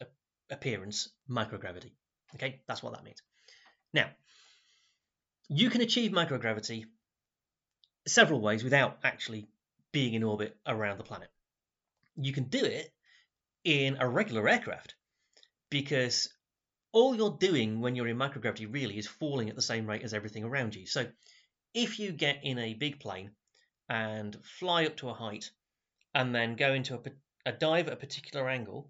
appearance 0.53 1.09
microgravity. 1.29 1.91
Okay, 2.35 2.61
that's 2.67 2.81
what 2.81 2.93
that 2.93 3.03
means. 3.03 3.21
Now, 3.93 4.09
you 5.49 5.69
can 5.69 5.81
achieve 5.81 6.11
microgravity 6.11 6.85
several 8.07 8.41
ways 8.41 8.63
without 8.63 8.97
actually 9.03 9.47
being 9.91 10.13
in 10.13 10.23
orbit 10.23 10.57
around 10.65 10.97
the 10.97 11.03
planet. 11.03 11.29
You 12.15 12.33
can 12.33 12.45
do 12.45 12.63
it 12.63 12.91
in 13.63 13.97
a 13.99 14.07
regular 14.07 14.47
aircraft 14.47 14.95
because 15.69 16.29
all 16.91 17.15
you're 17.15 17.37
doing 17.39 17.81
when 17.81 17.95
you're 17.95 18.07
in 18.07 18.17
microgravity 18.17 18.71
really 18.71 18.97
is 18.97 19.07
falling 19.07 19.49
at 19.49 19.55
the 19.55 19.61
same 19.61 19.87
rate 19.87 20.03
as 20.03 20.13
everything 20.13 20.43
around 20.43 20.75
you. 20.75 20.85
So 20.85 21.07
if 21.73 21.99
you 21.99 22.11
get 22.11 22.39
in 22.43 22.59
a 22.59 22.73
big 22.73 22.99
plane 22.99 23.31
and 23.89 24.37
fly 24.43 24.85
up 24.85 24.97
to 24.97 25.09
a 25.09 25.13
height 25.13 25.49
and 26.13 26.33
then 26.33 26.55
go 26.55 26.73
into 26.73 26.95
a, 26.95 26.99
a 27.45 27.51
dive 27.51 27.87
at 27.87 27.93
a 27.93 27.97
particular 27.97 28.47
angle, 28.49 28.89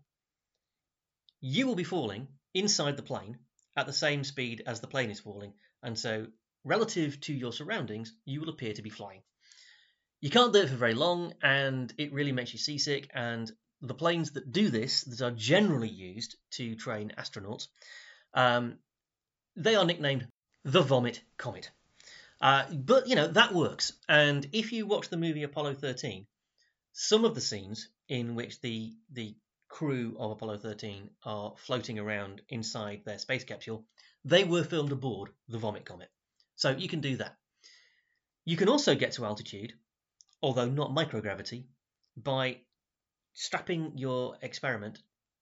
you 1.46 1.68
will 1.68 1.76
be 1.76 1.84
falling 1.84 2.30
inside 2.54 2.96
the 2.96 3.04
plane 3.04 3.38
at 3.76 3.86
the 3.86 3.92
same 3.92 4.24
speed 4.24 4.64
as 4.66 4.80
the 4.80 4.88
plane 4.88 5.12
is 5.12 5.20
falling. 5.20 5.54
And 5.84 6.00
so, 6.00 6.28
relative 6.64 7.20
to 7.22 7.34
your 7.34 7.52
surroundings, 7.52 8.14
you 8.24 8.40
will 8.40 8.48
appear 8.48 8.74
to 8.74 8.82
be 8.82 8.90
flying. 8.90 9.22
You 10.22 10.30
can't 10.30 10.54
do 10.54 10.62
it 10.62 10.70
for 10.70 10.78
very 10.78 10.94
long, 10.94 11.34
and 11.44 11.94
it 11.98 12.14
really 12.14 12.32
makes 12.32 12.54
you 12.54 12.60
seasick. 12.60 13.10
And 13.14 13.52
the 13.82 13.94
planes 13.94 14.32
that 14.32 14.54
do 14.54 14.70
this, 14.70 15.02
that 15.02 15.22
are 15.22 15.32
generally 15.32 15.90
used 15.90 16.38
to 16.52 16.76
train 16.76 17.12
astronauts, 17.18 17.68
um, 18.34 18.78
they 19.58 19.76
are 19.76 19.84
nicknamed 19.84 20.28
the 20.64 20.82
Vomit 20.82 21.22
Comet. 21.36 21.70
Uh, 22.40 22.64
but 22.72 23.08
you 23.08 23.18
know 23.18 23.28
that 23.28 23.54
works. 23.54 23.92
And 24.08 24.48
if 24.54 24.72
you 24.72 24.86
watch 24.86 25.10
the 25.10 25.18
movie 25.18 25.44
Apollo 25.44 25.76
13, 25.76 26.26
some 26.94 27.26
of 27.26 27.36
the 27.36 27.42
scenes 27.42 27.90
in 28.08 28.36
which 28.36 28.62
the 28.62 28.94
the 29.12 29.36
crew 29.74 30.16
of 30.20 30.32
Apollo 30.32 30.58
13 30.58 31.10
are 31.26 31.54
floating 31.58 32.00
around 32.00 32.42
inside 32.50 33.02
their 33.06 33.18
space 33.18 33.44
capsule, 33.44 33.86
they 34.24 34.44
were 34.44 34.64
filmed 34.64 34.92
aboard 34.92 35.32
the 35.48 35.58
Vomit 35.58 35.86
Comet. 35.86 36.10
So 36.56 36.70
you 36.70 36.88
can 36.88 37.02
do 37.02 37.18
that. 37.18 37.36
You 38.46 38.58
can 38.58 38.70
also 38.70 38.96
get 38.96 39.14
to 39.14 39.26
altitude 39.26 39.74
although 40.44 40.70
not 40.70 40.92
microgravity, 40.92 41.64
by 42.18 42.58
strapping 43.34 43.98
your 43.98 44.38
experiment 44.42 45.00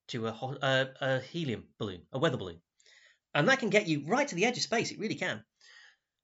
to 0.07 0.27
a, 0.27 0.57
a, 0.61 0.87
a, 1.01 1.19
helium 1.19 1.65
balloon, 1.79 2.03
a 2.13 2.19
weather 2.19 2.37
balloon. 2.37 2.61
And 3.33 3.49
that 3.49 3.59
can 3.59 3.71
get 3.71 3.87
you 3.87 4.03
right 4.05 4.27
to 4.27 4.35
the 4.35 4.45
edge 4.45 4.57
of 4.57 4.63
space. 4.63 4.91
It 4.91 4.99
really 4.99 5.15
can. 5.15 5.43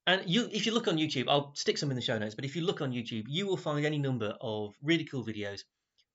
And 0.06 0.22
you, 0.26 0.48
if 0.52 0.64
you 0.64 0.72
look 0.72 0.88
on 0.88 0.96
YouTube, 0.96 1.26
I'll 1.28 1.54
stick 1.54 1.76
some 1.76 1.90
in 1.90 1.96
the 1.96 2.02
show 2.02 2.18
notes, 2.18 2.34
but 2.36 2.44
if 2.44 2.54
you 2.54 2.62
look 2.62 2.80
on 2.80 2.92
YouTube, 2.92 3.24
you 3.28 3.46
will 3.46 3.56
find 3.56 3.84
any 3.84 3.98
number 3.98 4.36
of 4.40 4.74
really 4.82 5.04
cool 5.04 5.26
videos 5.26 5.64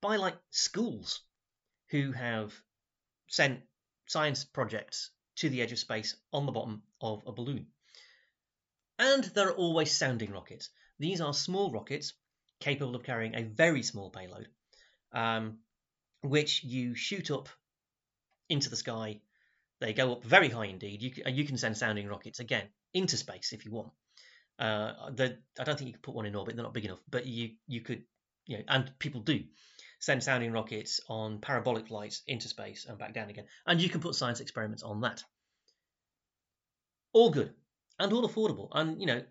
by 0.02 0.16
like 0.16 0.36
schools 0.50 1.22
who 1.94 2.12
have 2.12 2.52
sent 3.28 3.60
science 4.08 4.44
projects 4.44 5.12
to 5.36 5.48
the 5.48 5.62
edge 5.62 5.72
of 5.72 5.78
space 5.78 6.16
on 6.34 6.48
the 6.48 6.52
bottom 6.52 6.82
of 7.00 7.22
a 7.28 7.32
balloon. 7.32 7.68
And 8.98 9.24
there 9.24 9.50
are 9.50 9.56
always 9.56 9.92
sounding 9.92 10.32
rockets. 10.32 10.72
These 10.98 11.22
are 11.22 11.36
small 11.36 11.72
rockets 11.72 12.14
capable 12.60 12.96
of 12.96 13.04
carrying 13.04 13.36
a 13.36 13.44
very 13.44 13.84
small 13.84 14.10
payload, 14.10 14.48
um, 15.12 15.60
which 16.22 16.64
you 16.64 16.96
shoot 16.96 17.30
up 17.30 17.48
into 18.50 18.72
the 18.72 18.76
sky. 18.76 19.22
They 19.80 19.94
go 19.94 20.14
up 20.14 20.24
very 20.24 20.50
high 20.50 20.66
indeed. 20.66 21.04
You, 21.04 21.12
you 21.28 21.46
can 21.46 21.58
send 21.58 21.78
sounding 21.78 22.08
rockets 22.08 22.40
again 22.40 22.70
into 22.96 23.18
space 23.18 23.54
if 23.54 23.66
you 23.66 23.72
want. 23.72 23.92
Uh, 24.58 25.12
the, 25.12 25.38
I 25.60 25.64
don't 25.64 25.78
think 25.78 25.90
you 25.90 25.94
can 25.94 26.02
put 26.02 26.16
one 26.16 26.26
in 26.26 26.36
orbit; 26.36 26.56
they're 26.56 26.64
not 26.64 26.74
big 26.74 26.86
enough. 26.86 27.02
But 27.08 27.28
you 27.28 27.52
you 27.68 27.82
could, 27.82 28.04
you 28.48 28.58
know, 28.58 28.64
and 28.68 28.92
people 28.98 29.22
do 29.22 29.44
send 30.04 30.22
sounding 30.22 30.52
rockets 30.52 31.00
on 31.08 31.40
parabolic 31.40 31.88
flights 31.88 32.24
into 32.28 32.50
space 32.50 32.86
and 32.90 32.98
back 32.98 33.14
down 33.14 33.30
again, 33.30 33.46
and 33.66 33.82
you 33.82 33.88
can 33.88 34.02
put 34.02 34.16
science 34.16 34.42
experiments 34.42 34.84
on 34.84 35.00
that. 35.00 35.24
All 37.14 37.30
good 37.30 37.54
and 38.00 38.12
all 38.12 38.28
affordable, 38.28 38.68
and 38.74 39.00
you 39.00 39.08
know, 39.08 39.24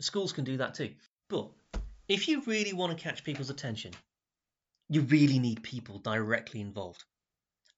schools 0.00 0.32
can 0.32 0.44
do 0.44 0.58
that 0.58 0.74
too. 0.74 0.94
But 1.28 1.50
if 2.08 2.28
you 2.28 2.42
really 2.46 2.72
want 2.72 2.96
to 2.96 3.02
catch 3.02 3.24
people's 3.24 3.50
attention, 3.50 3.90
you 4.88 5.00
really 5.00 5.40
need 5.40 5.64
people 5.64 5.98
directly 5.98 6.60
involved. 6.60 7.02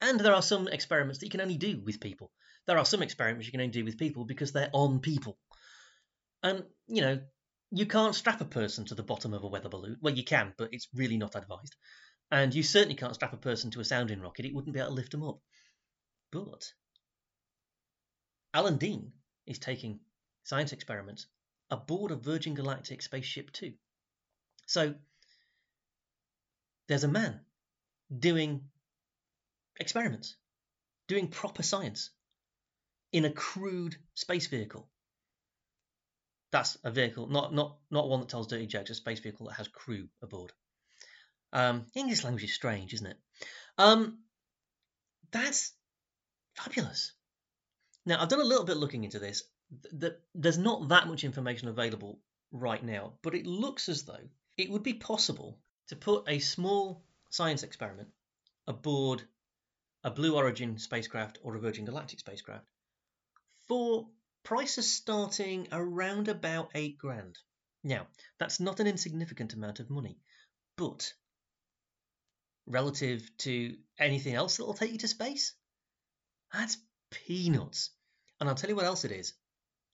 And 0.03 0.21
there 0.21 0.35
are 0.35 0.43
some 0.43 0.69
experiments 0.69 1.21
that 1.21 1.27
you 1.27 1.31
can 1.31 1.41
only 1.41 1.57
do 1.57 1.81
with 1.87 2.01
people. 2.01 2.31
There 2.67 2.77
are 2.77 2.85
some 2.85 3.01
experiments 3.01 3.47
you 3.47 3.53
can 3.53 3.63
only 3.63 3.73
do 3.73 3.85
with 3.85 3.97
people 3.97 4.27
because 4.27 4.53
they're 4.53 4.69
on 4.75 5.01
people. 5.01 5.39
And, 6.43 6.65
you 6.87 7.01
know, 7.01 7.19
you 7.71 7.87
can't 7.87 8.15
strap 8.15 8.43
a 8.43 8.45
person 8.45 8.85
to 8.87 8.95
the 8.95 9.03
bottom 9.03 9.33
of 9.33 9.43
a 9.43 9.49
weather 9.49 9.71
balloon. 9.71 9.97
Well, 10.03 10.13
you 10.13 10.25
can, 10.25 10.53
but 10.59 10.69
it's 10.73 10.89
really 10.95 11.17
not 11.17 11.35
advised. 11.35 11.77
And 12.31 12.55
you 12.55 12.63
certainly 12.63 12.97
can't 12.97 13.15
strap 13.15 13.33
a 13.33 13.37
person 13.37 13.71
to 13.73 13.81
a 13.81 13.85
sounding 13.85 14.21
rocket. 14.21 14.47
It 14.47 14.55
wouldn't 14.55 14.75
be 14.75 14.81
able 14.81 14.91
to 14.91 14.95
lift 14.95 15.13
them 15.13 15.23
up. 15.23 15.41
But 16.33 16.73
Alan 18.53 18.79
Dean 18.79 19.13
is 19.47 19.59
taking 19.59 20.01
science 20.43 20.73
experiments 20.73 21.27
aboard 21.71 22.11
a 22.11 22.17
Virgin 22.17 22.55
Galactic 22.55 23.03
spaceship 23.03 23.53
two. 23.53 23.75
So 24.67 24.95
there's 26.89 27.05
a 27.05 27.09
man 27.09 27.41
doing 28.17 28.69
experiments, 29.79 30.37
doing 31.07 31.29
proper 31.29 31.63
science 31.63 32.11
in 33.13 33.25
a 33.25 33.31
crude 33.31 33.97
space 34.15 34.47
vehicle. 34.49 34.89
That's 36.51 36.77
a 36.85 36.91
vehicle, 36.91 37.27
not 37.29 37.53
not 37.55 37.79
not 37.91 38.09
one 38.09 38.21
that 38.21 38.29
tells 38.29 38.47
dirty 38.47 38.67
jokes. 38.67 38.91
A 38.91 38.95
space 38.95 39.21
vehicle 39.21 39.47
that 39.47 39.55
has 39.55 39.69
crew 39.69 40.09
aboard. 40.23 40.53
Um, 41.57 41.87
English 41.95 42.23
language 42.23 42.45
is 42.45 42.53
strange, 42.53 42.93
isn't 42.93 43.07
it? 43.07 43.17
Um, 43.79 44.19
that's 45.31 45.73
fabulous. 46.55 47.13
Now 48.05 48.21
I've 48.21 48.29
done 48.29 48.43
a 48.43 48.45
little 48.45 48.67
bit 48.67 48.77
looking 48.77 49.05
into 49.05 49.19
this. 49.19 49.43
That 49.95 50.21
there's 50.35 50.59
not 50.59 50.89
that 50.91 51.09
much 51.09 51.25
information 51.25 51.69
available 51.69 52.21
right 52.53 52.85
now, 52.85 53.15
but 53.23 53.35
it 53.35 53.47
looks 53.47 53.89
as 53.89 54.05
though 54.05 54.29
it 54.59 54.71
would 54.71 54.83
be 54.83 54.93
possible 54.93 55.59
to 55.89 55.97
put 55.97 56.29
a 56.29 56.41
small 56.41 57.03
science 57.31 57.63
experiment 57.63 58.11
aboard 58.67 59.23
a 60.05 60.11
Blue 60.11 60.37
Origin 60.37 60.79
spacecraft 60.79 61.39
or 61.43 61.57
a 61.57 61.61
Virgin 61.61 61.87
Galactic 61.87 62.21
spacecraft 62.21 62.67
for 63.67 64.07
prices 64.45 64.93
starting 64.93 65.69
around 65.73 66.29
about 66.29 66.73
eight 66.75 66.99
grand. 66.99 67.39
Now, 67.83 68.09
that's 68.39 68.61
not 68.61 68.79
an 68.79 68.87
insignificant 68.87 69.55
amount 69.55 69.81
of 69.81 69.89
money, 69.89 70.19
but 70.77 71.15
relative 72.67 73.29
to 73.39 73.77
anything 73.99 74.35
else 74.35 74.57
that'll 74.57 74.75
take 74.75 74.93
you 74.93 74.99
to 74.99 75.09
space, 75.09 75.55
that's 76.53 76.77
peanuts. 77.11 77.91
And 78.41 78.49
I'll 78.49 78.55
tell 78.55 78.71
you 78.71 78.77
what 78.77 78.85
else 78.85 79.05
it 79.05 79.13
is 79.13 79.33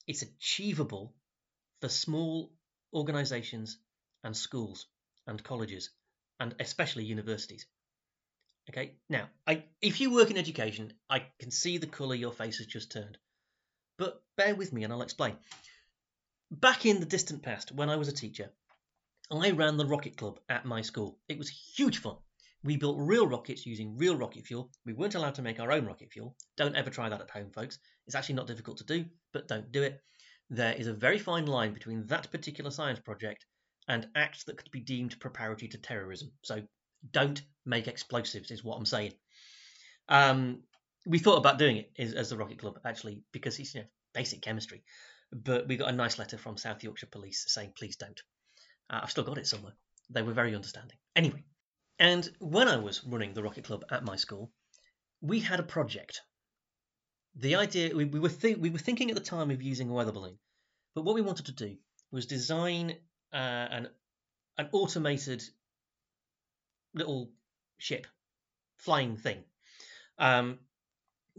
it's 0.06 0.22
achievable 0.22 1.14
for 1.80 1.88
small 1.88 2.52
organizations 2.92 3.78
and 4.24 4.36
schools 4.36 4.86
and 5.26 5.42
colleges 5.42 5.90
and 6.40 6.54
especially 6.58 7.04
universities. 7.04 7.66
Okay, 8.70 8.94
now, 9.08 9.28
I, 9.46 9.64
if 9.80 10.00
you 10.00 10.12
work 10.12 10.30
in 10.30 10.38
education, 10.38 10.92
I 11.10 11.26
can 11.38 11.50
see 11.50 11.78
the 11.78 11.86
colour 11.86 12.14
your 12.14 12.32
face 12.32 12.58
has 12.58 12.66
just 12.66 12.92
turned. 12.92 13.18
But 13.98 14.22
bear 14.36 14.54
with 14.54 14.72
me 14.72 14.84
and 14.84 14.92
I'll 14.92 15.02
explain. 15.02 15.36
Back 16.50 16.86
in 16.86 17.00
the 17.00 17.06
distant 17.06 17.42
past, 17.42 17.72
when 17.72 17.90
I 17.90 17.96
was 17.96 18.08
a 18.08 18.12
teacher, 18.12 18.50
I 19.30 19.50
ran 19.50 19.76
the 19.76 19.86
rocket 19.86 20.16
club 20.16 20.38
at 20.48 20.64
my 20.64 20.82
school. 20.82 21.18
It 21.28 21.38
was 21.38 21.48
huge 21.48 21.98
fun. 21.98 22.16
We 22.64 22.76
built 22.76 22.96
real 22.98 23.26
rockets 23.26 23.66
using 23.66 23.96
real 23.96 24.16
rocket 24.16 24.46
fuel. 24.46 24.70
We 24.86 24.92
weren't 24.92 25.16
allowed 25.16 25.34
to 25.36 25.42
make 25.42 25.58
our 25.58 25.72
own 25.72 25.84
rocket 25.84 26.12
fuel. 26.12 26.36
Don't 26.56 26.76
ever 26.76 26.90
try 26.90 27.08
that 27.08 27.20
at 27.20 27.30
home, 27.30 27.50
folks. 27.50 27.78
It's 28.06 28.14
actually 28.14 28.36
not 28.36 28.46
difficult 28.46 28.78
to 28.78 28.84
do, 28.84 29.04
but 29.32 29.48
don't 29.48 29.72
do 29.72 29.82
it. 29.82 30.00
There 30.50 30.74
is 30.74 30.86
a 30.86 30.92
very 30.92 31.18
fine 31.18 31.46
line 31.46 31.74
between 31.74 32.06
that 32.06 32.30
particular 32.30 32.70
science 32.70 33.00
project 33.00 33.46
and 33.88 34.06
acts 34.14 34.44
that 34.44 34.58
could 34.58 34.70
be 34.70 34.80
deemed 34.80 35.18
preparatory 35.18 35.68
to 35.68 35.78
terrorism. 35.78 36.30
So 36.42 36.62
don't 37.10 37.42
make 37.66 37.88
explosives, 37.88 38.50
is 38.50 38.62
what 38.62 38.76
I'm 38.76 38.86
saying. 38.86 39.14
Um, 40.08 40.62
we 41.04 41.18
thought 41.18 41.38
about 41.38 41.58
doing 41.58 41.78
it 41.78 41.90
as, 41.98 42.14
as 42.14 42.30
the 42.30 42.36
Rocket 42.36 42.58
Club, 42.58 42.78
actually, 42.84 43.22
because 43.32 43.58
it's 43.58 43.74
you 43.74 43.80
know, 43.80 43.86
basic 44.14 44.40
chemistry. 44.42 44.84
But 45.32 45.66
we 45.66 45.76
got 45.76 45.88
a 45.88 45.96
nice 45.96 46.18
letter 46.18 46.38
from 46.38 46.56
South 46.56 46.84
Yorkshire 46.84 47.06
Police 47.06 47.44
saying, 47.48 47.72
please 47.76 47.96
don't. 47.96 48.20
Uh, 48.90 49.00
I've 49.02 49.10
still 49.10 49.24
got 49.24 49.38
it 49.38 49.46
somewhere. 49.46 49.72
They 50.10 50.22
were 50.22 50.32
very 50.32 50.54
understanding. 50.54 50.98
Anyway, 51.16 51.42
and 52.02 52.28
when 52.40 52.66
I 52.66 52.78
was 52.78 53.04
running 53.04 53.32
the 53.32 53.44
Rocket 53.44 53.62
Club 53.62 53.84
at 53.88 54.02
my 54.02 54.16
school, 54.16 54.50
we 55.20 55.38
had 55.38 55.60
a 55.60 55.62
project. 55.62 56.20
The 57.36 57.54
idea 57.54 57.94
we, 57.94 58.06
we 58.06 58.18
were 58.18 58.28
th- 58.28 58.58
we 58.58 58.70
were 58.70 58.80
thinking 58.80 59.08
at 59.08 59.14
the 59.14 59.22
time 59.22 59.52
of 59.52 59.62
using 59.62 59.88
a 59.88 59.92
weather 59.92 60.10
balloon, 60.10 60.36
but 60.96 61.04
what 61.04 61.14
we 61.14 61.22
wanted 61.22 61.46
to 61.46 61.52
do 61.52 61.76
was 62.10 62.26
design 62.26 62.96
uh, 63.32 63.66
an 63.76 63.88
an 64.58 64.68
automated 64.72 65.44
little 66.92 67.30
ship, 67.78 68.08
flying 68.78 69.16
thing, 69.16 69.44
um, 70.18 70.58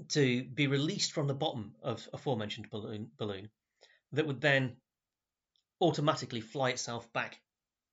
to 0.07 0.45
be 0.45 0.67
released 0.67 1.11
from 1.11 1.27
the 1.27 1.33
bottom 1.33 1.75
of 1.81 2.07
aforementioned 2.13 2.69
balloon 2.69 3.11
balloon 3.17 3.49
that 4.13 4.25
would 4.25 4.39
then 4.39 4.77
automatically 5.81 6.39
fly 6.39 6.69
itself 6.69 7.11
back 7.11 7.41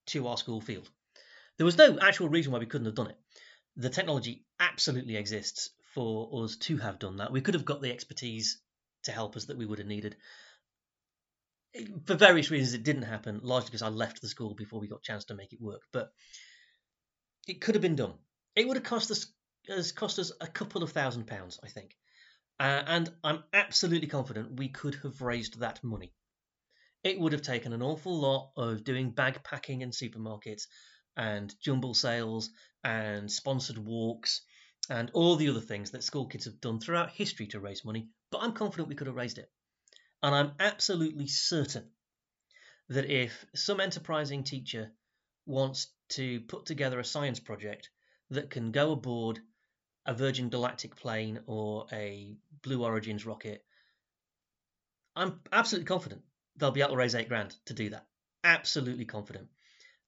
to 0.07 0.29
our 0.29 0.37
school 0.37 0.61
field. 0.61 0.89
There 1.61 1.67
was 1.67 1.77
no 1.77 1.99
actual 2.01 2.31
reason 2.31 2.53
why 2.53 2.59
we 2.59 2.65
couldn't 2.65 2.87
have 2.87 2.95
done 2.95 3.11
it. 3.11 3.19
The 3.77 3.91
technology 3.91 4.47
absolutely 4.59 5.17
exists 5.17 5.69
for 5.93 6.43
us 6.43 6.57
to 6.57 6.79
have 6.79 6.99
done 6.99 7.19
that. 7.19 7.33
We 7.33 7.43
could 7.43 7.53
have 7.53 7.67
got 7.67 7.83
the 7.83 7.93
expertise 7.93 8.63
to 9.03 9.13
help 9.13 9.37
us 9.37 9.45
that 9.45 9.59
we 9.59 9.67
would 9.67 9.79
have 9.79 9.87
needed. 9.87 10.17
For 12.07 12.15
various 12.15 12.51
reasons, 12.51 12.73
it 12.73 12.83
didn't 12.83 13.03
happen, 13.03 13.41
largely 13.43 13.67
because 13.67 13.83
I 13.83 13.89
left 13.89 14.23
the 14.23 14.29
school 14.29 14.55
before 14.55 14.81
we 14.81 14.89
got 14.89 15.01
a 15.01 15.03
chance 15.03 15.27
to 15.27 15.35
make 15.35 15.53
it 15.53 15.61
work. 15.61 15.83
But 15.93 16.15
it 17.47 17.61
could 17.61 17.75
have 17.75 17.83
been 17.83 17.95
done. 17.95 18.15
It 18.57 18.67
would 18.67 18.79
have 18.79 18.85
cost 18.85 19.11
us 19.11 19.27
has 19.69 19.93
cost 19.93 20.19
us 20.19 20.33
a 20.41 20.47
couple 20.47 20.83
of 20.83 20.93
thousand 20.93 21.27
pounds, 21.27 21.61
I 21.63 21.69
think. 21.69 21.95
Uh, 22.59 22.85
and 22.87 23.13
I'm 23.23 23.45
absolutely 23.53 24.09
confident 24.09 24.59
we 24.59 24.71
could 24.71 24.95
have 25.03 25.21
raised 25.21 25.61
that 25.61 25.85
money. 25.85 26.15
It 27.05 27.21
would 27.21 27.33
have 27.33 27.43
taken 27.43 27.75
an 27.75 27.83
awful 27.83 28.19
lot 28.19 28.53
of 28.57 28.83
doing 28.83 29.11
bag 29.11 29.43
packing 29.45 29.83
in 29.83 29.91
supermarkets 29.91 30.63
and 31.17 31.55
jumble 31.61 31.95
sales 31.95 32.51
and 32.85 33.31
sponsored 33.31 33.79
walks 33.79 34.43
and 34.89 35.11
all 35.13 35.37
the 35.37 35.49
other 35.49 35.61
things 35.61 35.91
that 35.91 36.03
school 36.03 36.27
kids 36.27 36.47
have 36.47 36.61
done 36.61 36.81
throughout 36.81 37.11
history 37.11 37.47
to 37.49 37.61
raise 37.61 37.85
money, 37.85 38.09
but 38.31 38.39
I'm 38.39 38.53
confident 38.53 38.89
we 38.89 38.95
could 38.95 39.07
have 39.07 39.17
raised 39.17 39.39
it. 39.39 39.51
And 40.23 40.35
I'm 40.35 40.53
absolutely 40.59 41.27
certain 41.27 41.91
that 42.89 43.11
if 43.11 43.47
some 43.55 43.81
enterprising 43.81 44.43
teacher 44.43 44.91
wants 45.47 45.89
to 46.11 46.41
put 46.41 46.67
together 46.67 46.99
a 46.99 47.05
science 47.05 47.39
project 47.39 47.91
that 48.31 48.51
can 48.51 48.73
go 48.73 48.93
aboard 48.93 49.39
a 50.07 50.15
Virgin 50.15 50.49
Galactic 50.49 50.97
plane 50.97 51.41
or 51.47 51.87
a 51.93 52.37
Blue 52.63 52.85
Origins 52.85 53.25
rocket, 53.25 53.65
I'm 55.15 55.41
absolutely 55.53 55.87
confident 55.87 56.23
they'll 56.57 56.71
be 56.71 56.81
able 56.81 56.93
to 56.93 56.97
raise 56.97 57.15
eight 57.15 57.29
grand 57.29 57.55
to 57.67 57.75
do 57.75 57.91
that. 57.91 58.07
Absolutely 58.43 59.05
confident 59.05 59.49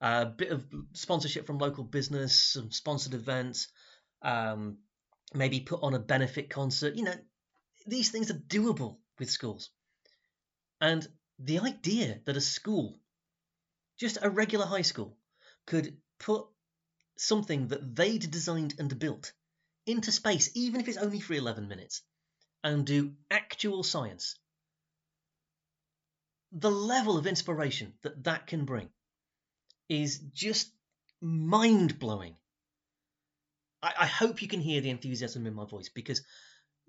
a 0.02 0.26
bit 0.26 0.50
of 0.50 0.66
sponsorship 0.94 1.46
from 1.46 1.58
local 1.58 1.84
business, 1.84 2.36
some 2.36 2.72
sponsored 2.72 3.14
events, 3.14 3.68
um, 4.20 4.78
maybe 5.32 5.60
put 5.60 5.80
on 5.82 5.94
a 5.94 6.00
benefit 6.00 6.50
concert. 6.50 6.96
You 6.96 7.04
know, 7.04 7.14
these 7.86 8.10
things 8.10 8.28
are 8.30 8.34
doable 8.34 8.98
with 9.20 9.30
schools. 9.30 9.70
And 10.80 11.06
the 11.38 11.60
idea 11.60 12.20
that 12.24 12.36
a 12.36 12.40
school, 12.40 12.98
just 13.96 14.18
a 14.20 14.28
regular 14.28 14.66
high 14.66 14.82
school, 14.82 15.16
could 15.66 15.96
put 16.18 16.46
something 17.16 17.68
that 17.68 17.94
they'd 17.94 18.28
designed 18.28 18.74
and 18.80 18.98
built 18.98 19.32
into 19.86 20.10
space, 20.10 20.50
even 20.56 20.80
if 20.80 20.88
it's 20.88 20.98
only 20.98 21.20
for 21.20 21.34
11 21.34 21.68
minutes, 21.68 22.02
and 22.64 22.84
do 22.84 23.14
actual 23.30 23.84
science. 23.84 24.36
The 26.50 26.72
level 26.72 27.16
of 27.18 27.28
inspiration 27.28 27.94
that 28.02 28.24
that 28.24 28.48
can 28.48 28.64
bring 28.64 28.90
is 29.92 30.18
just 30.32 30.72
mind 31.20 31.98
blowing. 31.98 32.34
I, 33.82 33.92
I 34.00 34.06
hope 34.06 34.40
you 34.40 34.48
can 34.48 34.60
hear 34.60 34.80
the 34.80 34.88
enthusiasm 34.88 35.46
in 35.46 35.52
my 35.52 35.66
voice 35.66 35.90
because 35.90 36.22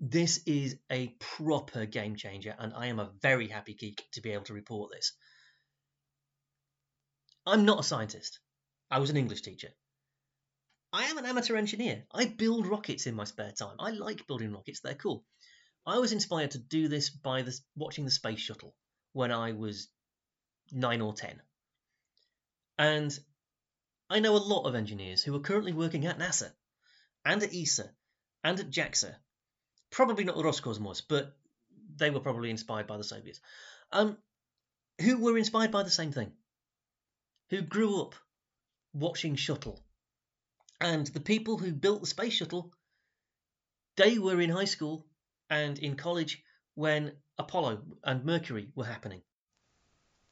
this 0.00 0.40
is 0.46 0.76
a 0.90 1.08
proper 1.20 1.84
game 1.84 2.16
changer, 2.16 2.54
and 2.58 2.72
I 2.74 2.86
am 2.86 2.98
a 2.98 3.10
very 3.20 3.48
happy 3.48 3.74
geek 3.74 4.02
to 4.12 4.22
be 4.22 4.30
able 4.30 4.44
to 4.44 4.54
report 4.54 4.90
this. 4.90 5.12
I'm 7.46 7.66
not 7.66 7.80
a 7.80 7.82
scientist. 7.82 8.40
I 8.90 9.00
was 9.00 9.10
an 9.10 9.18
English 9.18 9.42
teacher. 9.42 9.68
I 10.90 11.04
am 11.04 11.18
an 11.18 11.26
amateur 11.26 11.56
engineer. 11.56 12.04
I 12.10 12.24
build 12.24 12.66
rockets 12.66 13.06
in 13.06 13.14
my 13.14 13.24
spare 13.24 13.52
time. 13.52 13.76
I 13.78 13.90
like 13.90 14.26
building 14.26 14.52
rockets, 14.52 14.80
they're 14.80 14.94
cool. 14.94 15.24
I 15.86 15.98
was 15.98 16.12
inspired 16.12 16.52
to 16.52 16.58
do 16.58 16.88
this 16.88 17.10
by 17.10 17.42
the, 17.42 17.54
watching 17.76 18.06
the 18.06 18.10
space 18.10 18.40
shuttle 18.40 18.74
when 19.12 19.30
I 19.30 19.52
was 19.52 19.88
nine 20.72 21.02
or 21.02 21.12
ten. 21.12 21.42
And 22.78 23.16
I 24.10 24.20
know 24.20 24.36
a 24.36 24.38
lot 24.38 24.64
of 24.64 24.74
engineers 24.74 25.22
who 25.22 25.34
are 25.34 25.40
currently 25.40 25.72
working 25.72 26.06
at 26.06 26.18
NASA 26.18 26.52
and 27.24 27.42
at 27.42 27.54
ESA 27.54 27.90
and 28.42 28.60
at 28.60 28.70
JAXA. 28.70 29.14
Probably 29.90 30.24
not 30.24 30.36
Roscosmos, 30.36 31.02
but 31.08 31.36
they 31.96 32.10
were 32.10 32.20
probably 32.20 32.50
inspired 32.50 32.86
by 32.86 32.96
the 32.96 33.04
Soviets. 33.04 33.40
Um, 33.92 34.18
who 35.00 35.18
were 35.18 35.38
inspired 35.38 35.70
by 35.70 35.82
the 35.82 35.90
same 35.90 36.12
thing. 36.12 36.32
Who 37.50 37.62
grew 37.62 38.02
up 38.02 38.14
watching 38.92 39.36
Shuttle. 39.36 39.80
And 40.80 41.06
the 41.06 41.20
people 41.20 41.56
who 41.56 41.72
built 41.72 42.00
the 42.00 42.06
space 42.06 42.34
shuttle, 42.34 42.72
they 43.96 44.18
were 44.18 44.40
in 44.40 44.50
high 44.50 44.64
school 44.64 45.06
and 45.48 45.78
in 45.78 45.96
college 45.96 46.42
when 46.74 47.12
Apollo 47.38 47.82
and 48.02 48.24
Mercury 48.24 48.68
were 48.74 48.84
happening. 48.84 49.22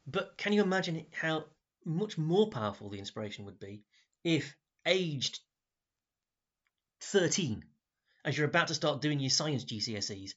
But 0.07 0.37
can 0.37 0.53
you 0.53 0.63
imagine 0.63 1.07
how 1.13 1.45
much 1.85 2.19
more 2.19 2.51
powerful 2.51 2.89
the 2.89 2.99
inspiration 2.99 3.45
would 3.45 3.59
be 3.59 3.83
if 4.25 4.55
aged 4.87 5.41
13, 7.01 7.65
as 8.25 8.37
you're 8.37 8.47
about 8.47 8.69
to 8.69 8.75
start 8.75 9.03
doing 9.03 9.21
your 9.21 9.31
science 9.31 9.65
GCSEs, 9.65 10.35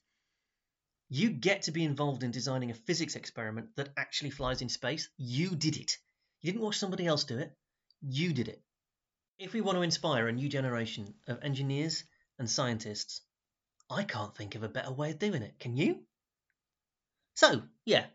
you 1.08 1.30
get 1.30 1.62
to 1.62 1.72
be 1.72 1.84
involved 1.84 2.24
in 2.24 2.32
designing 2.32 2.70
a 2.70 2.74
physics 2.74 3.14
experiment 3.14 3.68
that 3.76 3.90
actually 3.96 4.30
flies 4.30 4.62
in 4.62 4.68
space. 4.68 5.08
You 5.16 5.54
did 5.54 5.76
it. 5.76 5.96
You 6.40 6.52
didn't 6.52 6.64
watch 6.64 6.78
somebody 6.78 7.06
else 7.06 7.24
do 7.24 7.38
it. 7.38 7.56
You 8.02 8.32
did 8.32 8.48
it. 8.48 8.62
If 9.38 9.52
we 9.52 9.60
want 9.60 9.76
to 9.76 9.82
inspire 9.82 10.26
a 10.26 10.32
new 10.32 10.48
generation 10.48 11.14
of 11.28 11.42
engineers 11.42 12.04
and 12.38 12.50
scientists, 12.50 13.20
I 13.88 14.02
can't 14.02 14.36
think 14.36 14.54
of 14.56 14.62
a 14.62 14.68
better 14.68 14.92
way 14.92 15.10
of 15.10 15.18
doing 15.18 15.42
it. 15.42 15.58
Can 15.60 15.76
you? 15.76 16.00
So, 17.34 17.62
yeah, 17.84 18.06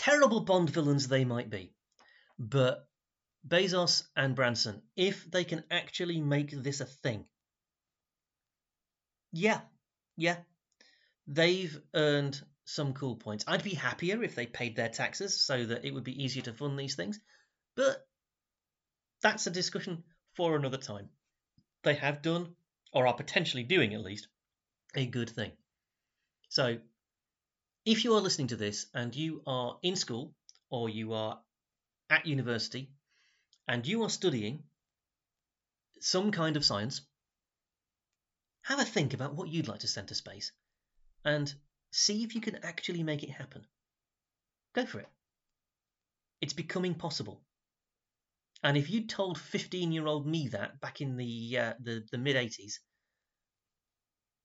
terrible 0.00 0.40
Bond 0.40 0.70
villains 0.70 1.08
they 1.08 1.26
might 1.26 1.50
be, 1.50 1.74
but 2.38 2.88
Bezos 3.46 4.04
and 4.16 4.34
Branson, 4.34 4.80
if 4.96 5.30
they 5.30 5.44
can 5.44 5.62
actually 5.70 6.22
make 6.22 6.50
this 6.50 6.80
a 6.80 6.86
thing, 6.86 7.26
yeah, 9.30 9.60
yeah, 10.16 10.36
they've 11.26 11.78
earned 11.92 12.40
some 12.64 12.94
cool 12.94 13.16
points. 13.16 13.44
I'd 13.46 13.62
be 13.62 13.74
happier 13.74 14.22
if 14.22 14.34
they 14.34 14.46
paid 14.46 14.74
their 14.74 14.88
taxes 14.88 15.38
so 15.38 15.66
that 15.66 15.84
it 15.84 15.92
would 15.92 16.04
be 16.04 16.24
easier 16.24 16.44
to 16.44 16.54
fund 16.54 16.78
these 16.78 16.94
things, 16.94 17.20
but 17.76 18.08
that's 19.20 19.46
a 19.46 19.50
discussion 19.50 20.02
for 20.34 20.56
another 20.56 20.78
time. 20.78 21.10
They 21.82 21.94
have 21.96 22.22
done, 22.22 22.54
or 22.94 23.06
are 23.06 23.14
potentially 23.14 23.64
doing 23.64 23.92
at 23.92 24.00
least, 24.00 24.28
a 24.94 25.04
good 25.04 25.28
thing. 25.28 25.52
So 26.48 26.78
if 27.84 28.04
you 28.04 28.14
are 28.14 28.20
listening 28.20 28.48
to 28.48 28.56
this 28.56 28.86
and 28.94 29.14
you 29.14 29.42
are 29.46 29.78
in 29.82 29.96
school 29.96 30.34
or 30.68 30.88
you 30.88 31.12
are 31.14 31.40
at 32.10 32.26
university 32.26 32.90
and 33.66 33.86
you 33.86 34.02
are 34.02 34.10
studying 34.10 34.62
some 36.00 36.30
kind 36.30 36.56
of 36.56 36.64
science, 36.64 37.02
have 38.62 38.80
a 38.80 38.84
think 38.84 39.14
about 39.14 39.34
what 39.34 39.48
you'd 39.48 39.68
like 39.68 39.80
to 39.80 39.88
send 39.88 40.08
to 40.08 40.14
space 40.14 40.52
and 41.24 41.52
see 41.90 42.22
if 42.22 42.34
you 42.34 42.40
can 42.40 42.56
actually 42.64 43.02
make 43.02 43.22
it 43.22 43.30
happen. 43.30 43.66
Go 44.74 44.86
for 44.86 45.00
it. 45.00 45.08
It's 46.40 46.52
becoming 46.52 46.94
possible. 46.94 47.42
And 48.62 48.76
if 48.76 48.90
you'd 48.90 49.08
told 49.08 49.38
15 49.38 49.92
year 49.92 50.06
old 50.06 50.26
me 50.26 50.48
that 50.48 50.80
back 50.80 51.00
in 51.00 51.16
the, 51.16 51.58
uh, 51.58 51.74
the, 51.80 52.04
the 52.10 52.18
mid 52.18 52.36
80s, 52.36 52.74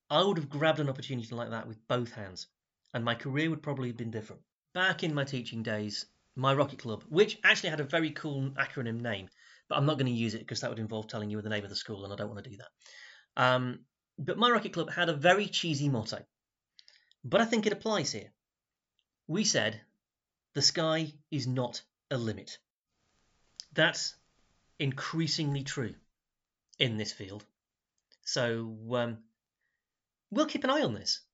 I 0.10 0.24
would 0.24 0.38
have 0.38 0.50
grabbed 0.50 0.80
an 0.80 0.90
opportunity 0.90 1.34
like 1.34 1.50
that 1.50 1.68
with 1.68 1.86
both 1.88 2.12
hands, 2.12 2.48
and 2.96 3.04
my 3.04 3.14
career 3.14 3.50
would 3.50 3.62
probably 3.62 3.89
have 3.89 3.98
been 3.98 4.10
different. 4.10 4.41
Back 4.74 5.04
in 5.04 5.14
my 5.14 5.26
teaching 5.26 5.62
days, 5.62 6.06
my 6.38 6.54
Rocket 6.54 6.80
Club, 6.80 7.04
which 7.10 7.38
actually 7.43 7.70
had 7.70 7.82
a 7.82 7.84
very 7.84 8.12
cool 8.12 8.52
acronym 8.52 9.02
name, 9.02 9.28
but 9.68 9.78
I'm 9.78 9.86
not 9.86 9.98
going 9.98 10.12
to 10.12 10.18
use 10.18 10.34
it 10.34 10.39
because 10.39 10.62
that 10.62 10.70
would 10.70 10.80
involve 10.80 11.08
telling 11.08 11.30
you 11.30 11.41
the 11.41 11.50
name 11.50 11.66
of 11.66 11.70
the 11.70 11.76
school, 11.76 12.06
and 12.06 12.14
I 12.14 12.16
don't 12.16 12.30
want 12.30 12.41
to 12.46 12.50
do 12.50 12.56
that. 12.56 13.43
Um, 13.43 13.80
but 14.18 14.38
my 14.38 14.50
Rocket 14.50 14.72
Club 14.72 14.89
had 14.89 15.10
a 15.10 15.14
very 15.14 15.48
cheesy 15.48 15.89
motto, 15.89 16.20
but 17.26 17.41
I 17.41 17.46
think 17.46 17.66
it 17.66 17.74
applies 17.74 18.14
here. 18.14 18.32
We 19.28 19.43
said, 19.43 19.82
the 20.54 20.62
sky 20.62 21.12
is 21.30 21.48
not 21.48 21.82
a 22.10 22.18
limit. 22.18 22.60
That's 23.74 24.16
increasingly 24.80 25.64
true 25.64 25.96
in 26.80 26.96
this 26.96 27.12
field. 27.12 27.43
So 28.24 28.74
um, 28.93 29.18
we'll 30.32 30.46
keep 30.46 30.64
an 30.64 30.70
eye 30.70 30.84
on 30.84 30.93
this. 30.93 31.24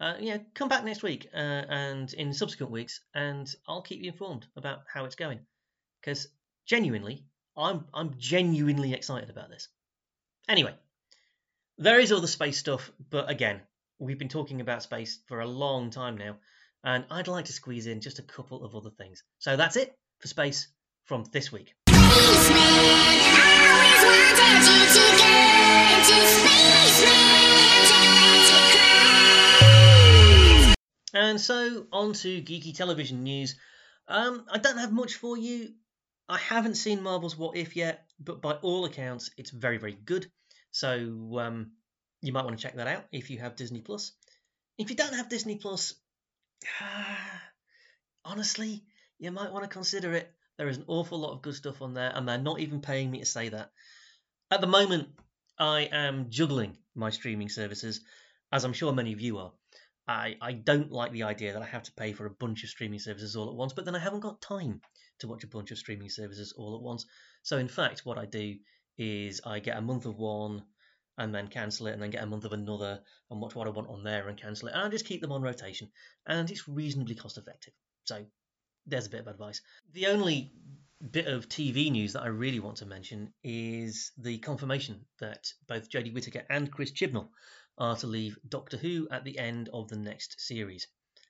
Uh, 0.00 0.14
yeah, 0.20 0.38
come 0.54 0.68
back 0.68 0.84
next 0.84 1.02
week 1.02 1.28
uh, 1.32 1.36
and 1.36 2.12
in 2.14 2.34
subsequent 2.34 2.72
weeks, 2.72 3.00
and 3.14 3.52
I'll 3.68 3.82
keep 3.82 4.02
you 4.02 4.10
informed 4.10 4.46
about 4.56 4.80
how 4.92 5.04
it's 5.04 5.14
going. 5.14 5.40
Because 6.00 6.28
genuinely, 6.66 7.24
I'm 7.56 7.84
I'm 7.94 8.14
genuinely 8.18 8.92
excited 8.92 9.30
about 9.30 9.50
this. 9.50 9.68
Anyway, 10.48 10.74
there 11.78 12.00
is 12.00 12.12
all 12.12 12.20
the 12.20 12.28
space 12.28 12.58
stuff, 12.58 12.90
but 13.10 13.30
again, 13.30 13.60
we've 13.98 14.18
been 14.18 14.28
talking 14.28 14.60
about 14.60 14.82
space 14.82 15.20
for 15.26 15.40
a 15.40 15.46
long 15.46 15.90
time 15.90 16.18
now, 16.18 16.36
and 16.82 17.04
I'd 17.10 17.28
like 17.28 17.46
to 17.46 17.52
squeeze 17.52 17.86
in 17.86 18.00
just 18.00 18.18
a 18.18 18.22
couple 18.22 18.64
of 18.64 18.74
other 18.74 18.90
things. 18.90 19.22
So 19.38 19.56
that's 19.56 19.76
it 19.76 19.96
for 20.18 20.28
space 20.28 20.68
from 21.04 21.24
this 21.32 21.52
week. 21.52 21.74
And 31.14 31.40
so 31.40 31.86
on 31.92 32.12
to 32.14 32.42
geeky 32.42 32.74
television 32.74 33.22
news. 33.22 33.54
Um, 34.08 34.44
I 34.50 34.58
don't 34.58 34.78
have 34.78 34.92
much 34.92 35.14
for 35.14 35.38
you. 35.38 35.72
I 36.28 36.38
haven't 36.38 36.74
seen 36.74 37.02
Marvel's 37.02 37.38
What 37.38 37.56
If 37.56 37.76
yet, 37.76 38.04
but 38.18 38.42
by 38.42 38.54
all 38.54 38.84
accounts, 38.84 39.30
it's 39.36 39.50
very, 39.50 39.78
very 39.78 39.92
good. 39.92 40.26
So 40.72 41.38
um, 41.38 41.70
you 42.20 42.32
might 42.32 42.44
want 42.44 42.58
to 42.58 42.62
check 42.62 42.74
that 42.76 42.88
out 42.88 43.04
if 43.12 43.30
you 43.30 43.38
have 43.38 43.54
Disney 43.54 43.80
Plus. 43.80 44.10
If 44.76 44.90
you 44.90 44.96
don't 44.96 45.14
have 45.14 45.28
Disney 45.28 45.54
Plus, 45.54 45.94
honestly, 48.24 48.82
you 49.20 49.30
might 49.30 49.52
want 49.52 49.62
to 49.62 49.70
consider 49.70 50.14
it. 50.14 50.32
There 50.58 50.68
is 50.68 50.78
an 50.78 50.84
awful 50.88 51.18
lot 51.18 51.32
of 51.32 51.42
good 51.42 51.54
stuff 51.54 51.80
on 51.80 51.94
there, 51.94 52.10
and 52.12 52.28
they're 52.28 52.38
not 52.38 52.58
even 52.58 52.80
paying 52.80 53.10
me 53.10 53.20
to 53.20 53.26
say 53.26 53.50
that. 53.50 53.70
At 54.50 54.60
the 54.60 54.66
moment, 54.66 55.08
I 55.58 55.82
am 55.92 56.30
juggling 56.30 56.76
my 56.96 57.10
streaming 57.10 57.50
services, 57.50 58.00
as 58.50 58.64
I'm 58.64 58.72
sure 58.72 58.92
many 58.92 59.12
of 59.12 59.20
you 59.20 59.38
are. 59.38 59.52
I, 60.06 60.36
I 60.40 60.52
don't 60.52 60.92
like 60.92 61.12
the 61.12 61.22
idea 61.22 61.52
that 61.52 61.62
I 61.62 61.66
have 61.66 61.84
to 61.84 61.92
pay 61.92 62.12
for 62.12 62.26
a 62.26 62.30
bunch 62.30 62.62
of 62.62 62.68
streaming 62.68 62.98
services 62.98 63.36
all 63.36 63.48
at 63.48 63.54
once, 63.54 63.72
but 63.72 63.84
then 63.84 63.96
I 63.96 64.00
haven't 64.00 64.20
got 64.20 64.40
time 64.40 64.80
to 65.20 65.28
watch 65.28 65.44
a 65.44 65.48
bunch 65.48 65.70
of 65.70 65.78
streaming 65.78 66.10
services 66.10 66.52
all 66.56 66.74
at 66.74 66.82
once. 66.82 67.06
So, 67.42 67.58
in 67.58 67.68
fact, 67.68 68.04
what 68.04 68.18
I 68.18 68.26
do 68.26 68.56
is 68.98 69.40
I 69.46 69.60
get 69.60 69.78
a 69.78 69.82
month 69.82 70.04
of 70.04 70.18
one 70.18 70.62
and 71.16 71.34
then 71.34 71.48
cancel 71.48 71.86
it, 71.86 71.92
and 71.92 72.02
then 72.02 72.10
get 72.10 72.24
a 72.24 72.26
month 72.26 72.44
of 72.44 72.52
another 72.52 73.00
and 73.30 73.40
watch 73.40 73.54
what 73.54 73.66
I 73.66 73.70
want 73.70 73.88
on 73.88 74.02
there 74.02 74.28
and 74.28 74.40
cancel 74.40 74.68
it. 74.68 74.74
And 74.74 74.82
I 74.82 74.88
just 74.88 75.06
keep 75.06 75.20
them 75.20 75.32
on 75.32 75.42
rotation, 75.42 75.88
and 76.26 76.50
it's 76.50 76.68
reasonably 76.68 77.14
cost 77.14 77.38
effective. 77.38 77.72
So, 78.04 78.26
there's 78.86 79.06
a 79.06 79.10
bit 79.10 79.20
of 79.20 79.28
advice. 79.28 79.62
The 79.92 80.08
only 80.08 80.52
bit 81.10 81.26
of 81.26 81.48
TV 81.48 81.90
news 81.90 82.12
that 82.12 82.22
I 82.22 82.28
really 82.28 82.60
want 82.60 82.78
to 82.78 82.86
mention 82.86 83.32
is 83.42 84.12
the 84.18 84.38
confirmation 84.38 85.04
that 85.20 85.46
both 85.66 85.90
Jodie 85.90 86.12
Whittaker 86.12 86.44
and 86.50 86.70
Chris 86.70 86.92
Chibnall 86.92 87.28
are 87.78 87.96
to 87.96 88.06
leave 88.06 88.38
Doctor 88.48 88.76
Who 88.76 89.08
at 89.10 89.24
the 89.24 89.38
end 89.38 89.68
of 89.72 89.88
the 89.88 89.96
next 89.96 90.40
series. 90.40 90.86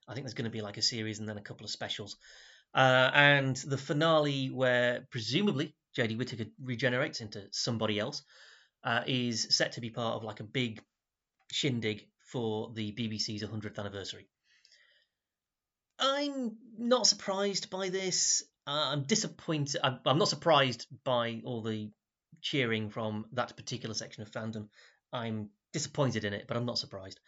I 0.06 0.14
think 0.14 0.24
there's 0.24 0.34
going 0.34 0.44
to 0.44 0.50
be 0.50 0.60
like 0.60 0.76
a 0.76 0.82
series 0.82 1.18
and 1.18 1.28
then 1.28 1.38
a 1.38 1.42
couple 1.42 1.64
of 1.64 1.70
specials. 1.70 2.16
Uh, 2.74 3.10
and 3.14 3.56
the 3.56 3.78
finale, 3.78 4.48
where 4.50 5.06
presumably 5.10 5.74
Jodie 5.96 6.18
Whittaker 6.18 6.50
regenerates 6.62 7.20
into 7.20 7.44
somebody 7.52 7.98
else, 7.98 8.22
uh, 8.82 9.02
is 9.06 9.56
set 9.56 9.72
to 9.72 9.80
be 9.80 9.90
part 9.90 10.16
of 10.16 10.24
like 10.24 10.40
a 10.40 10.44
big 10.44 10.82
shindig 11.50 12.06
for 12.20 12.72
the 12.74 12.92
BBC's 12.92 13.42
100th 13.42 13.78
anniversary. 13.78 14.26
I'm 15.98 16.56
not 16.76 17.06
surprised 17.06 17.70
by 17.70 17.88
this. 17.88 18.42
Uh, 18.66 18.90
I'm 18.92 19.04
disappointed. 19.04 19.80
I'm, 19.82 20.00
I'm 20.04 20.18
not 20.18 20.28
surprised 20.28 20.86
by 21.04 21.40
all 21.44 21.62
the 21.62 21.90
cheering 22.42 22.90
from 22.90 23.26
that 23.32 23.56
particular 23.56 23.94
section 23.94 24.22
of 24.22 24.30
fandom. 24.30 24.68
I'm 25.12 25.50
disappointed 25.74 26.24
in 26.24 26.32
it, 26.32 26.46
but 26.48 26.56
I'm 26.56 26.64
not 26.64 26.78
surprised. 26.78 27.20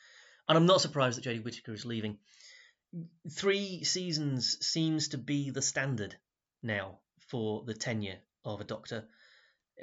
And 0.48 0.56
I'm 0.56 0.66
not 0.66 0.80
surprised 0.80 1.18
that 1.18 1.24
Jodie 1.24 1.44
Whittaker 1.44 1.74
is 1.74 1.84
leaving. 1.84 2.16
Three 3.30 3.84
seasons 3.84 4.56
seems 4.64 5.08
to 5.08 5.18
be 5.18 5.50
the 5.50 5.60
standard 5.60 6.16
now 6.62 7.00
for 7.28 7.64
the 7.66 7.74
tenure 7.74 8.18
of 8.44 8.60
a 8.60 8.64
Doctor. 8.64 9.04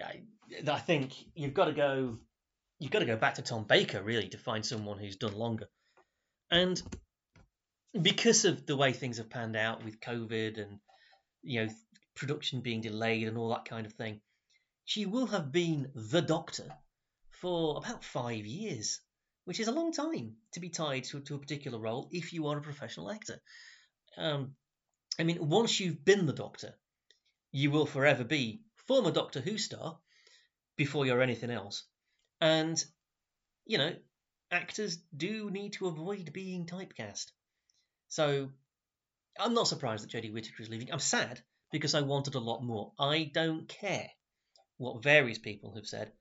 I, 0.01 0.21
I 0.67 0.79
think 0.79 1.13
you've 1.35 1.53
got 1.53 1.65
to 1.65 1.73
go. 1.73 2.17
You've 2.79 2.91
got 2.91 2.99
to 2.99 3.05
go 3.05 3.17
back 3.17 3.35
to 3.35 3.41
Tom 3.41 3.65
Baker 3.65 4.01
really 4.01 4.29
to 4.29 4.37
find 4.37 4.65
someone 4.65 4.97
who's 4.97 5.17
done 5.17 5.37
longer. 5.37 5.67
And 6.49 6.81
because 8.01 8.45
of 8.45 8.65
the 8.65 8.77
way 8.77 8.93
things 8.93 9.17
have 9.17 9.29
panned 9.29 9.55
out 9.55 9.83
with 9.83 9.99
COVID 9.99 10.59
and 10.59 10.79
you 11.43 11.65
know 11.65 11.71
production 12.15 12.61
being 12.61 12.81
delayed 12.81 13.27
and 13.27 13.37
all 13.37 13.49
that 13.49 13.65
kind 13.65 13.85
of 13.85 13.93
thing, 13.93 14.21
she 14.85 15.05
will 15.05 15.27
have 15.27 15.51
been 15.51 15.91
the 15.93 16.21
Doctor 16.21 16.73
for 17.43 17.75
about 17.77 18.05
five 18.05 18.45
years, 18.45 19.01
which 19.43 19.59
is 19.59 19.67
a 19.67 19.71
long 19.73 19.91
time 19.91 20.37
to 20.53 20.61
be 20.61 20.69
tied 20.69 21.03
to, 21.03 21.19
to 21.19 21.35
a 21.35 21.39
particular 21.39 21.77
role 21.77 22.07
if 22.09 22.31
you 22.31 22.47
are 22.47 22.57
a 22.57 22.61
professional 22.61 23.11
actor. 23.11 23.37
Um, 24.17 24.55
I 25.19 25.23
mean, 25.23 25.49
once 25.49 25.77
you've 25.77 26.05
been 26.05 26.25
the 26.25 26.31
Doctor, 26.31 26.73
you 27.51 27.69
will 27.69 27.85
forever 27.85 28.23
be 28.23 28.61
former 28.87 29.11
Doctor 29.11 29.41
Who 29.41 29.57
star 29.57 29.99
before 30.77 31.05
you're 31.05 31.21
anything 31.21 31.51
else. 31.51 31.83
And, 32.39 32.81
you 33.65 33.77
know, 33.77 33.93
actors 34.49 34.99
do 35.15 35.51
need 35.51 35.73
to 35.73 35.87
avoid 35.87 36.31
being 36.31 36.65
typecast. 36.65 37.25
So 38.07 38.51
I'm 39.37 39.53
not 39.53 39.67
surprised 39.67 40.05
that 40.05 40.11
Jodie 40.11 40.31
Whittaker 40.31 40.63
is 40.63 40.69
leaving. 40.69 40.93
I'm 40.93 40.99
sad 40.99 41.41
because 41.73 41.93
I 41.93 42.01
wanted 42.03 42.35
a 42.35 42.39
lot 42.39 42.63
more. 42.63 42.93
I 42.97 43.29
don't 43.33 43.67
care 43.67 44.07
what 44.77 45.03
various 45.03 45.39
people 45.39 45.75
have 45.75 45.85
said. 45.85 46.13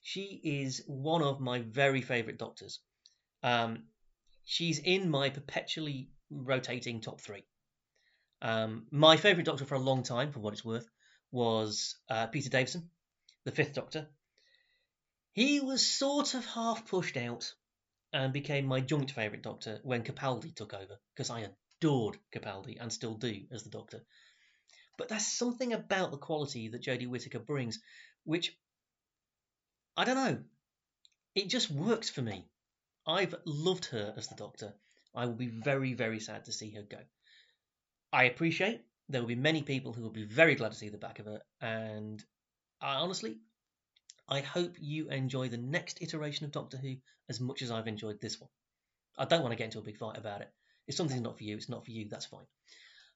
She 0.00 0.40
is 0.42 0.82
one 0.86 1.22
of 1.22 1.40
my 1.40 1.60
very 1.60 2.02
favourite 2.02 2.38
doctors. 2.38 2.80
Um, 3.42 3.84
she's 4.44 4.78
in 4.78 5.10
my 5.10 5.30
perpetually 5.30 6.10
rotating 6.30 7.00
top 7.00 7.20
three. 7.20 7.44
Um, 8.40 8.86
my 8.90 9.16
favourite 9.16 9.46
doctor 9.46 9.64
for 9.64 9.74
a 9.74 9.80
long 9.80 10.02
time, 10.02 10.32
for 10.32 10.40
what 10.40 10.52
it's 10.52 10.64
worth, 10.64 10.88
was 11.30 11.96
uh, 12.08 12.26
Peter 12.28 12.48
Davison, 12.48 12.90
the 13.44 13.52
fifth 13.52 13.74
doctor. 13.74 14.08
He 15.32 15.60
was 15.60 15.84
sort 15.84 16.34
of 16.34 16.44
half 16.46 16.86
pushed 16.86 17.16
out 17.16 17.52
and 18.12 18.32
became 18.32 18.66
my 18.66 18.80
joint 18.80 19.10
favourite 19.10 19.42
doctor 19.42 19.80
when 19.82 20.02
Capaldi 20.02 20.54
took 20.54 20.72
over, 20.72 20.98
because 21.14 21.30
I 21.30 21.48
adored 21.80 22.18
Capaldi 22.32 22.78
and 22.80 22.92
still 22.92 23.14
do 23.14 23.42
as 23.52 23.62
the 23.62 23.70
doctor. 23.70 24.00
But 24.96 25.08
there's 25.08 25.26
something 25.26 25.72
about 25.72 26.10
the 26.10 26.16
quality 26.16 26.68
that 26.68 26.82
Jodie 26.82 27.06
Whittaker 27.06 27.38
brings, 27.38 27.78
which 28.24 28.56
I 29.98 30.04
don't 30.04 30.14
know. 30.14 30.38
It 31.34 31.48
just 31.48 31.72
works 31.72 32.08
for 32.08 32.22
me. 32.22 32.46
I've 33.04 33.34
loved 33.44 33.86
her 33.86 34.14
as 34.16 34.28
the 34.28 34.36
Doctor. 34.36 34.72
I 35.12 35.26
will 35.26 35.34
be 35.34 35.48
very, 35.48 35.94
very 35.94 36.20
sad 36.20 36.44
to 36.44 36.52
see 36.52 36.70
her 36.70 36.82
go. 36.82 36.98
I 38.12 38.24
appreciate 38.24 38.82
there 39.08 39.20
will 39.20 39.26
be 39.26 39.34
many 39.34 39.62
people 39.62 39.92
who 39.92 40.02
will 40.02 40.10
be 40.10 40.24
very 40.24 40.54
glad 40.54 40.70
to 40.70 40.78
see 40.78 40.88
the 40.88 40.98
back 40.98 41.18
of 41.18 41.26
her, 41.26 41.42
and 41.60 42.24
I 42.80 42.94
honestly, 42.94 43.38
I 44.28 44.40
hope 44.40 44.76
you 44.78 45.10
enjoy 45.10 45.48
the 45.48 45.56
next 45.56 46.00
iteration 46.00 46.46
of 46.46 46.52
Doctor 46.52 46.76
Who 46.76 46.94
as 47.28 47.40
much 47.40 47.62
as 47.62 47.72
I've 47.72 47.88
enjoyed 47.88 48.20
this 48.20 48.40
one. 48.40 48.50
I 49.18 49.24
don't 49.24 49.42
want 49.42 49.50
to 49.50 49.58
get 49.58 49.64
into 49.64 49.80
a 49.80 49.82
big 49.82 49.98
fight 49.98 50.16
about 50.16 50.42
it. 50.42 50.52
If 50.86 50.94
something's 50.94 51.22
not 51.22 51.38
for 51.38 51.42
you, 51.42 51.56
it's 51.56 51.68
not 51.68 51.84
for 51.84 51.90
you. 51.90 52.08
That's 52.08 52.26
fine. 52.26 52.46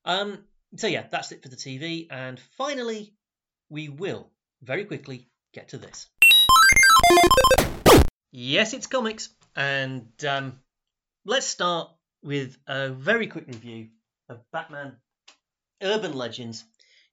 Um, 0.04 0.46
so 0.76 0.88
yeah, 0.88 1.06
that's 1.12 1.30
it 1.30 1.44
for 1.44 1.48
the 1.48 1.54
TV, 1.54 2.08
and 2.10 2.40
finally, 2.56 3.14
we 3.68 3.88
will 3.88 4.32
very 4.62 4.84
quickly 4.84 5.28
get 5.52 5.68
to 5.68 5.78
this. 5.78 6.08
Yes, 8.30 8.72
it's 8.72 8.86
comics, 8.86 9.28
and 9.54 10.08
um, 10.26 10.58
let's 11.24 11.46
start 11.46 11.90
with 12.22 12.56
a 12.66 12.90
very 12.90 13.26
quick 13.26 13.46
review 13.46 13.88
of 14.28 14.40
Batman 14.52 14.96
Urban 15.82 16.14
Legends 16.14 16.64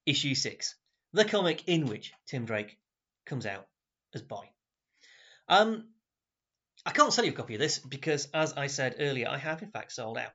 issue 0.06 0.34
6, 0.36 0.76
the 1.14 1.26
comic 1.26 1.68
in 1.68 1.88
which 1.88 2.14
Tim 2.28 2.46
Drake 2.46 2.78
comes 3.26 3.46
out 3.46 3.68
as 4.14 4.22
Boy. 4.22 4.50
Um, 5.48 5.90
I 6.86 6.92
can't 6.92 7.12
sell 7.12 7.26
you 7.26 7.32
a 7.32 7.36
copy 7.36 7.56
of 7.56 7.60
this 7.60 7.80
because, 7.80 8.28
as 8.34 8.54
I 8.54 8.68
said 8.68 8.96
earlier, 9.00 9.28
I 9.28 9.38
have 9.38 9.62
in 9.62 9.72
fact 9.72 9.92
sold 9.92 10.18
out. 10.18 10.32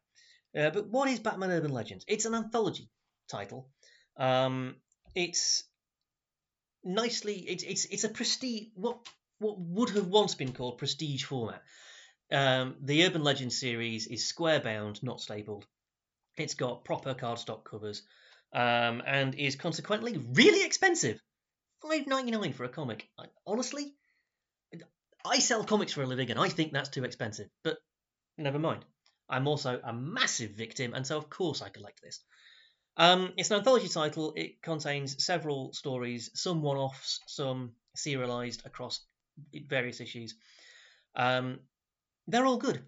Uh, 0.57 0.71
but 0.71 0.89
what 0.89 1.09
is 1.09 1.19
Batman 1.19 1.51
Urban 1.51 1.73
Legends? 1.73 2.05
It's 2.07 2.27
an 2.27 2.35
anthology 2.35 2.91
title. 3.29 3.69
Um, 4.17 4.77
it's 5.15 5.65
nicely. 6.85 7.37
It's 7.37 7.65
it's 7.65 7.85
it's 7.87 8.05
a 8.05 8.09
prestige. 8.09 8.69
What 8.75 8.99
what 9.39 9.59
would 9.59 9.91
have 9.91 10.07
once 10.07 10.35
been 10.35 10.53
called 10.53 10.79
prestige 10.79 11.25
format. 11.25 11.63
Um, 12.33 12.77
the 12.81 13.05
Urban 13.05 13.23
Legends 13.23 13.59
series 13.59 14.07
is 14.07 14.29
square 14.29 14.61
bound, 14.61 15.03
not 15.03 15.21
stapled. 15.21 15.67
It's 16.37 16.55
got 16.55 16.85
proper 16.85 17.15
cardstock 17.15 17.65
covers, 17.65 18.03
um, 18.53 19.03
and 19.07 19.35
is 19.35 19.57
consequently 19.57 20.19
really 20.33 20.65
expensive. 20.65 21.21
Five 21.83 22.07
ninety 22.07 22.31
nine 22.31 22.53
for 22.53 22.65
a 22.65 22.69
comic. 22.69 23.09
I, 23.19 23.27
honestly, 23.47 23.95
I 25.25 25.39
sell 25.39 25.65
comics 25.65 25.93
for 25.93 26.03
a 26.03 26.07
living, 26.07 26.31
and 26.31 26.41
I 26.41 26.49
think 26.49 26.73
that's 26.73 26.89
too 26.89 27.05
expensive. 27.05 27.49
But 27.63 27.77
never 28.39 28.59
mind. 28.59 28.85
I'm 29.29 29.49
also 29.49 29.81
a 29.83 29.93
massive 29.93 30.53
victim, 30.53 30.93
and 30.95 31.07
so 31.07 31.17
of 31.17 31.31
course 31.31 31.63
I 31.63 31.69
collect 31.69 32.03
this. 32.03 32.21
Um, 32.97 33.33
it's 33.37 33.51
an 33.51 33.59
anthology 33.59 33.89
title. 33.89 34.33
It 34.37 34.63
contains 34.63 35.25
several 35.25 35.73
stories, 35.73 36.31
some 36.35 36.63
one-offs, 36.63 37.21
some 37.27 37.73
serialized 37.97 38.67
across 38.67 39.01
various 39.53 40.01
issues. 40.01 40.35
Um, 41.15 41.61
they're 42.27 42.47
all 42.47 42.59
good. 42.59 42.83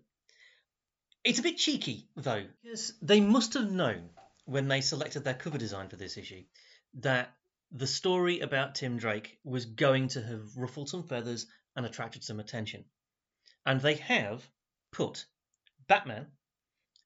It's 1.24 1.38
a 1.38 1.42
bit 1.42 1.56
cheeky 1.56 2.08
though, 2.16 2.44
because 2.62 2.92
they 3.02 3.20
must 3.20 3.54
have 3.54 3.70
known 3.70 4.10
when 4.44 4.68
they 4.68 4.80
selected 4.80 5.24
their 5.24 5.34
cover 5.34 5.58
design 5.58 5.88
for 5.88 5.96
this 5.96 6.16
issue 6.16 6.44
that 7.00 7.32
the 7.72 7.86
story 7.86 8.40
about 8.40 8.76
Tim 8.76 8.96
Drake 8.96 9.38
was 9.44 9.66
going 9.66 10.08
to 10.08 10.22
have 10.22 10.56
ruffled 10.56 10.88
some 10.88 11.02
feathers 11.02 11.46
and 11.74 11.84
attracted 11.84 12.22
some 12.24 12.40
attention. 12.40 12.84
And 13.64 13.80
they 13.80 13.94
have 13.94 14.48
put 14.92 15.26
Batman 15.88 16.26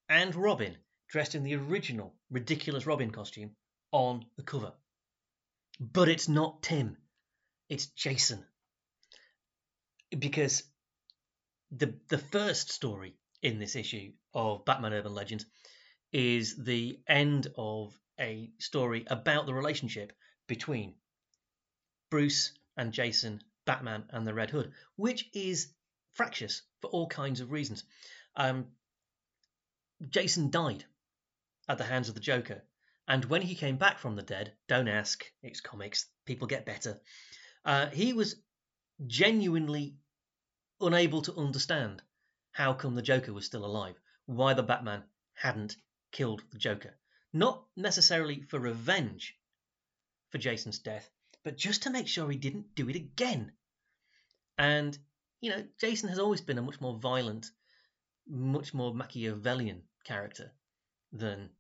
and 0.09 0.35
Robin 0.35 0.77
dressed 1.09 1.35
in 1.35 1.43
the 1.43 1.57
original 1.57 2.15
ridiculous 2.31 2.87
Robin 2.87 3.11
costume 3.11 3.57
on 3.91 4.27
the 4.37 4.43
cover. 4.43 4.73
But 5.81 6.09
it's 6.09 6.29
not 6.29 6.63
Tim, 6.63 6.97
it's 7.69 7.87
Jason. 7.87 8.45
Because 10.19 10.65
the 11.71 11.95
the 12.09 12.19
first 12.19 12.71
story 12.71 13.17
in 13.43 13.59
this 13.59 13.77
issue 13.77 14.13
of 14.35 14.65
Batman 14.65 14.93
Urban 14.93 15.15
Legends 15.15 15.47
is 16.13 16.57
the 16.57 17.01
end 17.07 17.49
of 17.57 17.97
a 18.19 18.51
story 18.59 19.05
about 19.07 19.47
the 19.47 19.55
relationship 19.55 20.13
between 20.47 20.95
Bruce 22.11 22.53
and 22.77 22.93
Jason, 22.93 23.41
Batman 23.65 24.05
and 24.11 24.27
the 24.27 24.35
Red 24.35 24.51
Hood, 24.51 24.73
which 24.97 25.31
is 25.33 25.73
fractious 26.13 26.63
for 26.81 26.91
all 26.91 27.07
kinds 27.07 27.41
of 27.41 27.53
reasons. 27.53 27.85
Um, 28.37 28.67
Jason 30.09 30.51
died 30.51 30.85
at 31.69 31.79
the 31.79 31.85
hands 31.85 32.09
of 32.09 32.15
the 32.15 32.21
Joker. 32.21 32.63
And 33.07 33.25
when 33.25 33.43
he 33.43 33.55
came 33.55 33.77
back 33.77 33.99
from 33.99 34.17
the 34.17 34.23
dead, 34.23 34.53
don't 34.69 34.89
ask, 34.89 35.25
it's 35.43 35.61
comics, 35.61 36.07
people 36.27 36.47
get 36.47 36.67
better. 36.67 37.01
Uh, 37.65 37.87
he 37.89 38.13
was 38.13 38.37
genuinely 39.07 39.97
unable 40.81 41.23
to 41.23 41.37
understand 41.37 42.03
how 42.53 42.73
come 42.73 42.95
the 42.95 43.03
Joker 43.03 43.33
was 43.33 43.47
still 43.47 43.65
alive, 43.65 43.95
why 44.27 44.55
the 44.55 44.63
Batman 44.63 45.05
hadn't 45.35 45.77
killed 46.13 46.43
the 46.53 46.59
Joker. 46.59 46.95
Not 47.33 47.65
necessarily 47.77 48.43
for 48.43 48.59
revenge 48.59 49.37
for 50.31 50.39
Jason's 50.39 50.79
death, 50.79 51.09
but 51.45 51.57
just 51.57 51.85
to 51.85 51.91
make 51.91 52.09
sure 52.09 52.29
he 52.29 52.37
didn't 52.37 52.75
do 52.75 52.89
it 52.89 52.97
again. 52.97 53.53
And, 54.59 54.99
you 55.41 55.51
know, 55.51 55.65
Jason 55.81 56.09
has 56.09 56.19
always 56.19 56.41
been 56.41 56.59
a 56.59 56.63
much 56.63 56.81
more 56.81 56.99
violent, 56.99 57.51
much 58.29 58.75
more 58.75 58.93
Machiavellian 58.93 59.83
character 60.05 60.53
than 61.13 61.51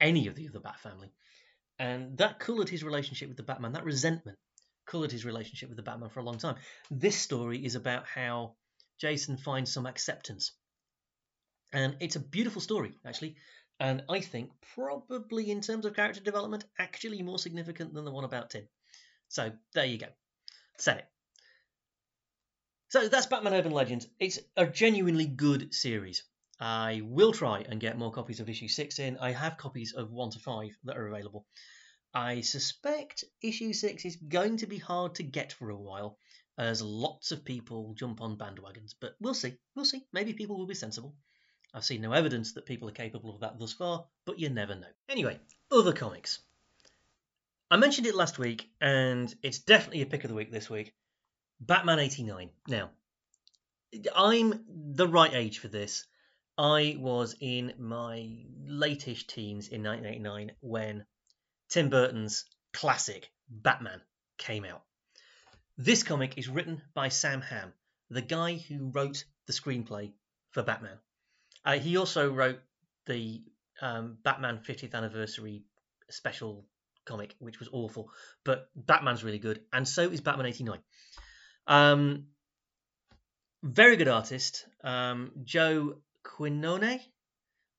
any 0.00 0.26
of 0.26 0.34
the 0.34 0.48
other 0.48 0.60
Bat 0.60 0.80
family. 0.80 1.12
And 1.78 2.18
that 2.18 2.40
coloured 2.40 2.68
his 2.68 2.82
relationship 2.82 3.28
with 3.28 3.36
the 3.36 3.42
Batman, 3.42 3.72
that 3.72 3.84
resentment 3.84 4.38
coloured 4.88 5.12
his 5.12 5.24
relationship 5.24 5.68
with 5.68 5.76
the 5.76 5.82
Batman 5.82 6.08
for 6.08 6.20
a 6.20 6.24
long 6.24 6.38
time. 6.38 6.56
This 6.90 7.16
story 7.16 7.64
is 7.64 7.76
about 7.76 8.06
how 8.06 8.54
Jason 9.00 9.36
finds 9.36 9.72
some 9.72 9.86
acceptance. 9.86 10.52
And 11.72 11.96
it's 12.00 12.16
a 12.16 12.20
beautiful 12.20 12.60
story, 12.60 12.92
actually. 13.06 13.36
And 13.78 14.02
I 14.08 14.20
think 14.20 14.50
probably 14.74 15.50
in 15.50 15.60
terms 15.60 15.84
of 15.84 15.94
character 15.94 16.20
development, 16.20 16.64
actually 16.78 17.22
more 17.22 17.38
significant 17.38 17.94
than 17.94 18.04
the 18.04 18.10
one 18.10 18.24
about 18.24 18.50
Tim. 18.50 18.66
So 19.28 19.52
there 19.74 19.84
you 19.84 19.98
go. 19.98 20.08
Said 20.78 20.98
it. 20.98 21.06
So 22.88 23.08
that's 23.08 23.26
Batman 23.26 23.54
Urban 23.54 23.72
Legends. 23.72 24.08
It's 24.18 24.38
a 24.56 24.66
genuinely 24.66 25.26
good 25.26 25.74
series. 25.74 26.24
I 26.58 27.02
will 27.04 27.32
try 27.32 27.64
and 27.68 27.78
get 27.78 27.98
more 27.98 28.10
copies 28.10 28.40
of 28.40 28.48
issue 28.48 28.66
6 28.66 28.98
in. 28.98 29.18
I 29.18 29.30
have 29.32 29.58
copies 29.58 29.92
of 29.92 30.10
1 30.10 30.30
to 30.30 30.38
5 30.38 30.70
that 30.84 30.96
are 30.96 31.06
available. 31.06 31.46
I 32.14 32.40
suspect 32.40 33.24
issue 33.42 33.72
6 33.72 34.04
is 34.04 34.16
going 34.16 34.58
to 34.58 34.66
be 34.66 34.78
hard 34.78 35.16
to 35.16 35.22
get 35.22 35.52
for 35.52 35.70
a 35.70 35.76
while, 35.76 36.18
as 36.56 36.82
lots 36.82 37.32
of 37.32 37.44
people 37.44 37.94
jump 37.94 38.20
on 38.20 38.36
bandwagons, 38.36 38.94
but 39.00 39.14
we'll 39.20 39.34
see. 39.34 39.54
We'll 39.74 39.84
see. 39.84 40.04
Maybe 40.12 40.32
people 40.32 40.58
will 40.58 40.66
be 40.66 40.74
sensible. 40.74 41.14
I've 41.74 41.84
seen 41.84 42.00
no 42.00 42.12
evidence 42.12 42.54
that 42.54 42.66
people 42.66 42.88
are 42.88 42.92
capable 42.92 43.34
of 43.34 43.40
that 43.40 43.58
thus 43.58 43.74
far, 43.74 44.06
but 44.24 44.38
you 44.38 44.48
never 44.48 44.74
know. 44.74 44.86
Anyway, 45.08 45.38
other 45.70 45.92
comics. 45.92 46.40
I 47.70 47.76
mentioned 47.76 48.06
it 48.06 48.14
last 48.14 48.38
week, 48.38 48.70
and 48.80 49.32
it's 49.42 49.58
definitely 49.58 50.02
a 50.02 50.06
pick 50.06 50.24
of 50.24 50.28
the 50.28 50.36
week 50.36 50.50
this 50.50 50.70
week 50.70 50.94
Batman 51.60 51.98
89. 51.98 52.50
Now, 52.68 52.90
I'm 54.16 54.64
the 54.68 55.08
right 55.08 55.34
age 55.34 55.58
for 55.58 55.68
this. 55.68 56.06
I 56.56 56.96
was 56.98 57.36
in 57.40 57.74
my 57.78 58.46
latish 58.66 59.26
teens 59.26 59.68
in 59.68 59.82
1989 59.82 60.52
when 60.60 61.04
Tim 61.68 61.90
Burton's 61.90 62.44
classic 62.72 63.30
Batman 63.48 64.00
came 64.38 64.64
out. 64.64 64.82
This 65.76 66.02
comic 66.02 66.38
is 66.38 66.48
written 66.48 66.82
by 66.94 67.08
Sam 67.08 67.40
Hamm, 67.40 67.72
the 68.10 68.22
guy 68.22 68.56
who 68.56 68.90
wrote 68.90 69.24
the 69.46 69.52
screenplay 69.52 70.12
for 70.50 70.62
Batman. 70.62 70.98
Uh, 71.64 71.78
he 71.78 71.96
also 71.96 72.32
wrote 72.32 72.60
the 73.06 73.42
um, 73.80 74.18
Batman 74.22 74.58
50th 74.58 74.94
anniversary 74.94 75.62
special 76.10 76.66
comic, 77.04 77.34
which 77.38 77.58
was 77.58 77.68
awful, 77.72 78.10
but 78.44 78.70
Batman's 78.74 79.24
really 79.24 79.38
good, 79.38 79.60
and 79.72 79.86
so 79.86 80.02
is 80.02 80.20
Batman 80.20 80.46
89. 80.46 80.78
Um, 81.66 82.26
very 83.62 83.96
good 83.96 84.08
artist, 84.08 84.66
um, 84.84 85.32
Joe 85.44 85.98
Quinone. 86.24 87.00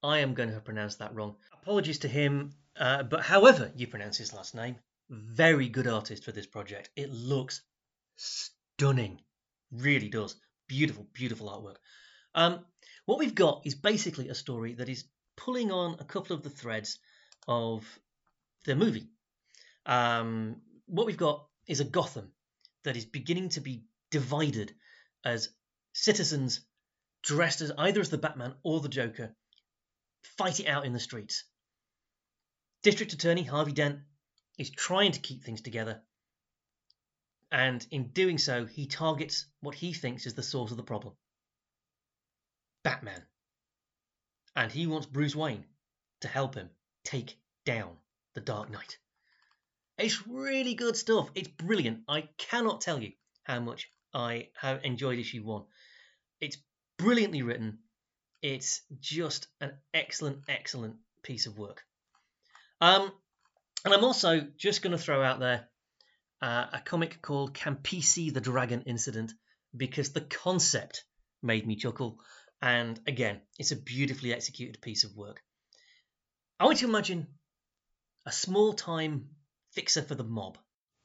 I 0.02 0.20
am 0.20 0.34
going 0.34 0.50
to 0.50 0.56
have 0.56 0.66
pronounced 0.66 1.00
that 1.00 1.14
wrong. 1.14 1.36
Apologies 1.62 2.00
to 2.00 2.08
him, 2.08 2.54
uh, 2.80 3.04
but 3.04 3.22
however 3.22 3.72
you 3.76 3.88
pronounce 3.88 4.18
his 4.18 4.34
last 4.34 4.56
name, 4.56 4.78
very 5.10 5.70
good 5.70 5.88
artist 5.88 6.24
for 6.24 6.32
this 6.32 6.48
project. 6.48 6.90
It 6.96 7.12
looks 7.12 7.62
stunning, 8.16 9.20
really 9.72 10.10
does. 10.10 10.36
Beautiful, 10.68 11.08
beautiful 11.14 11.50
artwork. 11.50 11.78
Um, 12.36 12.66
what 13.06 13.20
we've 13.20 13.36
got 13.36 13.62
is 13.66 13.76
basically 13.76 14.30
a 14.30 14.36
story 14.36 14.76
that 14.76 14.90
is 14.90 15.06
pulling 15.36 15.72
on 15.72 15.98
a 16.00 16.04
couple 16.04 16.36
of 16.36 16.44
the 16.44 16.50
threads 16.50 17.00
of 17.48 17.84
the 18.66 18.76
movie. 18.76 19.10
Um, 19.86 20.62
what 20.86 21.08
we've 21.08 21.18
got 21.18 21.48
is 21.68 21.80
a 21.80 21.86
Gotham 21.86 22.32
that 22.84 22.98
is 22.98 23.06
beginning 23.06 23.50
to 23.50 23.62
be 23.62 23.84
divided 24.12 24.74
as 25.26 25.50
citizens 25.94 26.62
dressed 27.24 27.62
as 27.62 27.72
either 27.78 28.00
as 28.00 28.10
the 28.10 28.18
Batman 28.18 28.56
or 28.64 28.80
the 28.80 28.90
Joker, 28.90 29.36
fight 30.38 30.60
it 30.60 30.68
out 30.68 30.86
in 30.86 30.94
the 30.94 31.00
streets. 31.00 31.44
District 32.82 33.12
Attorney 33.12 33.44
Harvey 33.44 33.74
Dent 33.74 34.00
is 34.58 34.70
trying 34.70 35.12
to 35.12 35.20
keep 35.20 35.44
things 35.44 35.62
together, 35.62 36.02
and 37.52 37.86
in 37.92 38.10
doing 38.10 38.38
so, 38.38 38.66
he 38.66 38.86
targets 38.86 39.48
what 39.60 39.76
he 39.76 39.92
thinks 39.92 40.26
is 40.26 40.34
the 40.34 40.44
source 40.44 40.72
of 40.72 40.78
the 40.78 40.84
problem 40.84 41.16
Batman. 42.84 43.22
And 44.56 44.72
he 44.72 44.88
wants 44.88 45.08
Bruce 45.08 45.36
Wayne 45.36 45.66
to 46.22 46.28
help 46.28 46.56
him 46.56 46.70
take 47.04 47.38
down 47.66 47.98
the 48.34 48.42
Dark 48.42 48.70
Knight. 48.70 48.98
It's 49.98 50.26
really 50.28 50.76
good 50.76 50.96
stuff. 50.96 51.30
It's 51.36 51.50
brilliant. 51.50 52.04
I 52.08 52.30
cannot 52.38 52.82
tell 52.82 53.02
you 53.02 53.12
how 53.44 53.60
much 53.60 53.92
I 54.14 54.50
have 54.56 54.86
enjoyed 54.86 55.20
issue 55.20 55.44
one. 55.44 55.66
It's 56.40 56.58
brilliantly 56.98 57.42
written. 57.42 57.80
It's 58.42 58.82
just 59.00 59.48
an 59.60 59.74
excellent, 59.94 60.44
excellent 60.48 60.96
piece 61.24 61.46
of 61.46 61.58
work. 61.58 61.84
Um, 62.82 63.12
and 63.86 63.94
I'm 63.94 64.04
also 64.04 64.42
just 64.58 64.82
going 64.82 64.92
to 64.92 64.98
throw 64.98 65.22
out 65.24 65.40
there 65.40 65.68
uh, 66.42 66.68
a 66.74 66.80
comic 66.80 67.22
called 67.22 67.54
Campisi 67.54 68.34
the 68.34 68.42
Dragon 68.42 68.84
Incident 68.84 69.34
because 69.76 70.12
the 70.12 70.22
concept 70.22 71.04
made 71.42 71.68
me 71.68 71.76
chuckle. 71.76 72.20
And 72.62 73.00
again, 73.08 73.42
it's 73.58 73.72
a 73.72 73.76
beautifully 73.76 74.34
executed 74.34 74.82
piece 74.82 75.04
of 75.04 75.16
work. 75.16 75.42
I 76.60 76.66
want 76.66 76.82
you 76.82 76.88
to 76.88 76.94
imagine 76.94 77.28
a 78.26 78.32
small 78.32 78.74
time 78.74 79.30
fixer 79.72 80.02
for 80.02 80.16
the 80.16 80.24
mob. 80.24 80.58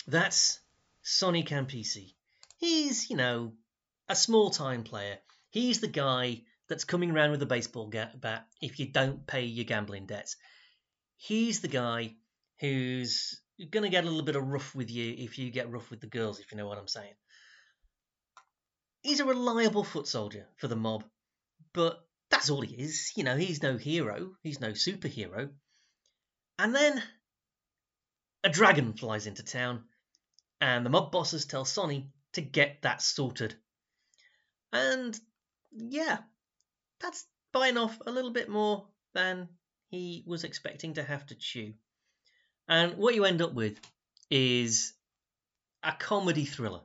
That's 0.07 0.59
Sonny 1.03 1.45
Campisi. 1.45 2.14
He's, 2.59 3.11
you 3.11 3.16
know, 3.16 3.53
a 4.09 4.16
small 4.16 4.51
time 4.51 4.83
player. 4.83 5.18
He's 5.51 5.81
the 5.81 5.87
guy 5.89 6.43
that's 6.68 6.85
coming 6.85 7.11
around 7.11 7.31
with 7.31 7.43
a 7.43 7.47
baseball 7.47 7.91
bat 8.16 8.47
if 8.61 8.81
you 8.81 8.87
don't 8.87 9.27
pay 9.27 9.45
your 9.45 9.64
gambling 9.64 10.07
debts. 10.07 10.37
He's 11.17 11.61
the 11.61 11.69
guy 11.69 12.15
who's 12.61 13.41
going 13.71 13.85
to 13.85 13.89
get 13.89 14.05
a 14.05 14.07
little 14.07 14.25
bit 14.25 14.37
of 14.37 14.47
rough 14.47 14.75
with 14.75 14.91
you 14.91 15.15
if 15.17 15.39
you 15.39 15.51
get 15.51 15.71
rough 15.71 15.91
with 15.91 16.01
the 16.01 16.07
girls, 16.07 16.41
if 16.41 16.51
you 16.51 16.59
know 16.59 16.67
what 16.67 16.79
I'm 16.79 16.89
saying. 16.89 17.15
He's 19.03 19.21
a 19.21 19.25
reliable 19.25 19.85
foot 19.85 20.07
soldier 20.07 20.47
for 20.57 20.69
the 20.69 20.77
mob, 20.77 21.05
but 21.73 22.01
that's 22.31 22.51
all 22.51 22.62
he 22.62 22.75
is. 22.75 23.12
You 23.17 23.25
know, 23.25 23.37
he's 23.37 23.62
no 23.62 23.77
hero, 23.77 24.33
he's 24.43 24.61
no 24.61 24.71
superhero. 24.71 25.51
And 26.59 26.75
then 26.75 27.03
a 28.43 28.49
dragon 28.49 28.95
flies 28.95 29.27
into 29.27 29.43
town, 29.43 29.85
and 30.61 30.85
the 30.85 30.91
mob 30.91 31.12
bosses 31.12 31.45
tell 31.47 31.65
Sonny 31.65 32.11
to 32.33 32.41
get 32.41 32.83
that 32.83 33.03
sorted. 33.03 33.55
And 34.73 35.19
yeah, 35.73 36.19
that's 37.01 37.27
biting 37.53 37.79
off 37.79 38.01
a 38.07 38.11
little 38.11 38.33
bit 38.33 38.49
more 38.49 38.89
than 39.15 39.49
he 39.89 40.24
was 40.26 40.45
expecting 40.45 40.95
to 40.95 41.03
have 41.03 41.26
to 41.26 41.35
chew. 41.35 41.74
And 42.68 42.97
what 42.97 43.14
you 43.14 43.24
end 43.24 43.43
up 43.43 43.53
with 43.53 43.78
is 44.30 44.95
a 45.82 45.93
comedy 45.93 46.45
thriller. 46.45 46.80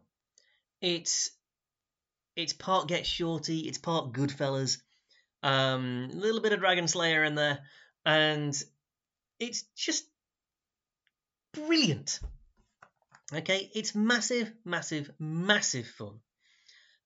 It's 0.82 1.32
it's 2.36 2.54
part 2.54 2.88
Get 2.88 3.06
Shorty, 3.06 3.68
it's 3.68 3.78
part 3.78 4.14
Goodfellas, 4.14 4.78
um, 5.44 6.10
a 6.12 6.16
little 6.16 6.42
bit 6.42 6.54
of 6.54 6.60
Dragon 6.60 6.88
Slayer 6.88 7.24
in 7.24 7.36
there, 7.36 7.60
and 8.06 8.56
it's 9.40 9.64
just 9.76 10.06
brilliant. 11.54 12.20
Okay, 13.34 13.70
it's 13.76 13.94
massive, 13.94 14.52
massive, 14.66 15.12
massive 15.20 15.88
fun. 15.88 16.20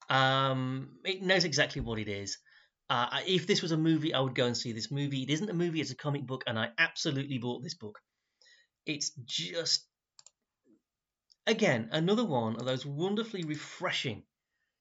Um, 0.09 0.99
it 1.03 1.21
knows 1.21 1.43
exactly 1.43 1.81
what 1.81 1.99
it 1.99 2.07
is. 2.07 2.37
Uh, 2.93 3.21
if 3.25 3.47
this 3.47 3.63
was 3.63 3.71
a 3.71 3.77
movie, 3.77 4.13
I 4.13 4.19
would 4.19 4.35
go 4.35 4.45
and 4.45 4.55
see 4.55 4.71
this 4.71 4.91
movie. 4.91 5.23
It 5.23 5.31
isn't 5.31 5.49
a 5.49 5.53
movie; 5.53 5.81
it's 5.81 5.89
a 5.89 5.95
comic 5.95 6.27
book, 6.27 6.43
and 6.45 6.59
I 6.59 6.69
absolutely 6.77 7.39
bought 7.39 7.63
this 7.63 7.73
book. 7.73 7.99
It's 8.85 9.09
just, 9.25 9.87
again, 11.47 11.89
another 11.91 12.23
one 12.23 12.55
of 12.57 12.65
those 12.65 12.85
wonderfully 12.85 13.45
refreshing 13.45 14.21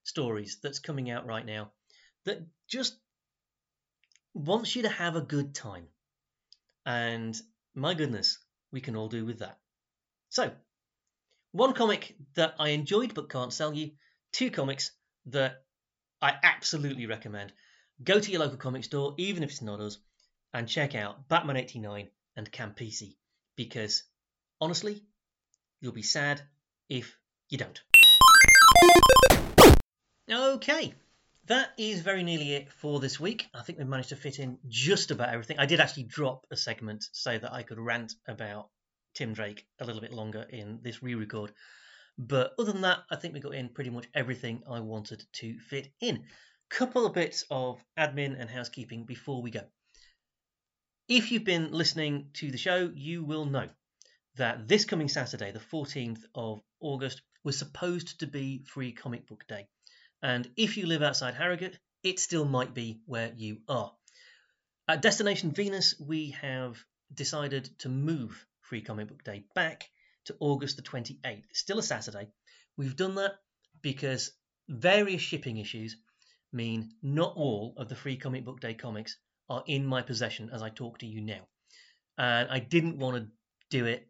stories 0.04 0.58
that's 0.62 0.78
coming 0.78 1.08
out 1.08 1.24
right 1.24 1.46
now 1.46 1.72
that 2.26 2.42
just 2.68 2.98
wants 4.34 4.76
you 4.76 4.82
to 4.82 4.90
have 4.90 5.16
a 5.16 5.22
good 5.22 5.54
time. 5.54 5.88
And 6.84 7.34
my 7.74 7.94
goodness, 7.94 8.36
we 8.72 8.82
can 8.82 8.94
all 8.94 9.08
do 9.08 9.24
with 9.24 9.38
that. 9.38 9.58
So, 10.28 10.50
one 11.52 11.72
comic 11.72 12.14
that 12.34 12.56
I 12.58 12.70
enjoyed 12.70 13.14
but 13.14 13.30
can't 13.30 13.54
sell 13.54 13.72
you, 13.72 13.92
two 14.32 14.50
comics 14.50 14.90
that 15.28 15.64
I 16.20 16.34
absolutely 16.42 17.06
recommend. 17.06 17.54
Go 18.02 18.18
to 18.18 18.30
your 18.30 18.40
local 18.40 18.56
comic 18.56 18.84
store, 18.84 19.14
even 19.16 19.42
if 19.42 19.50
it's 19.50 19.62
not 19.62 19.80
us, 19.80 19.98
and 20.52 20.68
check 20.68 20.94
out 20.94 21.28
Batman 21.28 21.56
89 21.56 22.08
and 22.36 22.50
Campisi 22.50 23.16
because 23.56 24.02
honestly, 24.60 25.02
you'll 25.80 25.92
be 25.92 26.02
sad 26.02 26.42
if 26.88 27.16
you 27.48 27.58
don't. 27.58 27.80
Okay, 30.30 30.94
that 31.46 31.70
is 31.76 32.00
very 32.00 32.22
nearly 32.22 32.54
it 32.54 32.72
for 32.72 32.98
this 32.98 33.20
week. 33.20 33.46
I 33.54 33.62
think 33.62 33.78
we've 33.78 33.86
managed 33.86 34.10
to 34.10 34.16
fit 34.16 34.38
in 34.38 34.58
just 34.68 35.10
about 35.10 35.28
everything. 35.28 35.58
I 35.58 35.66
did 35.66 35.80
actually 35.80 36.04
drop 36.04 36.46
a 36.50 36.56
segment 36.56 37.04
so 37.12 37.36
that 37.36 37.52
I 37.52 37.62
could 37.62 37.78
rant 37.78 38.14
about 38.26 38.68
Tim 39.14 39.34
Drake 39.34 39.66
a 39.80 39.84
little 39.84 40.00
bit 40.00 40.12
longer 40.12 40.42
in 40.42 40.80
this 40.82 41.02
re 41.02 41.14
record. 41.14 41.52
But 42.18 42.52
other 42.58 42.72
than 42.72 42.82
that, 42.82 43.00
I 43.10 43.16
think 43.16 43.34
we 43.34 43.40
got 43.40 43.54
in 43.54 43.68
pretty 43.70 43.90
much 43.90 44.06
everything 44.14 44.62
I 44.68 44.80
wanted 44.80 45.24
to 45.34 45.58
fit 45.58 45.92
in. 46.00 46.24
Couple 46.72 47.04
of 47.04 47.12
bits 47.12 47.44
of 47.50 47.84
admin 47.98 48.40
and 48.40 48.48
housekeeping 48.48 49.04
before 49.04 49.42
we 49.42 49.50
go. 49.50 49.60
If 51.06 51.30
you've 51.30 51.44
been 51.44 51.70
listening 51.70 52.30
to 52.34 52.50
the 52.50 52.56
show, 52.56 52.90
you 52.94 53.22
will 53.22 53.44
know 53.44 53.68
that 54.36 54.68
this 54.68 54.86
coming 54.86 55.10
Saturday, 55.10 55.52
the 55.52 55.58
14th 55.58 56.22
of 56.34 56.62
August, 56.80 57.20
was 57.44 57.58
supposed 57.58 58.20
to 58.20 58.26
be 58.26 58.64
Free 58.64 58.92
Comic 58.92 59.26
Book 59.26 59.46
Day. 59.46 59.68
And 60.22 60.50
if 60.56 60.78
you 60.78 60.86
live 60.86 61.02
outside 61.02 61.34
Harrogate, 61.34 61.78
it 62.02 62.18
still 62.18 62.46
might 62.46 62.72
be 62.72 63.02
where 63.04 63.34
you 63.36 63.58
are. 63.68 63.92
At 64.88 65.02
Destination 65.02 65.50
Venus, 65.50 65.94
we 66.00 66.30
have 66.40 66.82
decided 67.12 67.68
to 67.80 67.90
move 67.90 68.46
Free 68.62 68.80
Comic 68.80 69.08
Book 69.08 69.22
Day 69.22 69.44
back 69.54 69.90
to 70.24 70.36
August 70.40 70.76
the 70.76 70.82
28th. 70.82 71.44
still 71.52 71.80
a 71.80 71.82
Saturday. 71.82 72.28
We've 72.78 72.96
done 72.96 73.16
that 73.16 73.34
because 73.82 74.32
various 74.70 75.20
shipping 75.20 75.58
issues 75.58 75.98
mean 76.52 76.90
not 77.02 77.34
all 77.36 77.74
of 77.76 77.88
the 77.88 77.94
Free 77.94 78.16
Comic 78.16 78.44
Book 78.44 78.60
Day 78.60 78.74
comics 78.74 79.16
are 79.48 79.64
in 79.66 79.86
my 79.86 80.02
possession 80.02 80.50
as 80.52 80.62
I 80.62 80.70
talk 80.70 80.98
to 80.98 81.06
you 81.06 81.20
now. 81.20 81.46
And 82.18 82.48
I 82.50 82.58
didn't 82.58 82.98
want 82.98 83.16
to 83.16 83.28
do 83.70 83.86
it, 83.86 84.06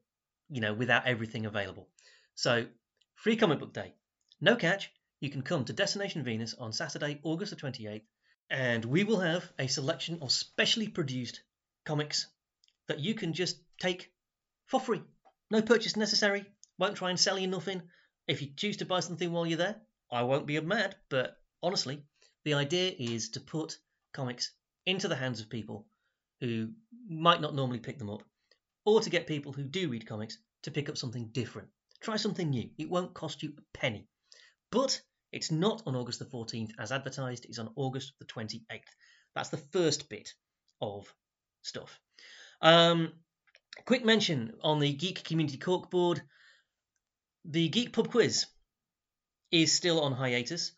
you 0.50 0.60
know, 0.60 0.74
without 0.74 1.06
everything 1.06 1.46
available. 1.46 1.88
So, 2.34 2.66
free 3.14 3.36
comic 3.36 3.60
book 3.60 3.72
day. 3.72 3.94
No 4.40 4.56
catch. 4.56 4.90
You 5.20 5.30
can 5.30 5.42
come 5.42 5.64
to 5.64 5.72
Destination 5.72 6.24
Venus 6.24 6.54
on 6.54 6.72
Saturday, 6.72 7.20
August 7.22 7.50
the 7.50 7.56
28th, 7.56 8.02
and 8.50 8.84
we 8.84 9.04
will 9.04 9.20
have 9.20 9.50
a 9.58 9.68
selection 9.68 10.18
of 10.20 10.32
specially 10.32 10.88
produced 10.88 11.42
comics 11.84 12.26
that 12.88 12.98
you 12.98 13.14
can 13.14 13.32
just 13.32 13.60
take 13.80 14.12
for 14.66 14.80
free. 14.80 15.02
No 15.50 15.62
purchase 15.62 15.96
necessary. 15.96 16.44
Won't 16.78 16.96
try 16.96 17.10
and 17.10 17.20
sell 17.20 17.38
you 17.38 17.46
nothing. 17.46 17.82
If 18.26 18.42
you 18.42 18.48
choose 18.56 18.78
to 18.78 18.84
buy 18.84 19.00
something 19.00 19.30
while 19.30 19.46
you're 19.46 19.58
there, 19.58 19.76
I 20.10 20.22
won't 20.22 20.46
be 20.46 20.58
mad, 20.60 20.96
but 21.08 21.36
honestly, 21.62 22.02
the 22.44 22.54
idea 22.54 22.92
is 22.98 23.30
to 23.30 23.40
put 23.40 23.78
comics 24.12 24.52
into 24.86 25.08
the 25.08 25.16
hands 25.16 25.40
of 25.40 25.48
people 25.48 25.86
who 26.40 26.70
might 27.08 27.40
not 27.40 27.54
normally 27.54 27.78
pick 27.78 27.98
them 27.98 28.10
up, 28.10 28.22
or 28.84 29.00
to 29.00 29.10
get 29.10 29.26
people 29.26 29.52
who 29.52 29.62
do 29.62 29.88
read 29.88 30.06
comics 30.06 30.38
to 30.62 30.70
pick 30.70 30.88
up 30.88 30.96
something 30.96 31.28
different. 31.32 31.68
Try 32.00 32.16
something 32.16 32.50
new. 32.50 32.68
It 32.78 32.90
won't 32.90 33.14
cost 33.14 33.42
you 33.42 33.52
a 33.56 33.78
penny. 33.78 34.08
But 34.70 35.00
it's 35.30 35.50
not 35.50 35.82
on 35.86 35.94
August 35.94 36.18
the 36.18 36.24
14th 36.24 36.72
as 36.78 36.90
advertised, 36.90 37.44
it's 37.44 37.58
on 37.58 37.72
August 37.76 38.12
the 38.18 38.24
28th. 38.24 38.80
That's 39.34 39.50
the 39.50 39.62
first 39.72 40.08
bit 40.08 40.32
of 40.80 41.12
stuff. 41.62 41.98
Um, 42.60 43.12
quick 43.86 44.04
mention 44.04 44.54
on 44.62 44.80
the 44.80 44.92
Geek 44.92 45.24
Community 45.24 45.58
Corkboard 45.58 46.20
the 47.44 47.68
Geek 47.68 47.92
Pub 47.92 48.08
Quiz 48.08 48.46
is 49.50 49.72
still 49.72 50.00
on 50.00 50.12
hiatus 50.12 50.72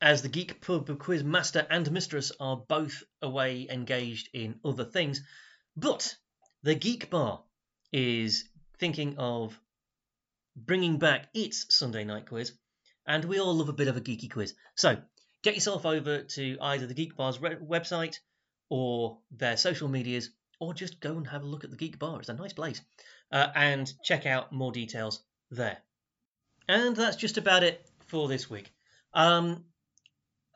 as 0.00 0.22
the 0.22 0.28
Geek 0.28 0.60
Pub 0.60 0.98
Quiz 0.98 1.24
Master 1.24 1.66
and 1.70 1.90
Mistress 1.90 2.32
are 2.38 2.56
both 2.56 3.02
away 3.20 3.66
engaged 3.68 4.28
in 4.32 4.60
other 4.64 4.84
things. 4.84 5.22
But 5.76 6.16
the 6.62 6.74
Geek 6.74 7.10
Bar 7.10 7.42
is 7.92 8.48
thinking 8.78 9.16
of 9.18 9.58
bringing 10.56 10.98
back 10.98 11.28
its 11.34 11.66
Sunday 11.76 12.04
night 12.04 12.26
quiz, 12.26 12.52
and 13.06 13.24
we 13.24 13.40
all 13.40 13.54
love 13.54 13.68
a 13.68 13.72
bit 13.72 13.88
of 13.88 13.96
a 13.96 14.00
geeky 14.00 14.30
quiz. 14.30 14.54
So 14.76 14.98
get 15.42 15.54
yourself 15.54 15.86
over 15.86 16.22
to 16.22 16.58
either 16.60 16.86
the 16.86 16.94
Geek 16.94 17.16
Bar's 17.16 17.40
re- 17.40 17.56
website 17.56 18.18
or 18.68 19.18
their 19.30 19.56
social 19.56 19.88
medias, 19.88 20.30
or 20.60 20.74
just 20.74 21.00
go 21.00 21.16
and 21.16 21.26
have 21.26 21.42
a 21.42 21.46
look 21.46 21.64
at 21.64 21.70
the 21.70 21.76
Geek 21.76 21.98
Bar. 21.98 22.20
It's 22.20 22.28
a 22.28 22.34
nice 22.34 22.52
place, 22.52 22.80
uh, 23.32 23.48
and 23.54 23.90
check 24.04 24.26
out 24.26 24.52
more 24.52 24.72
details 24.72 25.22
there. 25.50 25.78
And 26.68 26.94
that's 26.94 27.16
just 27.16 27.38
about 27.38 27.62
it 27.62 27.88
for 28.06 28.28
this 28.28 28.50
week. 28.50 28.72
Um, 29.14 29.64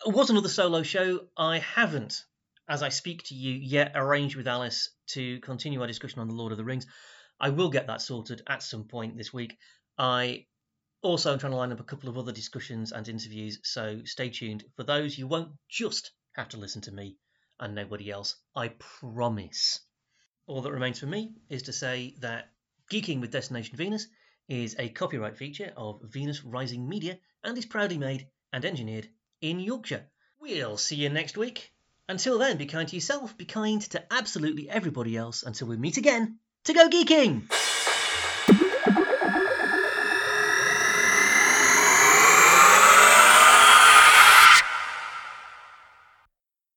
was 0.06 0.30
another 0.30 0.48
solo 0.48 0.82
show. 0.82 1.28
I 1.36 1.58
haven't, 1.58 2.24
as 2.68 2.82
I 2.82 2.88
speak 2.88 3.24
to 3.24 3.34
you, 3.34 3.52
yet 3.54 3.92
arranged 3.94 4.36
with 4.36 4.48
Alice 4.48 4.90
to 5.08 5.38
continue 5.40 5.80
our 5.80 5.86
discussion 5.86 6.20
on 6.20 6.28
the 6.28 6.34
Lord 6.34 6.52
of 6.52 6.58
the 6.58 6.64
Rings. 6.64 6.86
I 7.38 7.50
will 7.50 7.70
get 7.70 7.86
that 7.86 8.02
sorted 8.02 8.42
at 8.48 8.62
some 8.62 8.84
point 8.84 9.16
this 9.16 9.32
week. 9.32 9.56
I 9.98 10.46
also 11.02 11.32
am 11.32 11.38
trying 11.38 11.52
to 11.52 11.56
line 11.56 11.72
up 11.72 11.80
a 11.80 11.84
couple 11.84 12.08
of 12.08 12.18
other 12.18 12.32
discussions 12.32 12.92
and 12.92 13.08
interviews, 13.08 13.58
so 13.64 14.00
stay 14.04 14.30
tuned 14.30 14.64
for 14.76 14.82
those. 14.82 15.16
You 15.16 15.26
won't 15.26 15.52
just 15.68 16.12
have 16.32 16.48
to 16.50 16.56
listen 16.56 16.82
to 16.82 16.92
me 16.92 17.16
and 17.60 17.74
nobody 17.74 18.10
else, 18.10 18.36
I 18.56 18.68
promise. 19.00 19.80
All 20.46 20.62
that 20.62 20.72
remains 20.72 20.98
for 20.98 21.06
me 21.06 21.34
is 21.48 21.62
to 21.64 21.72
say 21.72 22.16
that 22.20 22.50
Geeking 22.90 23.20
with 23.20 23.30
Destination 23.30 23.76
Venus 23.76 24.06
is 24.48 24.74
a 24.78 24.88
copyright 24.88 25.36
feature 25.36 25.72
of 25.76 26.00
Venus 26.02 26.42
Rising 26.44 26.88
Media 26.88 27.18
and 27.44 27.56
is 27.56 27.66
proudly 27.66 27.98
made 27.98 28.26
and 28.52 28.64
engineered 28.64 29.08
in 29.42 29.60
Yorkshire. 29.60 30.06
We'll 30.40 30.78
see 30.78 30.96
you 30.96 31.10
next 31.10 31.36
week. 31.36 31.72
Until 32.08 32.38
then, 32.38 32.56
be 32.56 32.66
kind 32.66 32.88
to 32.88 32.96
yourself, 32.96 33.36
be 33.36 33.44
kind 33.44 33.80
to 33.90 34.02
absolutely 34.12 34.70
everybody 34.70 35.16
else 35.16 35.42
until 35.42 35.68
we 35.68 35.76
meet 35.76 35.98
again 35.98 36.38
to 36.64 36.72
go 36.72 36.88
geeking! 36.88 37.48